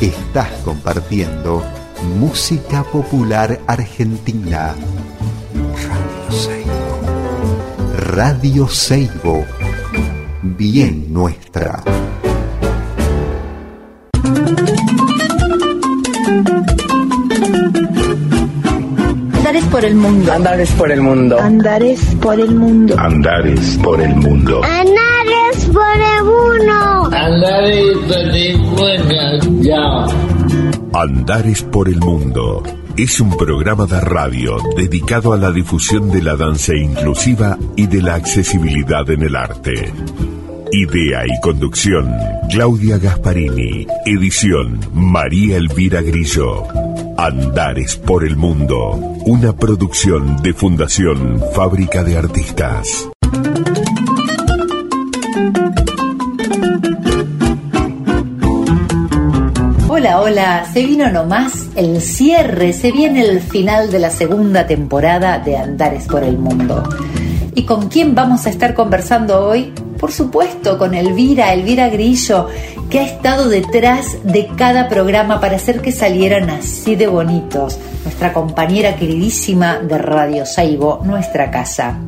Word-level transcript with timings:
Estás 0.00 0.48
compartiendo 0.64 1.62
música 2.18 2.82
popular 2.84 3.60
argentina. 3.66 4.74
Radio 5.86 6.30
Seibo. 6.30 6.96
Radio 8.14 8.68
Seibo. 8.68 9.44
Bien 10.42 11.12
nuestra. 11.12 11.82
Andares 19.34 19.64
por 19.66 19.84
el 19.84 19.94
mundo. 19.96 20.32
Andares 20.32 20.70
por 20.70 20.90
el 20.90 21.02
mundo. 21.02 21.38
Andares 21.38 22.00
por 22.22 22.40
el 22.40 22.54
mundo. 22.54 22.94
Andares 22.98 23.78
por 23.82 24.00
el 24.00 24.16
mundo. 24.16 24.62
Andares 24.64 25.66
por 25.70 26.00
el 26.00 26.24
mundo. 26.24 26.99
Andares 27.20 27.98
por 28.08 28.34
el 28.34 28.58
mundo. 28.58 29.60
Ya. 29.60 30.06
Andares 30.98 31.62
por 31.64 31.88
el 31.90 32.00
mundo. 32.00 32.62
Es 32.96 33.20
un 33.20 33.36
programa 33.36 33.84
de 33.84 34.00
radio 34.00 34.56
dedicado 34.74 35.34
a 35.34 35.36
la 35.36 35.52
difusión 35.52 36.10
de 36.10 36.22
la 36.22 36.34
danza 36.36 36.74
inclusiva 36.74 37.58
y 37.76 37.88
de 37.88 38.00
la 38.00 38.14
accesibilidad 38.14 39.08
en 39.10 39.22
el 39.22 39.36
arte. 39.36 39.92
Idea 40.72 41.26
y 41.26 41.40
conducción, 41.42 42.10
Claudia 42.48 42.96
Gasparini. 42.96 43.86
Edición, 44.06 44.80
María 44.94 45.58
Elvira 45.58 46.00
Grillo. 46.00 46.62
Andares 47.18 47.96
por 47.96 48.24
el 48.24 48.36
Mundo. 48.36 48.92
Una 49.26 49.54
producción 49.54 50.38
de 50.42 50.54
Fundación 50.54 51.38
Fábrica 51.52 52.02
de 52.02 52.16
Artistas. 52.16 53.10
Hola, 60.30 60.64
se 60.72 60.84
vino 60.84 61.10
nomás 61.10 61.70
el 61.74 62.00
cierre, 62.00 62.72
se 62.72 62.92
viene 62.92 63.22
el 63.22 63.40
final 63.40 63.90
de 63.90 63.98
la 63.98 64.10
segunda 64.10 64.64
temporada 64.64 65.40
de 65.40 65.56
Andares 65.56 66.06
por 66.06 66.22
el 66.22 66.38
Mundo. 66.38 66.84
¿Y 67.56 67.64
con 67.64 67.88
quién 67.88 68.14
vamos 68.14 68.46
a 68.46 68.50
estar 68.50 68.72
conversando 68.72 69.44
hoy? 69.44 69.74
Por 69.98 70.12
supuesto, 70.12 70.78
con 70.78 70.94
Elvira, 70.94 71.52
Elvira 71.52 71.88
Grillo, 71.88 72.46
que 72.88 73.00
ha 73.00 73.06
estado 73.06 73.48
detrás 73.48 74.18
de 74.22 74.48
cada 74.56 74.88
programa 74.88 75.40
para 75.40 75.56
hacer 75.56 75.80
que 75.80 75.90
salieran 75.90 76.48
así 76.48 76.94
de 76.94 77.08
bonitos. 77.08 77.76
Nuestra 78.04 78.32
compañera 78.32 78.94
queridísima 78.94 79.80
de 79.80 79.98
Radio 79.98 80.46
Saibo, 80.46 81.00
nuestra 81.02 81.50
casa. 81.50 81.98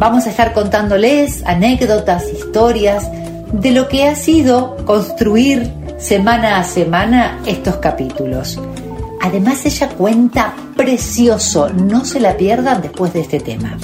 Vamos 0.00 0.26
a 0.26 0.30
estar 0.30 0.54
contándoles 0.54 1.44
anécdotas, 1.46 2.24
historias 2.32 3.08
de 3.52 3.70
lo 3.70 3.86
que 3.86 4.08
ha 4.08 4.16
sido 4.16 4.74
construir 4.84 5.83
semana 6.04 6.58
a 6.58 6.64
semana 6.64 7.40
estos 7.46 7.76
capítulos. 7.76 8.60
Además 9.22 9.64
ella 9.64 9.88
cuenta 9.88 10.54
precioso, 10.76 11.70
no 11.70 12.04
se 12.04 12.20
la 12.20 12.36
pierdan 12.36 12.82
después 12.82 13.14
de 13.14 13.20
este 13.20 13.40
tema. 13.40 13.78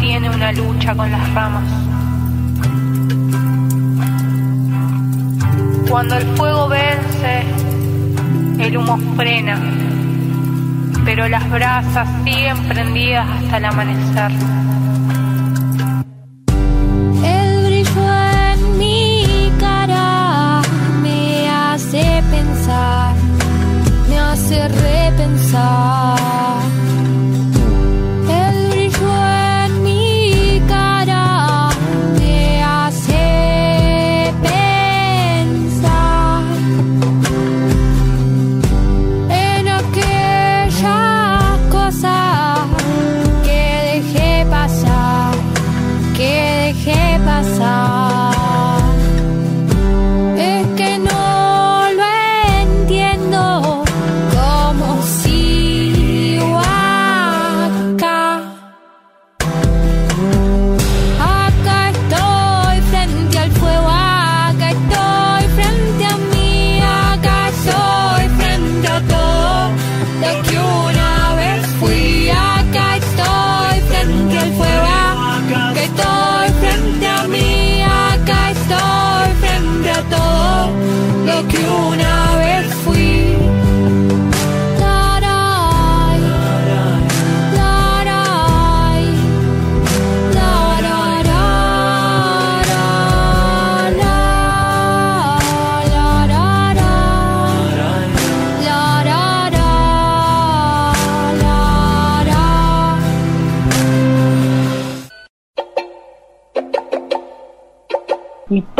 Tiene 0.00 0.30
una 0.30 0.52
lucha 0.52 0.94
con 0.94 1.10
las 1.10 1.34
ramas. 1.34 1.64
Cuando 5.88 6.16
el 6.16 6.26
fuego 6.36 6.68
vence, 6.68 7.44
el 8.58 8.76
humo 8.76 8.98
frena, 9.16 9.58
pero 11.04 11.28
las 11.28 11.50
brasas 11.50 12.08
siguen 12.24 12.56
prendidas 12.68 13.28
hasta 13.28 13.56
el 13.58 13.64
amanecer. 13.64 14.32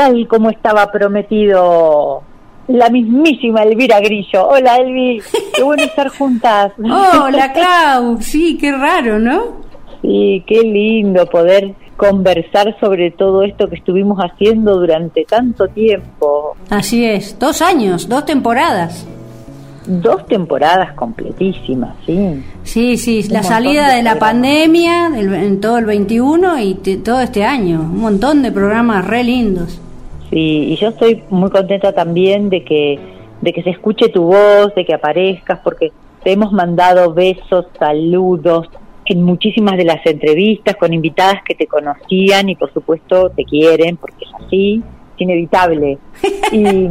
Tal 0.02 0.26
como 0.26 0.50
estaba 0.50 0.90
prometido 0.90 2.22
la 2.66 2.90
mismísima 2.90 3.62
Elvira 3.62 4.00
Grillo. 4.00 4.48
Hola 4.48 4.78
Elvi, 4.78 5.20
qué 5.54 5.62
bueno 5.62 5.84
estar 5.84 6.08
juntas. 6.08 6.72
Hola 6.78 7.52
Clau, 7.52 8.20
sí, 8.20 8.58
qué 8.58 8.72
raro, 8.72 9.20
¿no? 9.20 9.62
Sí, 10.00 10.42
qué 10.44 10.62
lindo 10.62 11.26
poder 11.26 11.74
conversar 11.96 12.76
sobre 12.80 13.12
todo 13.12 13.44
esto 13.44 13.68
que 13.68 13.76
estuvimos 13.76 14.18
haciendo 14.18 14.74
durante 14.74 15.24
tanto 15.24 15.68
tiempo. 15.68 16.56
Así 16.68 17.04
es, 17.04 17.38
dos 17.38 17.62
años, 17.62 18.08
dos 18.08 18.26
temporadas. 18.26 19.06
Dos 19.86 20.26
temporadas 20.26 20.94
completísimas, 20.94 21.94
sí. 22.06 22.42
Sí, 22.64 22.96
sí, 22.96 23.22
la 23.28 23.44
salida 23.44 23.94
de, 23.94 24.02
la 24.02 24.18
pandemia 24.18 25.06
en 25.16 25.60
todo 25.60 25.78
el 25.78 25.84
21 25.84 26.58
y 26.58 26.74
todo 26.74 27.20
este 27.20 27.44
año, 27.44 27.80
un 27.82 28.00
montón 28.00 28.42
de 28.42 28.50
programas 28.50 29.06
re 29.06 29.22
lindos. 29.22 29.80
Sí, 30.32 30.72
y 30.72 30.76
yo 30.76 30.88
estoy 30.88 31.22
muy 31.30 31.50
contenta 31.50 31.92
también 31.92 32.48
de 32.48 32.64
que 32.64 32.98
de 33.42 33.52
que 33.52 33.62
se 33.62 33.70
escuche 33.70 34.08
tu 34.08 34.22
voz, 34.22 34.74
de 34.74 34.84
que 34.84 34.94
aparezcas, 34.94 35.60
porque 35.62 35.92
te 36.22 36.32
hemos 36.32 36.52
mandado 36.52 37.12
besos, 37.12 37.66
saludos 37.78 38.68
en 39.12 39.22
muchísimas 39.22 39.76
de 39.76 39.84
las 39.84 40.04
entrevistas 40.06 40.76
con 40.76 40.92
invitadas 40.92 41.42
que 41.44 41.54
te 41.54 41.66
conocían 41.66 42.48
y 42.48 42.56
por 42.56 42.72
supuesto 42.72 43.30
te 43.30 43.44
quieren, 43.44 43.96
porque 43.96 44.24
es 44.24 44.44
así, 44.46 44.82
es 45.14 45.20
inevitable. 45.20 45.98
y, 46.52 46.88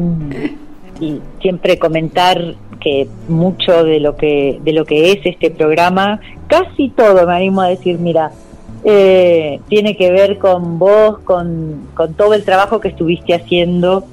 y 1.04 1.22
siempre 1.42 1.80
comentar 1.80 2.56
que 2.80 3.08
mucho 3.28 3.84
de 3.84 4.00
lo 4.00 4.16
que 4.16 4.60
de 4.64 4.74
lo 4.74 4.86
que 4.86 5.12
es 5.12 5.26
este 5.26 5.52
programa, 5.52 6.20
casi 6.48 6.90
todo 6.90 7.26
me 7.26 7.34
animo 7.34 7.62
a 7.62 7.70
decir, 7.70 7.98
mira, 7.98 8.32
eh, 8.83 9.60
tiene 9.68 9.95
que 9.95 10.12
ver 10.12 10.38
con 10.38 10.80
vos, 10.80 11.19
con, 11.19 11.89
con 11.94 12.13
todo 12.13 12.33
el 12.33 12.44
trabajo 12.44 12.80
que 12.80 12.89
estuviste 12.89 13.33
haciendo 13.33 14.06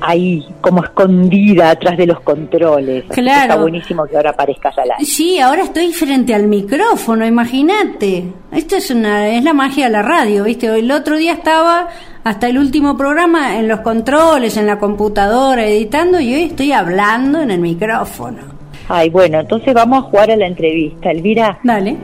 ahí, 0.00 0.46
como 0.60 0.82
escondida 0.82 1.70
atrás 1.70 1.96
de 1.96 2.06
los 2.06 2.20
controles. 2.20 3.04
Claro. 3.08 3.42
Está 3.42 3.56
buenísimo 3.56 4.06
que 4.06 4.16
ahora 4.16 4.30
aparezcas 4.30 4.76
al 4.78 4.90
aire. 4.92 5.04
Sí, 5.04 5.38
ahora 5.38 5.62
estoy 5.62 5.92
frente 5.92 6.34
al 6.34 6.46
micrófono, 6.48 7.26
imagínate. 7.26 8.24
Esto 8.52 8.76
es 8.76 8.90
una 8.90 9.28
es 9.28 9.42
la 9.44 9.52
magia 9.52 9.86
de 9.86 9.92
la 9.92 10.02
radio, 10.02 10.44
¿viste? 10.44 10.66
El 10.66 10.90
otro 10.90 11.16
día 11.16 11.32
estaba 11.32 11.88
hasta 12.24 12.48
el 12.48 12.58
último 12.58 12.96
programa 12.96 13.58
en 13.58 13.68
los 13.68 13.80
controles, 13.80 14.56
en 14.56 14.66
la 14.66 14.78
computadora, 14.78 15.64
editando, 15.66 16.20
y 16.20 16.34
hoy 16.34 16.42
estoy 16.42 16.72
hablando 16.72 17.40
en 17.40 17.50
el 17.50 17.60
micrófono. 17.60 18.38
Ay, 18.88 19.10
bueno, 19.10 19.40
entonces 19.40 19.74
vamos 19.74 19.98
a 19.98 20.02
jugar 20.02 20.30
a 20.30 20.36
la 20.36 20.46
entrevista. 20.46 21.10
Elvira, 21.10 21.58
Dale. 21.62 21.96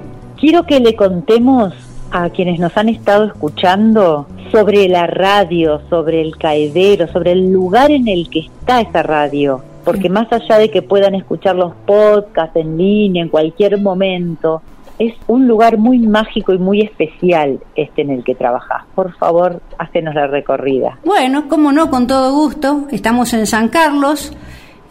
Quiero 0.42 0.66
que 0.66 0.80
le 0.80 0.96
contemos 0.96 1.72
a 2.10 2.28
quienes 2.30 2.58
nos 2.58 2.76
han 2.76 2.88
estado 2.88 3.26
escuchando 3.26 4.26
sobre 4.50 4.88
la 4.88 5.06
radio, 5.06 5.80
sobre 5.88 6.20
el 6.20 6.36
caedero, 6.36 7.06
sobre 7.12 7.30
el 7.30 7.52
lugar 7.52 7.92
en 7.92 8.08
el 8.08 8.28
que 8.28 8.40
está 8.40 8.80
esa 8.80 9.04
radio. 9.04 9.62
Porque 9.84 10.10
más 10.10 10.26
allá 10.32 10.58
de 10.58 10.68
que 10.68 10.82
puedan 10.82 11.14
escuchar 11.14 11.54
los 11.54 11.74
podcasts 11.86 12.56
en 12.56 12.76
línea 12.76 13.22
en 13.22 13.28
cualquier 13.28 13.80
momento, 13.80 14.62
es 14.98 15.14
un 15.28 15.46
lugar 15.46 15.78
muy 15.78 16.00
mágico 16.00 16.52
y 16.52 16.58
muy 16.58 16.80
especial 16.80 17.60
este 17.76 18.02
en 18.02 18.10
el 18.10 18.24
que 18.24 18.34
trabajas. 18.34 18.82
Por 18.96 19.16
favor, 19.16 19.62
hácenos 19.78 20.16
la 20.16 20.26
recorrida. 20.26 20.98
Bueno, 21.04 21.48
como 21.48 21.70
no, 21.70 21.88
con 21.88 22.08
todo 22.08 22.32
gusto. 22.32 22.88
Estamos 22.90 23.32
en 23.32 23.46
San 23.46 23.68
Carlos. 23.68 24.32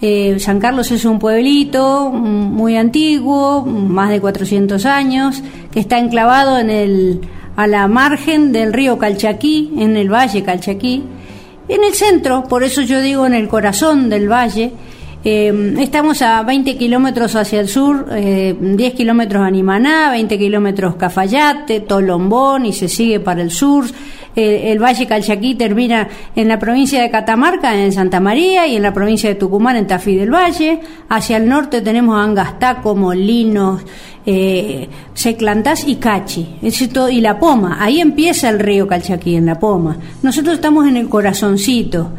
Eh, 0.01 0.37
San 0.39 0.59
Carlos 0.59 0.89
es 0.91 1.05
un 1.05 1.19
pueblito 1.19 2.09
mm, 2.11 2.55
muy 2.55 2.75
antiguo, 2.75 3.63
más 3.63 4.09
de 4.09 4.19
400 4.19 4.85
años, 4.87 5.43
que 5.71 5.79
está 5.79 5.99
enclavado 5.99 6.57
en 6.57 6.71
el, 6.71 7.21
a 7.55 7.67
la 7.67 7.87
margen 7.87 8.51
del 8.51 8.73
río 8.73 8.97
Calchaquí, 8.97 9.71
en 9.77 9.97
el 9.97 10.11
valle 10.11 10.43
Calchaquí, 10.43 11.03
en 11.67 11.83
el 11.83 11.93
centro, 11.93 12.43
por 12.45 12.63
eso 12.63 12.81
yo 12.81 12.99
digo 12.99 13.25
en 13.27 13.35
el 13.35 13.47
corazón 13.47 14.09
del 14.09 14.29
valle. 14.29 14.73
Eh, 15.23 15.75
estamos 15.79 16.21
a 16.23 16.41
20 16.41 16.77
kilómetros 16.77 17.35
hacia 17.35 17.59
el 17.59 17.67
sur, 17.67 18.07
eh, 18.11 18.55
10 18.59 18.93
kilómetros 18.95 19.43
a 19.43 19.51
Nimaná, 19.51 20.09
20 20.09 20.37
kilómetros 20.39 20.95
Cafayate, 20.95 21.81
Tolombón 21.81 22.65
y 22.65 22.73
se 22.73 22.87
sigue 22.87 23.19
para 23.19 23.41
el 23.43 23.51
sur. 23.51 23.85
El 24.33 24.79
Valle 24.81 25.05
Calchaquí 25.07 25.55
termina 25.55 26.07
en 26.37 26.47
la 26.47 26.57
provincia 26.57 27.01
de 27.01 27.11
Catamarca, 27.11 27.75
en 27.77 27.91
Santa 27.91 28.21
María, 28.21 28.65
y 28.65 28.77
en 28.77 28.81
la 28.81 28.93
provincia 28.93 29.27
de 29.29 29.35
Tucumán, 29.35 29.75
en 29.75 29.87
Tafí 29.87 30.15
del 30.15 30.33
Valle. 30.33 30.79
Hacia 31.09 31.35
el 31.35 31.49
norte 31.49 31.81
tenemos 31.81 32.17
Angastaco, 32.17 32.95
Molinos, 32.95 33.81
eh, 34.25 34.87
Seclantás 35.13 35.85
y 35.85 35.95
Cachi, 35.95 36.47
Ese 36.61 36.87
todo- 36.87 37.09
y 37.09 37.19
La 37.19 37.37
Poma. 37.39 37.77
Ahí 37.81 37.99
empieza 37.99 38.49
el 38.49 38.59
río 38.59 38.87
Calchaquí, 38.87 39.35
en 39.35 39.45
La 39.47 39.59
Poma. 39.59 39.97
Nosotros 40.23 40.55
estamos 40.55 40.87
en 40.87 40.95
el 40.95 41.09
corazoncito. 41.09 42.11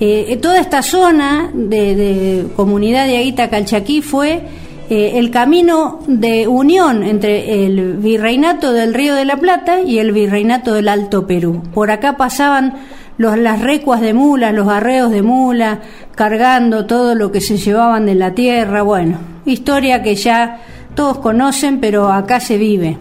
Eh, 0.00 0.38
toda 0.40 0.60
esta 0.60 0.82
zona 0.82 1.50
de, 1.52 2.46
comunidad 2.54 3.06
de 3.06 3.18
Aguita 3.18 3.50
Calchaquí 3.50 4.00
fue 4.00 4.42
eh, 4.90 5.12
el 5.16 5.30
camino 5.30 6.00
de 6.06 6.46
unión 6.46 7.02
entre 7.02 7.66
el 7.66 7.96
virreinato 7.96 8.72
del 8.72 8.94
Río 8.94 9.16
de 9.16 9.24
la 9.24 9.36
Plata 9.36 9.80
y 9.82 9.98
el 9.98 10.12
virreinato 10.12 10.74
del 10.74 10.88
Alto 10.88 11.26
Perú. 11.26 11.62
Por 11.74 11.90
acá 11.90 12.16
pasaban 12.16 12.74
los, 13.16 13.36
las 13.36 13.60
recuas 13.60 14.00
de 14.00 14.14
mula, 14.14 14.52
los 14.52 14.68
arreos 14.68 15.10
de 15.10 15.22
mula, 15.22 15.80
cargando 16.14 16.86
todo 16.86 17.16
lo 17.16 17.32
que 17.32 17.40
se 17.40 17.56
llevaban 17.56 18.06
de 18.06 18.14
la 18.14 18.34
tierra. 18.34 18.82
Bueno, 18.82 19.18
historia 19.46 20.02
que 20.02 20.14
ya 20.14 20.60
todos 20.94 21.18
conocen, 21.18 21.80
pero 21.80 22.12
acá 22.12 22.38
se 22.38 22.56
vive. 22.56 22.96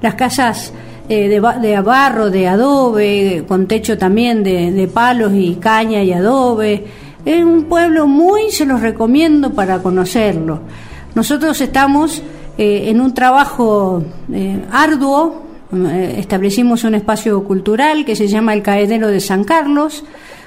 Las 0.00 0.14
casas 0.14 0.72
eh, 1.08 1.28
de, 1.28 1.40
de 1.60 1.80
barro, 1.80 2.30
de 2.30 2.48
adobe, 2.48 3.44
con 3.46 3.66
techo 3.66 3.98
también 3.98 4.42
de, 4.42 4.72
de 4.72 4.88
palos 4.88 5.32
y 5.34 5.56
caña 5.56 6.02
y 6.02 6.12
adobe. 6.12 6.84
Es 7.24 7.42
un 7.42 7.64
pueblo 7.64 8.06
muy, 8.06 8.50
se 8.50 8.66
los 8.66 8.80
recomiendo 8.80 9.50
para 9.50 9.80
conocerlo. 9.80 10.60
Nosotros 11.14 11.60
estamos 11.60 12.22
eh, 12.58 12.90
en 12.90 13.00
un 13.00 13.14
trabajo 13.14 14.02
eh, 14.32 14.60
arduo, 14.70 15.42
establecimos 16.16 16.84
un 16.84 16.94
espacio 16.94 17.42
cultural 17.44 18.04
que 18.04 18.14
se 18.14 18.28
llama 18.28 18.54
el 18.54 18.62
Caedero 18.62 19.08
de 19.08 19.20
San 19.20 19.42
Carlos, 19.44 20.04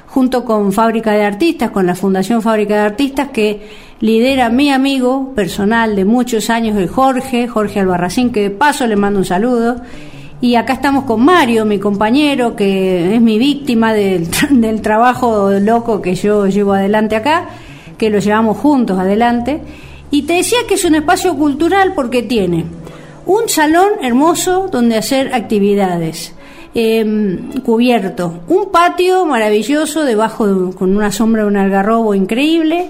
junto 0.08 0.46
con 0.46 0.72
Fábrica 0.72 1.12
de 1.12 1.26
Artistas, 1.26 1.72
con 1.72 1.86
la 1.86 1.96
Fundación 1.96 2.42
Fábrica 2.42 2.76
de 2.76 2.82
Artistas, 2.82 3.30
que 3.30 3.68
lidera 4.00 4.50
mi 4.50 4.72
amigo 4.72 5.34
personal 5.36 5.96
de 5.96 6.06
muchos 6.06 6.50
años, 6.50 6.78
el 6.78 6.88
Jorge, 6.88 7.48
Jorge 7.48 7.82
Albarracín, 7.82 8.32
que 8.32 8.44
de 8.44 8.50
paso 8.52 8.88
le 8.88 8.96
mando 8.96 9.20
un 9.20 9.26
saludo. 9.26 9.82
Y 10.40 10.56
acá 10.56 10.74
estamos 10.74 11.06
con 11.06 11.24
Mario, 11.26 11.66
mi 11.66 11.80
compañero, 11.80 12.56
que 12.56 13.16
es 13.16 13.22
mi 13.22 13.40
víctima 13.40 13.94
del, 13.94 14.28
del 14.52 14.82
trabajo 14.82 15.50
loco 15.60 16.02
que 16.02 16.14
yo 16.16 16.46
llevo 16.48 16.74
adelante 16.74 17.16
acá, 17.16 17.50
que 17.98 18.10
lo 18.10 18.20
llevamos 18.20 18.58
juntos 18.58 19.00
adelante. 19.00 19.62
Y 20.12 20.22
te 20.24 20.34
decía 20.34 20.60
que 20.68 20.76
es 20.76 20.86
un 20.86 20.96
espacio 20.96 21.36
cultural 21.36 21.94
porque 21.96 22.22
tiene 22.24 22.66
un 23.26 23.50
salón 23.50 23.90
hermoso 24.02 24.70
donde 24.72 24.96
hacer 24.98 25.34
actividades, 25.34 26.34
eh, 26.76 27.40
cubierto, 27.66 28.40
un 28.48 28.72
patio 28.72 29.26
maravilloso 29.26 30.06
debajo 30.06 30.48
de- 30.48 30.76
con 30.76 30.96
una 30.96 31.12
sombra 31.12 31.42
de 31.42 31.48
un 31.50 31.58
algarrobo 31.58 32.14
increíble 32.16 32.90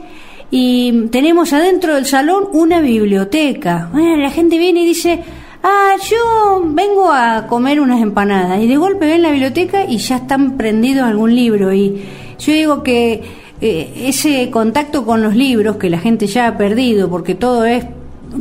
y 0.52 1.08
tenemos 1.08 1.54
adentro 1.54 1.96
del 1.96 2.06
salón 2.06 2.44
una 2.54 2.82
biblioteca. 2.82 3.90
La 3.96 4.30
gente 4.30 4.60
viene 4.60 4.82
y 4.84 4.86
dice, 4.86 5.22
ah, 5.70 5.96
yo 6.10 6.64
vengo 6.66 7.12
a 7.12 7.46
comer 7.48 7.80
unas 7.82 8.02
empanadas 8.02 8.60
y 8.62 8.68
de 8.68 8.78
golpe 8.78 9.06
ven 9.06 9.22
la 9.22 9.32
biblioteca 9.32 9.84
y 9.86 9.98
ya 9.98 10.18
están 10.18 10.58
prendidos 10.58 11.04
algún 11.06 11.36
libro 11.36 11.74
y 11.74 12.04
yo 12.40 12.54
digo 12.54 12.84
que 12.84 13.24
eh, 13.60 14.04
ese 14.06 14.50
contacto 14.52 15.06
con 15.06 15.22
los 15.22 15.36
libros 15.36 15.78
que 15.78 15.90
la 15.90 16.00
gente 16.00 16.28
ya 16.28 16.48
ha 16.48 16.58
perdido 16.58 17.10
porque 17.10 17.36
todo 17.36 17.66
es 17.66 17.86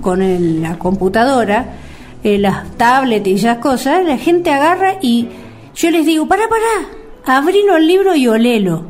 con 0.02 0.20
el- 0.22 0.60
la 0.62 0.78
computadora, 0.78 1.74
eh, 2.22 2.38
las 2.38 2.70
tablets 2.76 3.26
y 3.28 3.32
esas 3.34 3.58
cosas, 3.58 4.04
la 4.04 4.18
gente 4.18 4.50
agarra 4.50 4.96
y 5.00 5.28
yo 5.74 5.90
les 5.90 6.04
digo, 6.06 6.26
para, 6.26 6.42
para, 6.48 7.36
abrilo 7.38 7.76
el 7.76 7.86
libro 7.86 8.14
y 8.14 8.28
olelo. 8.28 8.82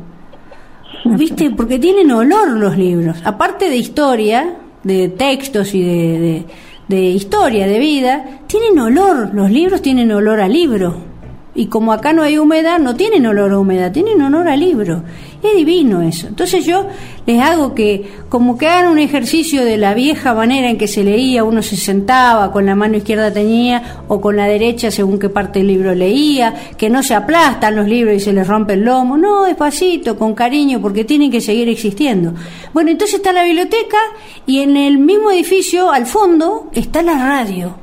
¿Viste? 1.05 1.51
Porque 1.51 1.79
tienen 1.79 2.11
olor 2.11 2.49
los 2.51 2.77
libros. 2.77 3.17
Aparte 3.23 3.69
de 3.69 3.77
historia, 3.77 4.55
de 4.83 5.07
textos 5.09 5.73
y 5.73 5.81
de- 5.83 6.43
de 6.87 7.01
historia, 7.01 7.67
de 7.67 7.79
vida, 7.79 8.25
tienen 8.47 8.79
olor. 8.79 9.33
Los 9.33 9.51
libros 9.51 9.81
tienen 9.81 10.11
olor 10.11 10.39
a 10.39 10.47
libro. 10.47 11.16
Y 11.57 11.65
como 11.65 11.91
acá 11.91 12.13
no 12.13 12.21
hay 12.21 12.37
humedad, 12.37 12.77
no 12.77 12.95
tienen 12.95 13.25
olor 13.25 13.51
a 13.51 13.57
humedad, 13.57 13.91
tienen 13.91 14.21
olor 14.21 14.47
a 14.47 14.55
libro. 14.55 15.01
Es 15.41 15.55
divino 15.55 16.03
eso. 16.03 16.27
Entonces 16.27 16.63
yo 16.63 16.85
les 17.25 17.41
hago 17.41 17.73
que, 17.73 18.11
como 18.29 18.59
que 18.59 18.67
hagan 18.67 18.91
un 18.91 18.99
ejercicio 18.99 19.65
de 19.65 19.77
la 19.77 19.95
vieja 19.95 20.35
manera 20.35 20.69
en 20.69 20.77
que 20.77 20.87
se 20.87 21.03
leía, 21.03 21.43
uno 21.43 21.63
se 21.63 21.75
sentaba, 21.75 22.51
con 22.51 22.67
la 22.67 22.75
mano 22.75 22.97
izquierda 22.97 23.33
tenía, 23.33 24.03
o 24.07 24.21
con 24.21 24.37
la 24.37 24.45
derecha 24.45 24.91
según 24.91 25.17
qué 25.17 25.29
parte 25.29 25.57
del 25.57 25.69
libro 25.69 25.95
leía, 25.95 26.53
que 26.77 26.91
no 26.91 27.01
se 27.01 27.15
aplastan 27.15 27.75
los 27.75 27.87
libros 27.87 28.15
y 28.15 28.19
se 28.19 28.33
les 28.33 28.47
rompe 28.47 28.73
el 28.73 28.85
lomo. 28.85 29.17
No, 29.17 29.45
despacito, 29.45 30.15
con 30.15 30.35
cariño, 30.35 30.79
porque 30.79 31.05
tienen 31.05 31.31
que 31.31 31.41
seguir 31.41 31.69
existiendo. 31.69 32.35
Bueno, 32.71 32.91
entonces 32.91 33.15
está 33.15 33.33
la 33.33 33.43
biblioteca 33.43 33.97
y 34.45 34.59
en 34.59 34.77
el 34.77 34.99
mismo 34.99 35.31
edificio, 35.31 35.89
al 35.89 36.05
fondo, 36.05 36.69
está 36.71 37.01
la 37.01 37.17
radio, 37.17 37.79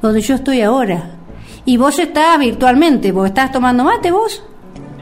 donde 0.00 0.22
yo 0.22 0.36
estoy 0.36 0.62
ahora. 0.62 1.19
Y 1.64 1.76
vos 1.76 1.98
estás 1.98 2.38
virtualmente, 2.38 3.12
porque 3.12 3.28
estás 3.28 3.52
tomando 3.52 3.84
mate 3.84 4.10
vos. 4.10 4.42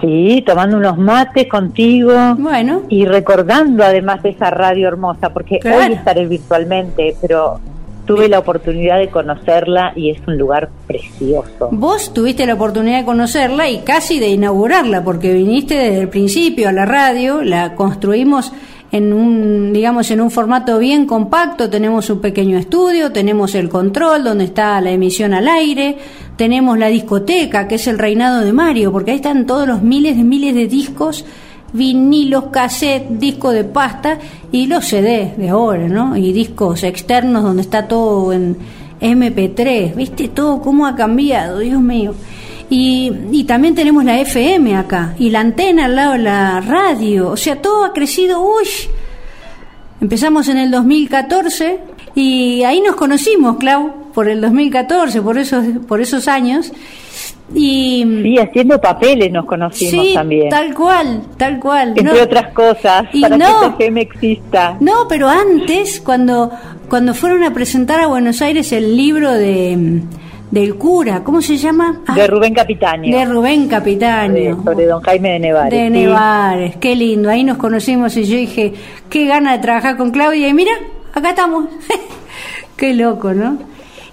Sí, 0.00 0.42
tomando 0.46 0.76
unos 0.76 0.96
mates 0.98 1.48
contigo. 1.48 2.12
Bueno. 2.38 2.82
Y 2.88 3.04
recordando 3.04 3.82
además 3.84 4.20
esa 4.24 4.50
radio 4.50 4.88
hermosa, 4.88 5.30
porque 5.30 5.58
Claro. 5.58 5.78
hoy 5.86 5.92
estaré 5.94 6.26
virtualmente, 6.26 7.16
pero 7.20 7.58
tuve 8.06 8.28
la 8.28 8.38
oportunidad 8.38 8.98
de 8.98 9.08
conocerla 9.08 9.92
y 9.94 10.10
es 10.10 10.20
un 10.26 10.38
lugar 10.38 10.70
precioso. 10.86 11.68
Vos 11.72 12.14
tuviste 12.14 12.46
la 12.46 12.54
oportunidad 12.54 13.00
de 13.00 13.04
conocerla 13.04 13.68
y 13.68 13.80
casi 13.80 14.18
de 14.18 14.28
inaugurarla, 14.28 15.04
porque 15.04 15.34
viniste 15.34 15.74
desde 15.74 16.00
el 16.02 16.08
principio 16.08 16.68
a 16.68 16.72
la 16.72 16.86
radio, 16.86 17.42
la 17.42 17.74
construimos 17.74 18.52
en 18.90 19.12
un, 19.12 19.72
digamos, 19.72 20.10
en 20.10 20.20
un 20.20 20.30
formato 20.30 20.78
bien 20.78 21.06
compacto, 21.06 21.68
tenemos 21.68 22.08
un 22.08 22.20
pequeño 22.20 22.56
estudio, 22.56 23.12
tenemos 23.12 23.54
el 23.54 23.68
control 23.68 24.24
donde 24.24 24.44
está 24.44 24.80
la 24.80 24.90
emisión 24.90 25.34
al 25.34 25.46
aire, 25.46 25.98
tenemos 26.36 26.78
la 26.78 26.88
discoteca, 26.88 27.68
que 27.68 27.74
es 27.74 27.86
el 27.86 27.98
reinado 27.98 28.40
de 28.40 28.52
Mario, 28.52 28.90
porque 28.90 29.10
ahí 29.10 29.16
están 29.16 29.44
todos 29.44 29.68
los 29.68 29.82
miles 29.82 30.16
de 30.16 30.24
miles 30.24 30.54
de 30.54 30.66
discos, 30.66 31.24
vinilos, 31.72 32.44
cassette, 32.50 33.08
disco 33.10 33.50
de 33.50 33.64
pasta 33.64 34.18
y 34.50 34.66
los 34.66 34.86
CD 34.86 35.34
de 35.36 35.48
ahora, 35.50 35.86
¿no? 35.88 36.16
Y 36.16 36.32
discos 36.32 36.82
externos 36.82 37.42
donde 37.42 37.62
está 37.62 37.86
todo 37.86 38.32
en 38.32 38.56
MP3, 39.00 39.94
¿viste? 39.94 40.28
Todo 40.28 40.62
cómo 40.62 40.86
ha 40.86 40.96
cambiado, 40.96 41.58
Dios 41.58 41.80
mío. 41.80 42.14
Y, 42.70 43.10
y 43.32 43.44
también 43.44 43.74
tenemos 43.74 44.04
la 44.04 44.20
FM 44.20 44.76
acá, 44.76 45.14
y 45.18 45.30
la 45.30 45.40
antena 45.40 45.86
al 45.86 45.96
lado 45.96 46.12
de 46.12 46.18
la 46.18 46.60
radio, 46.60 47.30
o 47.30 47.36
sea, 47.36 47.56
todo 47.62 47.84
ha 47.84 47.92
crecido, 47.92 48.40
uy. 48.42 48.66
Empezamos 50.00 50.48
en 50.48 50.58
el 50.58 50.70
2014 50.70 51.78
y 52.14 52.62
ahí 52.64 52.80
nos 52.80 52.94
conocimos, 52.94 53.56
Clau, 53.56 54.12
por 54.14 54.28
el 54.28 54.40
2014, 54.40 55.22
por 55.22 55.38
esos, 55.38 55.64
por 55.88 56.00
esos 56.00 56.28
años. 56.28 56.72
Y, 57.54 58.04
Sí, 58.22 58.38
haciendo 58.38 58.78
papeles 58.80 59.32
nos 59.32 59.46
conocimos 59.46 60.06
sí, 60.06 60.14
también. 60.14 60.50
tal 60.50 60.74
cual, 60.74 61.22
tal 61.38 61.58
cual. 61.58 61.88
Entre 61.96 62.04
No- 62.04 62.22
otras 62.22 62.52
cosas, 62.52 63.04
Y 63.12 63.22
para 63.22 63.38
no. 63.38 63.76
que 63.78 63.84
FM 63.86 64.00
exista. 64.02 64.76
No, 64.80 65.08
pero 65.08 65.28
antes, 65.28 66.00
cuando, 66.00 66.50
cuando 66.88 67.14
fueron 67.14 67.42
a 67.42 67.52
presentar 67.54 68.00
a 68.00 68.06
Buenos 68.06 68.42
Aires 68.42 68.70
el 68.72 68.94
libro 68.96 69.32
de 69.32 70.02
del 70.50 70.76
cura, 70.76 71.22
¿cómo 71.22 71.42
se 71.42 71.56
llama? 71.56 72.00
Ah, 72.06 72.14
De 72.14 72.26
Rubén 72.26 72.54
Capitaño. 72.54 73.16
de 73.16 73.24
Rubén 73.24 73.68
Capitaño. 73.68 74.62
sobre 74.64 74.86
Don 74.86 75.02
Jaime 75.02 75.32
de 75.32 75.38
Nevares. 75.40 75.70
De 75.78 75.86
sí. 75.86 75.90
Nevares, 75.90 76.76
qué 76.76 76.96
lindo. 76.96 77.28
Ahí 77.30 77.44
nos 77.44 77.58
conocimos 77.58 78.16
y 78.16 78.24
yo 78.24 78.36
dije, 78.36 78.72
qué 79.10 79.26
gana 79.26 79.52
de 79.52 79.58
trabajar 79.58 79.96
con 79.96 80.10
Claudia. 80.10 80.48
Y 80.48 80.54
mira, 80.54 80.72
acá 81.12 81.30
estamos. 81.30 81.66
qué 82.76 82.94
loco, 82.94 83.34
¿no? 83.34 83.58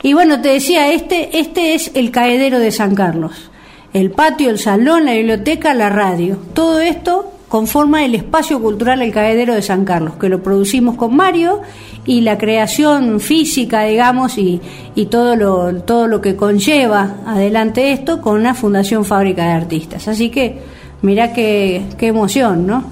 Y 0.04 0.14
bueno, 0.14 0.42
te 0.42 0.50
decía, 0.50 0.92
este, 0.92 1.40
este 1.40 1.74
es 1.74 1.92
el 1.96 2.12
caedero 2.12 2.60
de 2.60 2.72
San 2.72 2.96
Carlos. 2.96 3.50
El 3.94 4.12
patio, 4.12 4.50
el 4.50 4.60
salón, 4.60 5.06
la 5.06 5.14
biblioteca, 5.14 5.74
la 5.74 5.90
radio. 5.90 6.38
Todo 6.54 6.82
esto 6.82 7.32
conforma 7.56 8.04
el 8.04 8.16
espacio 8.16 8.62
cultural 8.62 9.02
El 9.02 9.14
Caedero 9.14 9.56
de 9.56 9.62
San 9.62 9.86
Carlos, 9.86 10.16
que 10.18 10.28
lo 10.28 10.44
producimos 10.44 10.98
con 10.98 11.16
Mario 11.16 11.62
y 12.06 12.20
la 12.20 12.38
creación 12.38 13.22
física, 13.22 13.84
digamos, 13.84 14.38
y, 14.38 14.60
y 14.94 15.06
todo, 15.06 15.38
lo, 15.38 15.82
todo 15.84 16.08
lo 16.08 16.20
que 16.20 16.36
conlleva 16.36 17.16
adelante 17.26 17.94
esto 17.94 18.20
con 18.20 18.42
una 18.42 18.56
Fundación 18.56 19.06
Fábrica 19.06 19.46
de 19.46 19.52
Artistas. 19.54 20.10
Así 20.10 20.30
que, 20.30 20.58
mirá 21.02 21.32
qué, 21.32 21.84
qué 21.98 22.08
emoción, 22.08 22.68
¿no? 22.68 22.84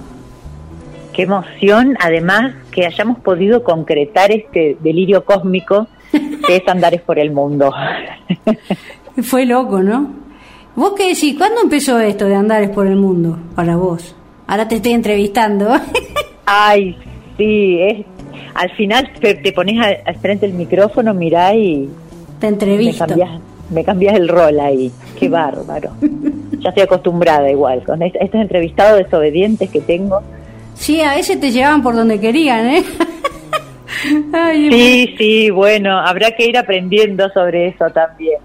Qué 1.12 1.24
emoción, 1.24 1.98
además, 2.00 2.54
que 2.72 2.86
hayamos 2.86 3.20
podido 3.20 3.66
concretar 3.66 4.32
este 4.32 4.78
delirio 4.80 5.26
cósmico 5.26 5.88
que 6.48 6.56
es 6.56 6.68
Andares 6.70 7.02
por 7.02 7.20
el 7.20 7.32
Mundo. 7.32 7.70
Fue 9.24 9.46
loco, 9.46 9.84
¿no? 9.84 10.10
¿Vos 10.78 10.94
qué 10.96 11.10
decís? 11.10 11.36
¿Cuándo 11.38 11.60
empezó 11.62 12.00
esto 12.00 12.24
de 12.24 12.36
Andares 12.36 12.70
por 12.70 12.88
el 12.88 12.96
Mundo 12.96 13.38
para 13.56 13.76
vos? 13.76 14.16
Ahora 14.48 14.68
te 14.68 14.76
estoy 14.76 14.94
entrevistando. 14.94 15.74
Ay, 16.46 16.96
sí, 17.38 17.80
es, 17.82 18.06
al 18.54 18.70
final 18.72 19.12
te, 19.20 19.36
te 19.36 19.52
pones 19.54 19.80
a- 19.80 20.10
al 20.10 20.16
frente 20.18 20.46
del 20.48 20.56
micrófono, 20.56 21.14
mirá 21.14 21.54
y 21.56 21.90
te 22.40 22.48
me 22.48 22.54
entrevisto. 22.54 23.06
me 23.72 23.84
cambias 23.84 24.16
el 24.16 24.28
rol 24.28 24.60
ahí. 24.60 24.92
Qué 25.20 25.30
bárbaro. 25.30 25.92
Ya 26.60 26.70
estoy 26.70 26.84
acostumbrada 26.84 27.50
igual, 27.50 27.84
con 27.84 28.02
est- 28.02 28.16
estos 28.20 28.42
entrevistados 28.42 29.00
desobedientes 29.04 29.70
que 29.70 29.80
tengo. 29.82 30.22
Sí, 30.76 31.02
a 31.02 31.16
veces 31.16 31.40
te 31.40 31.52
llevaban 31.52 31.82
por 31.84 31.96
donde 31.96 32.20
querían, 32.20 32.68
¿eh? 32.68 32.84
Ay, 34.34 34.70
Sí, 34.72 35.16
sí, 35.18 35.50
bueno, 35.50 35.98
habrá 36.00 36.32
que 36.32 36.46
ir 36.48 36.58
aprendiendo 36.58 37.30
sobre 37.30 37.68
eso 37.70 37.86
también. 37.94 38.40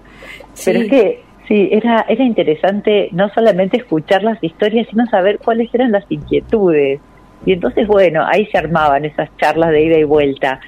Pero 0.63 0.79
es 0.79 0.89
que, 0.89 1.23
sí, 1.49 1.67
era, 1.71 2.05
era 2.07 2.23
interesante 2.23 3.09
no 3.11 3.27
solamente 3.33 3.75
escuchar 3.75 4.23
las 4.23 4.41
historias, 4.41 4.87
sino 4.89 5.05
saber 5.07 5.39
cuáles 5.39 5.73
eran 5.73 5.91
las 5.91 6.09
inquietudes. 6.09 7.01
Y 7.45 7.53
entonces, 7.53 7.87
bueno, 7.87 8.25
ahí 8.25 8.45
se 8.45 8.57
armaban 8.57 9.03
esas 9.03 9.29
charlas 9.37 9.71
de 9.71 9.83
ida 9.83 9.97
y 9.97 10.03
vuelta. 10.03 10.61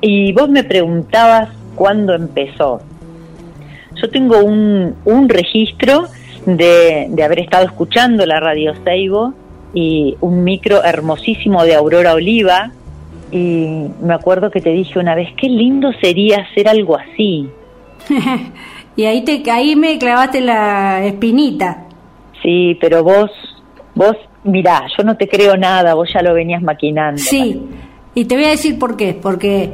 Y 0.00 0.32
vos 0.32 0.48
me 0.48 0.64
preguntabas 0.64 1.50
cuándo 1.74 2.14
empezó. 2.14 2.80
Yo 4.00 4.10
tengo 4.10 4.38
un, 4.42 4.94
un 5.04 5.28
registro 5.28 6.04
de, 6.46 7.08
de 7.10 7.22
haber 7.24 7.40
estado 7.40 7.64
escuchando 7.64 8.24
la 8.24 8.40
radio 8.40 8.74
Seibo 8.84 9.34
y 9.74 10.16
un 10.20 10.44
micro 10.44 10.84
hermosísimo 10.84 11.64
de 11.64 11.74
Aurora 11.74 12.14
Oliva. 12.14 12.70
Y 13.32 13.88
me 14.00 14.14
acuerdo 14.14 14.50
que 14.50 14.60
te 14.60 14.70
dije 14.70 14.98
una 14.98 15.14
vez, 15.14 15.30
qué 15.36 15.48
lindo 15.48 15.92
sería 16.00 16.46
hacer 16.50 16.68
algo 16.68 16.96
así. 16.96 17.48
y 18.96 19.04
ahí, 19.04 19.22
te, 19.22 19.48
ahí 19.50 19.76
me 19.76 19.98
clavaste 19.98 20.40
la 20.40 21.04
espinita. 21.04 21.84
Sí, 22.42 22.76
pero 22.80 23.04
vos, 23.04 23.30
vos, 23.94 24.16
mirá, 24.44 24.86
yo 24.96 25.04
no 25.04 25.16
te 25.16 25.28
creo 25.28 25.56
nada, 25.56 25.94
vos 25.94 26.08
ya 26.12 26.22
lo 26.22 26.32
venías 26.32 26.62
maquinando. 26.62 27.20
Sí, 27.20 27.60
y 28.14 28.24
te 28.24 28.34
voy 28.34 28.44
a 28.46 28.50
decir 28.50 28.78
por 28.78 28.96
qué. 28.96 29.18
Porque 29.20 29.70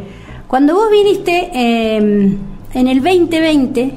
cuando 0.48 0.74
vos 0.74 0.90
viniste 0.90 1.50
eh, 1.54 1.96
en 1.96 2.88
el 2.88 3.02
2020, 3.02 3.92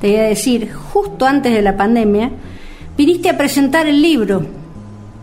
te 0.00 0.08
voy 0.08 0.16
a 0.16 0.22
decir, 0.22 0.72
justo 0.72 1.26
antes 1.26 1.52
de 1.52 1.60
la 1.60 1.76
pandemia, 1.76 2.30
viniste 2.96 3.28
a 3.28 3.36
presentar 3.36 3.86
el 3.86 4.00
libro, 4.00 4.46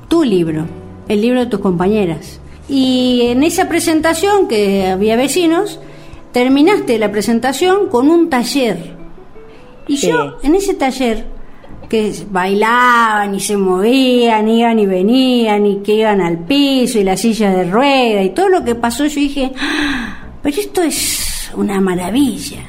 tu 0.07 0.23
libro, 0.23 0.65
el 1.07 1.21
libro 1.21 1.39
de 1.39 1.47
tus 1.47 1.59
compañeras. 1.59 2.39
Y 2.69 3.21
en 3.29 3.43
esa 3.43 3.67
presentación, 3.69 4.47
que 4.47 4.87
había 4.87 5.15
vecinos, 5.15 5.79
terminaste 6.31 6.99
la 6.99 7.11
presentación 7.11 7.87
con 7.87 8.09
un 8.09 8.29
taller. 8.29 8.96
Y 9.87 9.97
Sí. 9.97 10.07
yo, 10.09 10.37
en 10.43 10.55
ese 10.55 10.73
taller, 10.73 11.25
que 11.89 12.13
bailaban 12.29 13.33
y 13.35 13.39
se 13.39 13.55
movían, 13.55 14.47
iban 14.49 14.77
y 14.79 14.85
venían, 14.85 15.65
y 15.65 15.77
que 15.77 15.93
iban 15.95 16.19
al 16.21 16.39
piso, 16.39 16.99
y 16.99 17.03
la 17.05 17.15
silla 17.15 17.49
de 17.51 17.63
rueda, 17.71 18.21
y 18.23 18.31
todo 18.31 18.49
lo 18.49 18.63
que 18.65 18.75
pasó, 18.75 19.05
yo 19.05 19.19
dije, 19.21 19.51
"Ah, 19.57 20.27
pero 20.43 20.57
esto 20.59 20.81
es 20.81 21.49
una 21.55 21.79
maravilla. 21.79 22.59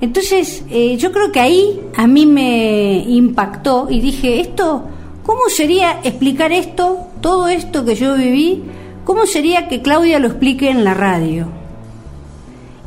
Entonces, 0.00 0.64
eh, 0.68 0.96
yo 0.96 1.12
creo 1.12 1.30
que 1.30 1.38
ahí 1.38 1.80
a 1.96 2.08
mí 2.08 2.26
me 2.26 3.04
impactó 3.06 3.86
y 3.88 4.00
dije, 4.00 4.40
esto, 4.40 4.84
¿cómo 5.22 5.42
sería 5.48 6.00
explicar 6.02 6.50
esto, 6.50 7.06
todo 7.20 7.46
esto 7.46 7.84
que 7.84 7.94
yo 7.94 8.16
viví? 8.16 8.62
¿Cómo 9.04 9.26
sería 9.26 9.68
que 9.68 9.80
Claudia 9.80 10.18
lo 10.18 10.26
explique 10.26 10.68
en 10.70 10.82
la 10.82 10.94
radio? 10.94 11.46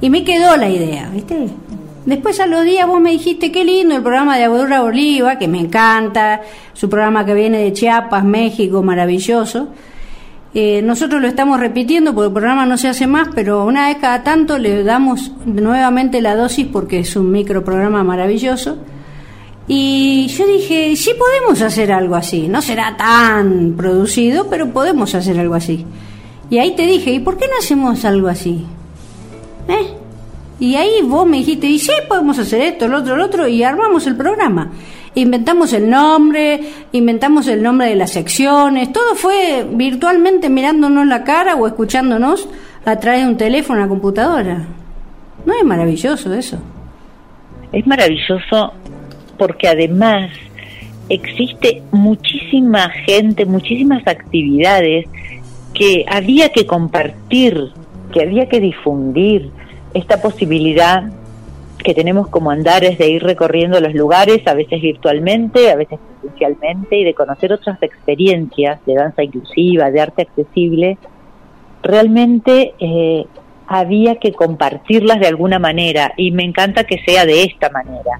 Y 0.01 0.09
me 0.09 0.25
quedó 0.25 0.57
la 0.57 0.69
idea, 0.69 1.09
¿viste? 1.13 1.47
Después 2.05 2.39
a 2.39 2.45
los 2.45 2.63
días 2.63 2.87
vos 2.87 3.01
me 3.01 3.11
dijiste 3.11 3.51
qué 3.51 3.63
lindo 3.63 3.95
el 3.95 4.03
programa 4.03 4.37
de 4.37 4.43
Aurora 4.43 4.83
Oliva, 4.83 5.39
que 5.39 5.47
me 5.47 5.59
encanta, 5.59 6.41
su 6.73 6.87
programa 6.87 7.25
que 7.25 7.33
viene 7.33 7.57
de 7.63 7.73
Chiapas, 7.73 8.23
México, 8.23 8.83
maravilloso. 8.83 9.69
Eh, 10.53 10.81
nosotros 10.83 11.19
lo 11.19 11.27
estamos 11.27 11.59
repitiendo 11.59 12.13
porque 12.13 12.27
el 12.27 12.33
programa 12.33 12.65
no 12.67 12.77
se 12.77 12.87
hace 12.87 13.07
más, 13.07 13.29
pero 13.33 13.65
una 13.65 13.87
vez 13.87 13.97
cada 13.97 14.23
tanto 14.23 14.59
le 14.59 14.83
damos 14.83 15.31
nuevamente 15.45 16.21
la 16.21 16.35
dosis 16.35 16.67
porque 16.67 16.99
es 16.99 17.15
un 17.15 17.31
microprograma 17.31 18.03
maravilloso. 18.03 18.77
Y 19.67 20.27
yo 20.27 20.45
dije, 20.45 20.95
sí 20.95 21.11
podemos 21.17 21.63
hacer 21.63 21.91
algo 21.91 22.15
así, 22.15 22.47
no 22.47 22.61
será 22.61 22.95
tan 22.95 23.73
producido, 23.75 24.47
pero 24.47 24.71
podemos 24.71 25.15
hacer 25.15 25.39
algo 25.39 25.55
así. 25.55 25.85
Y 26.51 26.59
ahí 26.59 26.75
te 26.75 26.85
dije, 26.85 27.11
¿y 27.11 27.19
por 27.19 27.37
qué 27.37 27.47
no 27.47 27.53
hacemos 27.59 28.05
algo 28.05 28.27
así? 28.27 28.63
¿Eh? 29.67 30.04
Y 30.59 30.75
ahí 30.75 31.01
vos 31.03 31.27
me 31.27 31.37
dijiste, 31.37 31.67
y 31.67 31.79
sí, 31.79 31.91
podemos 32.07 32.39
hacer 32.39 32.61
esto, 32.61 32.87
lo 32.87 32.99
otro, 32.99 33.17
lo 33.17 33.25
otro, 33.25 33.47
y 33.47 33.63
armamos 33.63 34.07
el 34.07 34.15
programa. 34.15 34.71
Inventamos 35.13 35.73
el 35.73 35.89
nombre, 35.89 36.61
inventamos 36.91 37.47
el 37.47 37.61
nombre 37.61 37.87
de 37.87 37.95
las 37.95 38.11
secciones, 38.11 38.91
todo 38.91 39.15
fue 39.15 39.65
virtualmente 39.69 40.49
mirándonos 40.49 41.07
la 41.07 41.23
cara 41.23 41.55
o 41.55 41.67
escuchándonos 41.67 42.47
a 42.85 42.95
través 42.97 43.21
de 43.21 43.27
un 43.27 43.37
teléfono, 43.37 43.79
una 43.79 43.89
computadora. 43.89 44.65
¿No 45.45 45.53
es 45.53 45.63
maravilloso 45.63 46.33
eso? 46.33 46.57
Es 47.71 47.85
maravilloso 47.85 48.73
porque 49.37 49.67
además 49.67 50.31
existe 51.09 51.83
muchísima 51.91 52.89
gente, 52.89 53.45
muchísimas 53.45 54.07
actividades 54.07 55.05
que 55.73 56.05
había 56.09 56.49
que 56.49 56.65
compartir, 56.65 57.71
que 58.13 58.21
había 58.21 58.47
que 58.47 58.59
difundir 58.59 59.51
esta 59.95 60.21
posibilidad 60.21 61.09
que 61.83 61.93
tenemos 61.93 62.27
como 62.27 62.51
andares 62.51 62.97
de 62.97 63.09
ir 63.09 63.23
recorriendo 63.23 63.79
los 63.79 63.93
lugares, 63.93 64.45
a 64.47 64.53
veces 64.53 64.81
virtualmente, 64.81 65.71
a 65.71 65.75
veces 65.75 65.99
presencialmente, 66.21 66.97
y 66.97 67.03
de 67.03 67.13
conocer 67.13 67.53
otras 67.53 67.81
experiencias 67.81 68.83
de 68.85 68.95
danza 68.95 69.23
inclusiva, 69.23 69.89
de 69.91 70.01
arte 70.01 70.23
accesible, 70.23 70.97
realmente 71.81 72.73
eh, 72.79 73.25
había 73.67 74.15
que 74.15 74.33
compartirlas 74.33 75.19
de 75.19 75.27
alguna 75.27 75.59
manera 75.59 76.13
y 76.17 76.31
me 76.31 76.43
encanta 76.43 76.83
que 76.83 76.99
sea 77.05 77.25
de 77.25 77.43
esta 77.43 77.69
manera. 77.69 78.19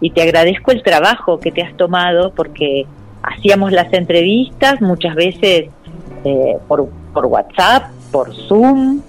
Y 0.00 0.10
te 0.10 0.22
agradezco 0.22 0.70
el 0.70 0.82
trabajo 0.82 1.38
que 1.38 1.52
te 1.52 1.62
has 1.62 1.76
tomado 1.76 2.32
porque 2.32 2.86
hacíamos 3.22 3.72
las 3.72 3.92
entrevistas 3.92 4.80
muchas 4.80 5.14
veces 5.14 5.68
eh, 6.24 6.56
por, 6.66 6.88
por 7.12 7.26
WhatsApp, 7.26 7.90
por 8.10 8.34
Zoom, 8.34 9.02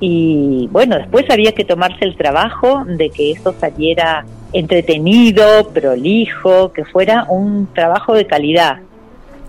y 0.00 0.68
bueno, 0.70 0.96
después 0.96 1.24
había 1.30 1.52
que 1.52 1.64
tomarse 1.64 2.04
el 2.04 2.16
trabajo 2.16 2.84
de 2.86 3.10
que 3.10 3.32
eso 3.32 3.54
saliera 3.58 4.24
entretenido, 4.52 5.68
prolijo, 5.68 6.72
que 6.72 6.84
fuera 6.84 7.26
un 7.28 7.68
trabajo 7.74 8.14
de 8.14 8.26
calidad. 8.26 8.78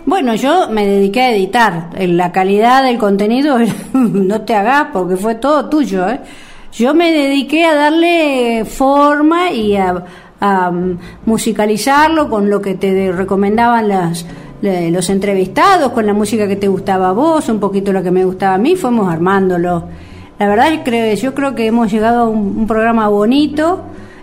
Bueno, 0.05 0.35
yo 0.35 0.69
me 0.69 0.85
dediqué 0.85 1.21
a 1.21 1.31
editar. 1.31 1.89
La 1.99 2.31
calidad 2.31 2.83
del 2.83 2.97
contenido 2.97 3.57
no 3.93 4.41
te 4.41 4.55
hagas 4.55 4.87
porque 4.93 5.17
fue 5.17 5.35
todo 5.35 5.67
tuyo. 5.67 6.07
¿eh? 6.07 6.21
Yo 6.71 6.93
me 6.93 7.11
dediqué 7.11 7.65
a 7.65 7.75
darle 7.75 8.63
forma 8.63 9.51
y 9.51 9.75
a, 9.75 10.05
um, 10.41 10.97
musicalizarlo 11.25 12.29
con 12.29 12.49
lo 12.49 12.61
que 12.61 12.75
te 12.75 13.11
recomendaban 13.11 13.89
las, 13.89 14.25
los 14.61 15.09
entrevistados, 15.09 15.91
con 15.91 16.05
la 16.05 16.13
música 16.13 16.47
que 16.47 16.55
te 16.55 16.69
gustaba 16.69 17.09
a 17.09 17.11
vos, 17.11 17.49
un 17.49 17.59
poquito 17.59 17.91
lo 17.91 18.01
que 18.01 18.11
me 18.11 18.23
gustaba 18.23 18.55
a 18.55 18.57
mí, 18.57 18.77
fuimos 18.77 19.11
armándolo. 19.11 20.06
La 20.39 20.47
verdad 20.47 20.71
es 20.71 20.81
que 20.81 21.15
yo 21.15 21.33
creo 21.33 21.55
que 21.55 21.65
hemos 21.65 21.91
llegado 21.91 22.25
a 22.25 22.29
un, 22.29 22.67
programa 22.67 23.07
bonito 23.07 23.81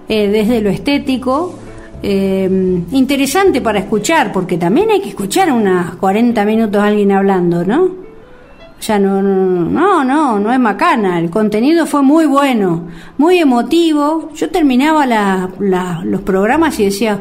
eh, 0.08 0.28
desde 0.28 0.60
lo 0.60 0.70
estético, 0.70 1.54
eh, 2.02 2.48
interesante 2.92 3.60
para 3.60 3.80
escuchar, 3.80 4.30
porque 4.32 4.56
también 4.56 4.90
hay 4.90 5.00
que 5.00 5.08
escuchar 5.08 5.50
unas 5.50 5.96
40 5.96 6.44
minutos 6.44 6.80
a 6.80 6.86
alguien 6.86 7.10
hablando, 7.12 7.64
¿no? 7.64 8.04
O 8.84 8.86
sea, 8.86 8.98
no, 8.98 9.22
no, 9.22 10.04
no, 10.04 10.38
no, 10.38 10.52
es 10.52 10.60
macana. 10.60 11.18
El 11.18 11.30
contenido 11.30 11.86
fue 11.86 12.02
muy 12.02 12.26
bueno, 12.26 12.88
muy 13.16 13.38
emotivo. 13.38 14.30
Yo 14.34 14.50
terminaba 14.50 15.06
la, 15.06 15.48
los 16.04 16.20
programas 16.20 16.78
y 16.78 16.84
decía, 16.84 17.18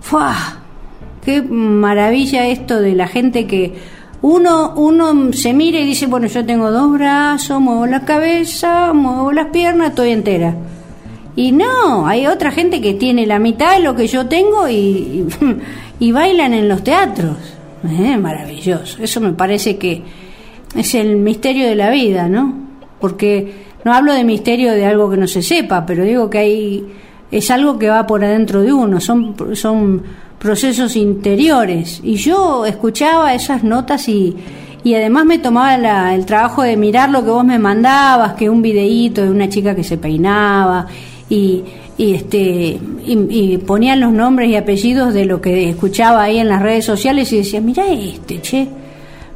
¡fua! 0.00 0.34
¡Qué 1.22 1.42
maravilla 1.42 2.46
esto 2.46 2.80
de 2.80 2.94
la 2.94 3.08
gente 3.08 3.46
que 3.46 3.74
uno, 4.28 4.74
uno 4.76 5.32
se 5.32 5.52
mira 5.52 5.78
y 5.78 5.86
dice, 5.86 6.06
bueno, 6.06 6.26
yo 6.26 6.44
tengo 6.44 6.70
dos 6.70 6.92
brazos, 6.92 7.60
muevo 7.60 7.86
la 7.86 8.04
cabeza, 8.04 8.92
muevo 8.92 9.32
las 9.32 9.46
piernas, 9.46 9.90
estoy 9.90 10.10
entera 10.10 10.54
y 11.36 11.52
no, 11.52 12.06
hay 12.06 12.26
otra 12.26 12.50
gente 12.50 12.80
que 12.80 12.94
tiene 12.94 13.26
la 13.26 13.38
mitad 13.38 13.76
de 13.76 13.82
lo 13.82 13.94
que 13.94 14.06
yo 14.06 14.26
tengo 14.26 14.68
y, 14.68 15.26
y, 16.00 16.12
bailan 16.12 16.54
en 16.54 16.66
los 16.66 16.82
teatros. 16.82 17.36
Eh, 17.86 18.16
maravilloso. 18.16 19.02
Eso 19.02 19.20
me 19.20 19.34
parece 19.34 19.76
que 19.76 20.02
es 20.74 20.94
el 20.94 21.16
misterio 21.16 21.68
de 21.68 21.76
la 21.76 21.90
vida, 21.90 22.26
¿no? 22.26 22.54
Porque 22.98 23.66
no 23.84 23.92
hablo 23.92 24.14
de 24.14 24.24
misterio 24.24 24.72
de 24.72 24.86
algo 24.86 25.10
que 25.10 25.18
no 25.18 25.28
se 25.28 25.42
sepa, 25.42 25.84
pero 25.84 26.04
digo 26.04 26.30
que 26.30 26.38
hay 26.38 26.86
es 27.30 27.50
algo 27.50 27.78
que 27.78 27.90
va 27.90 28.06
por 28.06 28.24
adentro 28.24 28.62
de 28.62 28.72
uno, 28.72 28.98
son 29.00 29.34
son 29.54 30.02
procesos 30.38 30.96
interiores. 30.96 32.00
Y 32.02 32.16
yo 32.16 32.66
escuchaba 32.66 33.34
esas 33.34 33.64
notas 33.64 34.08
y, 34.08 34.36
y 34.84 34.94
además 34.94 35.24
me 35.24 35.38
tomaba 35.38 36.14
el 36.14 36.26
trabajo 36.26 36.62
de 36.62 36.76
mirar 36.76 37.10
lo 37.10 37.24
que 37.24 37.30
vos 37.30 37.44
me 37.44 37.58
mandabas, 37.58 38.34
que 38.34 38.48
un 38.50 38.62
videíto 38.62 39.22
de 39.22 39.30
una 39.30 39.48
chica 39.48 39.74
que 39.74 39.84
se 39.84 39.98
peinaba 39.98 40.86
y, 41.28 41.64
y 41.98 42.14
este 42.14 42.78
y, 43.06 43.58
ponían 43.58 44.00
los 44.00 44.12
nombres 44.12 44.50
y 44.50 44.56
apellidos 44.56 45.14
de 45.14 45.24
lo 45.24 45.40
que 45.40 45.70
escuchaba 45.70 46.22
ahí 46.22 46.38
en 46.38 46.48
las 46.48 46.62
redes 46.62 46.84
sociales 46.84 47.32
y 47.32 47.38
decía, 47.38 47.60
mira 47.60 47.86
este, 47.86 48.40
che, 48.42 48.68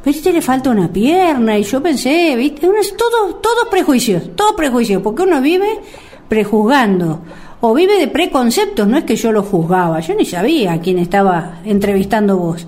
pero 0.03 0.15
este 0.15 0.31
le 0.31 0.41
falta 0.41 0.69
una 0.69 0.91
pierna 0.91 1.57
y 1.57 1.63
yo 1.63 1.81
pensé, 1.81 2.35
viste, 2.35 2.67
todos 2.97 3.41
todos 3.41 3.67
prejuicios, 3.69 4.35
todos 4.35 4.53
prejuicios, 4.53 5.01
porque 5.01 5.23
uno 5.23 5.41
vive 5.41 5.79
prejuzgando 6.27 7.21
o 7.61 7.73
vive 7.75 7.99
de 7.99 8.07
preconceptos, 8.07 8.87
no 8.87 8.97
es 8.97 9.03
que 9.03 9.15
yo 9.15 9.31
lo 9.31 9.43
juzgaba, 9.43 9.99
yo 9.99 10.15
ni 10.15 10.25
sabía 10.25 10.73
a 10.73 10.79
quién 10.81 10.97
estaba 10.97 11.59
entrevistando 11.63 12.37
vos. 12.37 12.65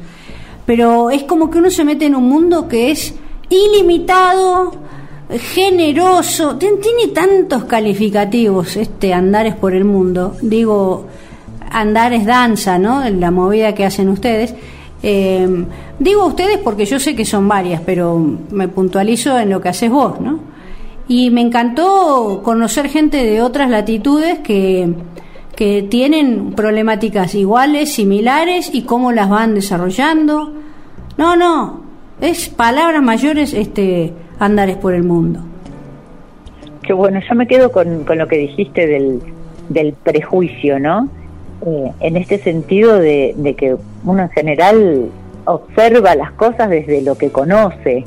Pero 0.65 1.09
es 1.09 1.23
como 1.23 1.49
que 1.49 1.57
uno 1.57 1.71
se 1.71 1.83
mete 1.83 2.05
en 2.05 2.15
un 2.15 2.29
mundo 2.29 2.67
que 2.67 2.91
es 2.91 3.15
ilimitado, 3.49 4.71
generoso, 5.29 6.57
tiene 6.57 7.07
tantos 7.13 7.65
calificativos 7.65 8.77
este 8.77 9.13
Andares 9.13 9.55
por 9.55 9.73
el 9.73 9.83
mundo, 9.83 10.37
digo, 10.41 11.07
Andares 11.71 12.25
danza, 12.25 12.77
¿no? 12.77 13.03
La 13.09 13.31
movida 13.31 13.73
que 13.73 13.85
hacen 13.85 14.09
ustedes. 14.09 14.53
Eh, 15.01 15.65
digo 15.97 16.25
ustedes 16.27 16.59
porque 16.59 16.85
yo 16.85 16.99
sé 16.99 17.15
que 17.15 17.25
son 17.25 17.47
varias, 17.47 17.81
pero 17.81 18.17
me 18.51 18.67
puntualizo 18.67 19.39
en 19.39 19.49
lo 19.49 19.59
que 19.59 19.69
haces 19.69 19.89
vos, 19.89 20.21
¿no? 20.21 20.52
Y 21.07 21.31
me 21.31 21.41
encantó 21.41 22.41
conocer 22.43 22.87
gente 22.87 23.17
de 23.17 23.41
otras 23.41 23.69
latitudes 23.69 24.39
que, 24.39 24.93
que 25.55 25.83
tienen 25.83 26.53
problemáticas 26.53 27.35
iguales, 27.35 27.93
similares 27.93 28.69
y 28.73 28.83
cómo 28.83 29.11
las 29.11 29.29
van 29.29 29.53
desarrollando. 29.53 30.53
No, 31.17 31.35
no, 31.35 31.81
es 32.21 32.49
palabras 32.49 33.03
mayores 33.03 33.53
este 33.53 34.13
andares 34.39 34.77
por 34.77 34.93
el 34.93 35.03
mundo. 35.03 35.41
Qué 36.81 36.93
bueno, 36.93 37.19
yo 37.27 37.35
me 37.35 37.47
quedo 37.47 37.71
con, 37.71 38.03
con 38.03 38.17
lo 38.17 38.27
que 38.27 38.37
dijiste 38.37 38.87
del, 38.87 39.21
del 39.69 39.93
prejuicio, 39.93 40.79
¿no? 40.79 41.07
Eh, 41.65 41.91
en 42.01 42.17
este 42.17 42.39
sentido 42.39 42.99
de, 42.99 43.33
de, 43.37 43.55
que 43.55 43.75
uno 44.03 44.23
en 44.23 44.29
general 44.31 45.09
observa 45.45 46.15
las 46.15 46.31
cosas 46.31 46.69
desde 46.69 47.01
lo 47.01 47.17
que 47.17 47.29
conoce. 47.29 48.05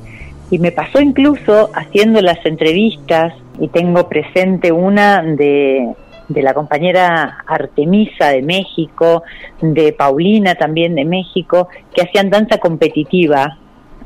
Y 0.51 0.59
me 0.59 0.73
pasó 0.73 1.01
incluso 1.01 1.71
haciendo 1.75 2.21
las 2.21 2.45
entrevistas, 2.47 3.35
y 3.59 3.69
tengo 3.69 4.09
presente 4.09 4.71
una 4.71 5.23
de, 5.23 5.95
de 6.29 6.43
la 6.43 6.55
compañera 6.55 7.39
Artemisa 7.47 8.29
de 8.29 8.43
México, 8.43 9.23
de 9.61 9.93
Paulina 9.93 10.55
también 10.55 10.95
de 10.95 11.05
México, 11.05 11.69
que 11.95 12.03
hacían 12.03 12.31
danza 12.31 12.59
competitiva. 12.59 13.59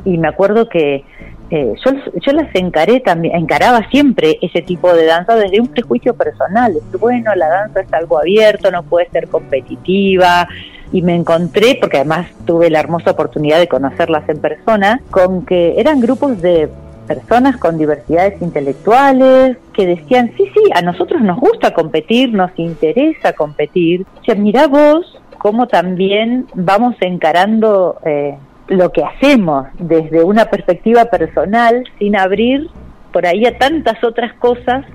Y 0.04 0.18
me 0.18 0.28
acuerdo 0.28 0.68
que 0.68 1.04
eh, 1.50 1.74
yo, 1.84 1.92
yo 2.14 2.32
las 2.32 2.54
encaré 2.54 3.00
también, 3.00 3.36
encaraba 3.36 3.88
siempre 3.90 4.38
ese 4.40 4.62
tipo 4.62 4.92
de 4.94 5.06
danza 5.06 5.34
desde 5.34 5.60
un 5.60 5.68
prejuicio 5.68 6.14
personal. 6.14 6.74
Bueno, 6.98 7.34
la 7.34 7.48
danza 7.48 7.80
es 7.80 7.92
algo 7.92 8.18
abierto, 8.18 8.70
no 8.70 8.84
puede 8.84 9.08
ser 9.10 9.28
competitiva. 9.28 10.48
Y 10.92 11.02
me 11.02 11.14
encontré, 11.14 11.78
porque 11.80 11.98
además 11.98 12.28
tuve 12.46 12.68
la 12.68 12.80
hermosa 12.80 13.12
oportunidad 13.12 13.58
de 13.58 13.68
conocerlas 13.68 14.28
en 14.28 14.40
persona, 14.40 15.00
con 15.10 15.44
que 15.44 15.80
eran 15.80 16.00
grupos 16.00 16.40
de 16.42 16.68
personas 17.06 17.56
con 17.56 17.76
diversidades 17.76 18.40
intelectuales 18.40 19.56
que 19.72 19.86
decían, 19.86 20.32
sí, 20.36 20.44
sí, 20.54 20.70
a 20.74 20.82
nosotros 20.82 21.20
nos 21.22 21.40
gusta 21.40 21.74
competir, 21.74 22.32
nos 22.32 22.56
interesa 22.56 23.32
competir. 23.32 24.06
O 24.20 24.24
sea, 24.24 24.36
mira 24.36 24.68
vos 24.68 25.20
cómo 25.38 25.66
también 25.66 26.46
vamos 26.54 26.94
encarando 27.00 27.98
eh, 28.04 28.36
lo 28.70 28.92
que 28.92 29.02
hacemos 29.02 29.66
desde 29.78 30.22
una 30.22 30.46
perspectiva 30.46 31.06
personal 31.06 31.84
sin 31.98 32.16
abrir 32.16 32.68
por 33.12 33.26
ahí 33.26 33.44
a 33.44 33.58
tantas 33.58 34.02
otras 34.04 34.32
cosas 34.34 34.86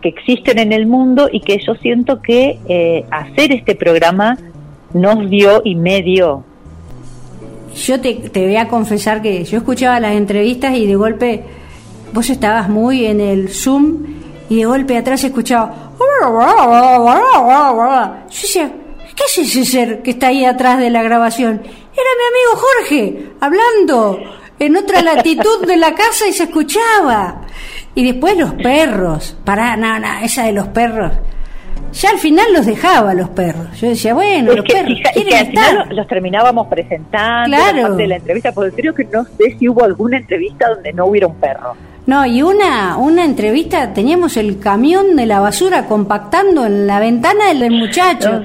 que 0.00 0.08
existen 0.08 0.58
en 0.60 0.72
el 0.72 0.86
mundo 0.86 1.28
y 1.30 1.40
que 1.40 1.58
yo 1.58 1.74
siento 1.74 2.22
que 2.22 2.60
eh, 2.68 3.04
hacer 3.10 3.50
este 3.50 3.74
programa 3.74 4.38
nos 4.92 5.28
dio 5.28 5.62
y 5.64 5.74
me 5.74 6.00
dio. 6.02 6.44
Yo 7.74 8.00
te, 8.00 8.30
voy 8.32 8.56
a 8.56 8.68
confesar 8.68 9.20
que 9.20 9.42
yo 9.44 9.58
escuchaba 9.58 9.98
las 9.98 10.12
entrevistas 10.12 10.76
y 10.76 10.86
de 10.86 10.94
golpe 10.94 11.42
vos 12.12 12.30
estabas 12.30 12.68
muy 12.68 13.04
en 13.06 13.20
el 13.20 13.48
Zoom 13.48 14.04
y 14.48 14.58
de 14.58 14.64
golpe 14.64 14.96
atrás 14.96 15.24
escuchaba... 15.24 15.90
Yo 18.30 18.40
decía, 18.42 18.70
¿qué 19.16 19.22
es 19.26 19.38
ese 19.38 19.64
ser 19.64 20.02
que 20.02 20.12
está 20.12 20.28
ahí 20.28 20.44
atrás 20.44 20.78
de 20.78 20.90
la 20.90 21.02
grabación? 21.02 21.62
Era 21.96 22.10
mi 22.18 22.26
amigo 22.28 22.66
Jorge, 22.66 23.32
hablando 23.40 24.18
en 24.58 24.76
otra 24.76 25.00
latitud 25.00 25.64
de 25.66 25.76
la 25.76 25.94
casa 25.94 26.26
y 26.26 26.32
se 26.32 26.44
escuchaba. 26.44 27.42
Y 27.94 28.04
después 28.04 28.36
los 28.36 28.54
perros, 28.54 29.36
pará, 29.44 29.76
no, 29.76 29.98
no, 30.00 30.18
esa 30.22 30.44
de 30.44 30.52
los 30.52 30.68
perros. 30.68 31.12
Ya 31.92 32.10
al 32.10 32.18
final 32.18 32.52
los 32.52 32.66
dejaba 32.66 33.14
los 33.14 33.28
perros. 33.28 33.80
Yo 33.80 33.88
decía, 33.88 34.14
bueno, 34.14 34.52
los 34.54 34.64
perros. 34.64 34.98
al 35.14 35.46
final 35.46 35.88
los 35.90 36.06
terminábamos 36.08 36.66
presentando 36.66 37.56
claro. 37.56 37.94
de 37.94 38.08
la 38.08 38.16
entrevista, 38.16 38.50
porque 38.50 38.72
creo 38.74 38.92
que 38.92 39.04
no 39.04 39.24
sé 39.24 39.56
si 39.56 39.68
hubo 39.68 39.84
alguna 39.84 40.16
entrevista 40.16 40.68
donde 40.70 40.92
no 40.92 41.06
hubiera 41.06 41.28
un 41.28 41.36
perro. 41.36 41.76
No, 42.06 42.26
y 42.26 42.42
una, 42.42 42.98
una 42.98 43.24
entrevista, 43.24 43.94
teníamos 43.94 44.36
el 44.36 44.58
camión 44.58 45.16
de 45.16 45.24
la 45.24 45.40
basura 45.40 45.86
compactando 45.86 46.66
en 46.66 46.86
la 46.86 47.00
ventana 47.00 47.48
del 47.52 47.70
muchacho. 47.70 48.42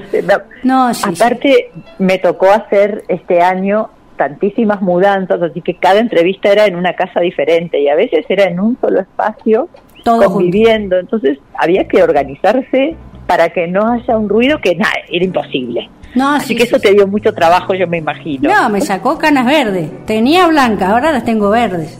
No, 0.62 0.90
Aparte, 0.90 1.70
me 1.98 2.18
tocó 2.18 2.50
hacer 2.50 3.04
este 3.08 3.42
año 3.42 3.90
tantísimas 4.16 4.82
mudanzas, 4.82 5.40
así 5.42 5.62
que 5.62 5.74
cada 5.74 5.98
entrevista 5.98 6.50
era 6.50 6.66
en 6.66 6.76
una 6.76 6.94
casa 6.94 7.20
diferente 7.20 7.80
y 7.80 7.88
a 7.88 7.94
veces 7.94 8.24
era 8.28 8.44
en 8.44 8.60
un 8.60 8.78
solo 8.80 9.00
espacio, 9.00 9.68
conviviendo. 10.04 10.98
Entonces 10.98 11.38
había 11.54 11.86
que 11.86 12.02
organizarse 12.02 12.96
para 13.26 13.50
que 13.50 13.66
no 13.66 13.92
haya 13.92 14.16
un 14.16 14.28
ruido 14.28 14.58
que 14.60 14.74
nada, 14.74 14.92
era 15.10 15.24
imposible. 15.24 15.88
No, 16.14 16.34
Así 16.34 16.48
sí, 16.48 16.56
que 16.56 16.62
sí, 16.62 16.68
eso 16.68 16.80
te 16.80 16.92
dio 16.92 17.06
mucho 17.06 17.32
trabajo, 17.32 17.74
yo 17.74 17.86
me 17.86 17.98
imagino. 17.98 18.50
No, 18.50 18.68
me 18.68 18.80
sacó 18.80 19.16
canas 19.18 19.46
verdes. 19.46 19.88
Tenía 20.06 20.46
blancas, 20.48 20.90
ahora 20.90 21.12
las 21.12 21.24
tengo 21.24 21.50
verdes. 21.50 21.98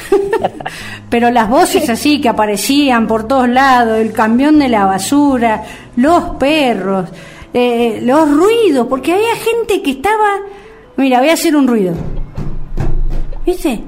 Pero 1.10 1.30
las 1.30 1.48
voces 1.48 1.88
así 1.88 2.20
que 2.20 2.28
aparecían 2.28 3.06
por 3.06 3.26
todos 3.28 3.48
lados, 3.48 3.98
el 3.98 4.12
camión 4.12 4.58
de 4.58 4.68
la 4.68 4.86
basura, 4.86 5.62
los 5.96 6.36
perros, 6.36 7.08
eh, 7.52 8.00
los 8.02 8.30
ruidos, 8.30 8.86
porque 8.88 9.12
había 9.12 9.34
gente 9.36 9.82
que 9.82 9.92
estaba... 9.92 10.40
Mira, 10.96 11.20
voy 11.20 11.30
a 11.30 11.34
hacer 11.34 11.56
un 11.56 11.66
ruido. 11.66 11.94
¿Viste? 13.46 13.80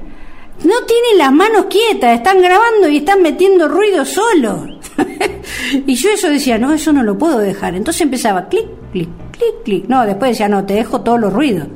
No 0.63 0.75
tienen 0.85 1.17
las 1.17 1.31
manos 1.31 1.65
quietas, 1.65 2.15
están 2.15 2.41
grabando 2.41 2.87
y 2.89 2.97
están 2.97 3.21
metiendo 3.21 3.67
ruido 3.67 4.05
solo. 4.05 4.65
y 5.85 5.93
yo 5.95 6.09
eso 6.09 6.29
decía, 6.29 6.57
no, 6.57 6.73
eso 6.73 6.91
no 6.91 7.03
lo 7.03 7.17
puedo 7.17 7.39
dejar. 7.39 7.75
Entonces 7.75 8.01
empezaba 8.01 8.47
clic, 8.47 8.65
clic, 8.91 9.09
clic, 9.31 9.63
clic. 9.63 9.85
No, 9.87 10.05
después 10.05 10.31
decía, 10.31 10.49
no, 10.49 10.65
te 10.65 10.73
dejo 10.73 11.01
todos 11.01 11.19
los 11.19 11.31
ruidos. 11.31 11.67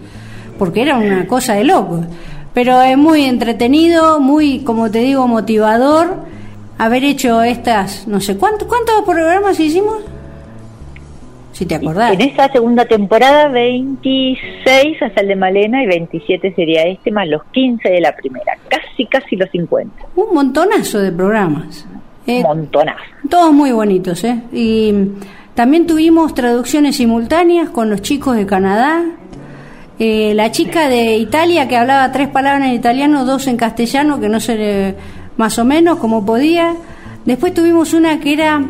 Porque 0.58 0.82
era 0.82 0.98
una 0.98 1.28
cosa 1.28 1.54
de 1.54 1.64
loco. 1.64 2.04
Pero 2.54 2.82
es 2.82 2.98
muy 2.98 3.24
entretenido, 3.24 4.20
muy, 4.20 4.60
como 4.60 4.92
te 4.92 5.00
digo, 5.00 5.28
motivador 5.28 6.16
haber 6.78 7.04
hecho 7.04 7.44
estas, 7.44 8.08
no 8.08 8.20
sé, 8.20 8.38
¿cuántos, 8.38 8.68
cuántos 8.68 9.04
programas 9.06 9.60
hicimos? 9.60 9.98
Si 11.52 11.66
te 11.66 11.76
acordás. 11.76 12.14
En 12.14 12.22
esa 12.22 12.52
segunda 12.52 12.86
temporada, 12.86 13.50
26 13.50 15.02
hasta 15.02 15.22
el 15.22 15.28
de 15.28 15.36
Malena 15.36 15.84
y 15.84 15.86
27 15.86 16.56
sería 16.56 16.88
este, 16.88 17.12
más 17.12 17.28
los 17.28 17.44
15 17.52 17.88
de 17.88 18.02
la 18.02 18.16
primera. 18.16 18.58
Casi, 18.68 19.06
casi 19.06 19.36
los 19.36 19.50
50. 19.52 20.06
Un 20.16 20.34
montonazo 20.34 21.00
de 21.00 21.12
programas. 21.12 21.86
Eh, 22.26 22.42
Montonazo. 22.42 23.00
Todos 23.30 23.54
muy 23.54 23.72
bonitos, 23.72 24.24
¿eh? 24.24 24.42
Y 24.52 24.94
también 25.54 25.86
tuvimos 25.86 26.34
traducciones 26.34 26.96
simultáneas 26.96 27.70
con 27.70 27.90
los 27.90 28.02
chicos 28.02 28.36
de 28.38 28.46
Canadá. 28.48 29.04
Eh, 30.04 30.34
la 30.34 30.50
chica 30.50 30.90
de 30.90 31.16
Italia 31.18 31.68
que 31.68 31.78
hablaba 31.78 32.12
tres 32.12 32.28
palabras 32.30 32.68
en 32.68 32.74
italiano, 32.74 33.24
dos 33.24 33.46
en 33.46 33.56
castellano, 33.56 34.20
que 34.20 34.30
no 34.30 34.40
se 34.40 34.56
le, 34.56 34.96
más 35.38 35.60
o 35.60 35.64
menos 35.66 36.00
como 36.00 36.26
podía. 36.26 36.74
Después 37.26 37.54
tuvimos 37.54 37.94
una 37.94 38.20
que 38.20 38.34
era, 38.34 38.64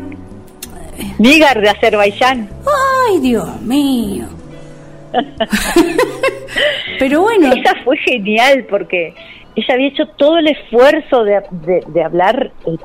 Nígar 1.20 1.62
de 1.62 1.70
Azerbaiyán. 1.70 2.50
ay 3.08 3.20
Dios 3.20 3.62
mío. 3.62 4.26
Pero 7.00 7.22
bueno, 7.22 7.52
Esa 7.54 7.76
fue 7.86 7.98
genial 7.98 8.66
porque 8.70 9.14
ella 9.56 9.74
había 9.74 9.88
hecho 9.88 10.06
todo 10.18 10.38
el 10.38 10.48
esfuerzo 10.48 11.24
de, 11.24 11.42
de- 11.66 11.84
de 11.88 12.04
hablar 12.04 12.52
eh, 12.66 12.76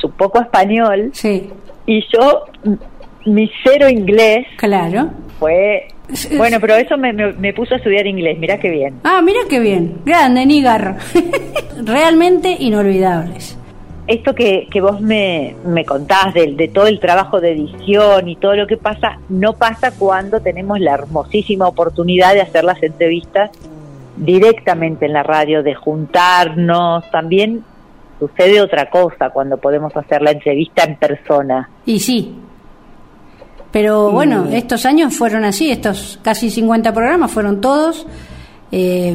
su 0.00 0.10
poco 0.10 0.40
español 0.40 1.10
sí, 1.12 1.48
y 1.86 2.00
yo, 2.12 2.46
mi 3.26 3.48
cero 3.64 3.88
inglés, 3.88 4.44
claro. 4.56 5.10
fue... 5.38 5.88
Bueno, 6.36 6.58
pero 6.60 6.74
eso 6.76 6.96
me, 6.96 7.12
me- 7.12 7.32
me 7.32 7.52
puso 7.52 7.74
a 7.74 7.78
estudiar 7.78 8.06
inglés, 8.06 8.38
mira 8.38 8.58
qué 8.58 8.70
bien. 8.70 9.00
Ah, 9.04 9.20
mira 9.22 9.40
qué 9.48 9.58
bien. 9.60 9.98
Grande, 10.04 10.46
Nígar. 10.46 10.96
Realmente 11.84 12.56
inolvidables. 12.58 13.58
Esto 14.06 14.34
que, 14.34 14.68
que 14.70 14.80
vos 14.80 15.00
me, 15.00 15.56
me 15.64 15.84
contás 15.84 16.32
de, 16.32 16.54
de 16.54 16.68
todo 16.68 16.86
el 16.86 17.00
trabajo 17.00 17.40
de 17.40 17.52
edición 17.52 18.28
y 18.28 18.36
todo 18.36 18.54
lo 18.54 18.66
que 18.68 18.76
pasa, 18.76 19.18
no 19.28 19.54
pasa 19.54 19.90
cuando 19.98 20.38
tenemos 20.40 20.78
la 20.78 20.94
hermosísima 20.94 21.66
oportunidad 21.66 22.34
de 22.34 22.40
hacer 22.42 22.62
las 22.62 22.80
entrevistas 22.84 23.50
directamente 24.16 25.06
en 25.06 25.12
la 25.12 25.24
radio, 25.24 25.62
de 25.64 25.74
juntarnos. 25.74 27.10
También 27.10 27.64
sucede 28.20 28.60
otra 28.60 28.88
cosa 28.90 29.30
cuando 29.30 29.56
podemos 29.58 29.94
hacer 29.96 30.22
la 30.22 30.30
entrevista 30.30 30.84
en 30.84 30.96
persona. 30.96 31.68
Y 31.84 31.98
sí. 31.98 32.32
Pero 33.76 34.10
bueno, 34.10 34.46
estos 34.52 34.86
años 34.86 35.14
fueron 35.14 35.44
así, 35.44 35.70
estos 35.70 36.18
casi 36.22 36.48
50 36.48 36.94
programas 36.94 37.30
fueron 37.30 37.60
todos 37.60 38.06
eh, 38.72 39.14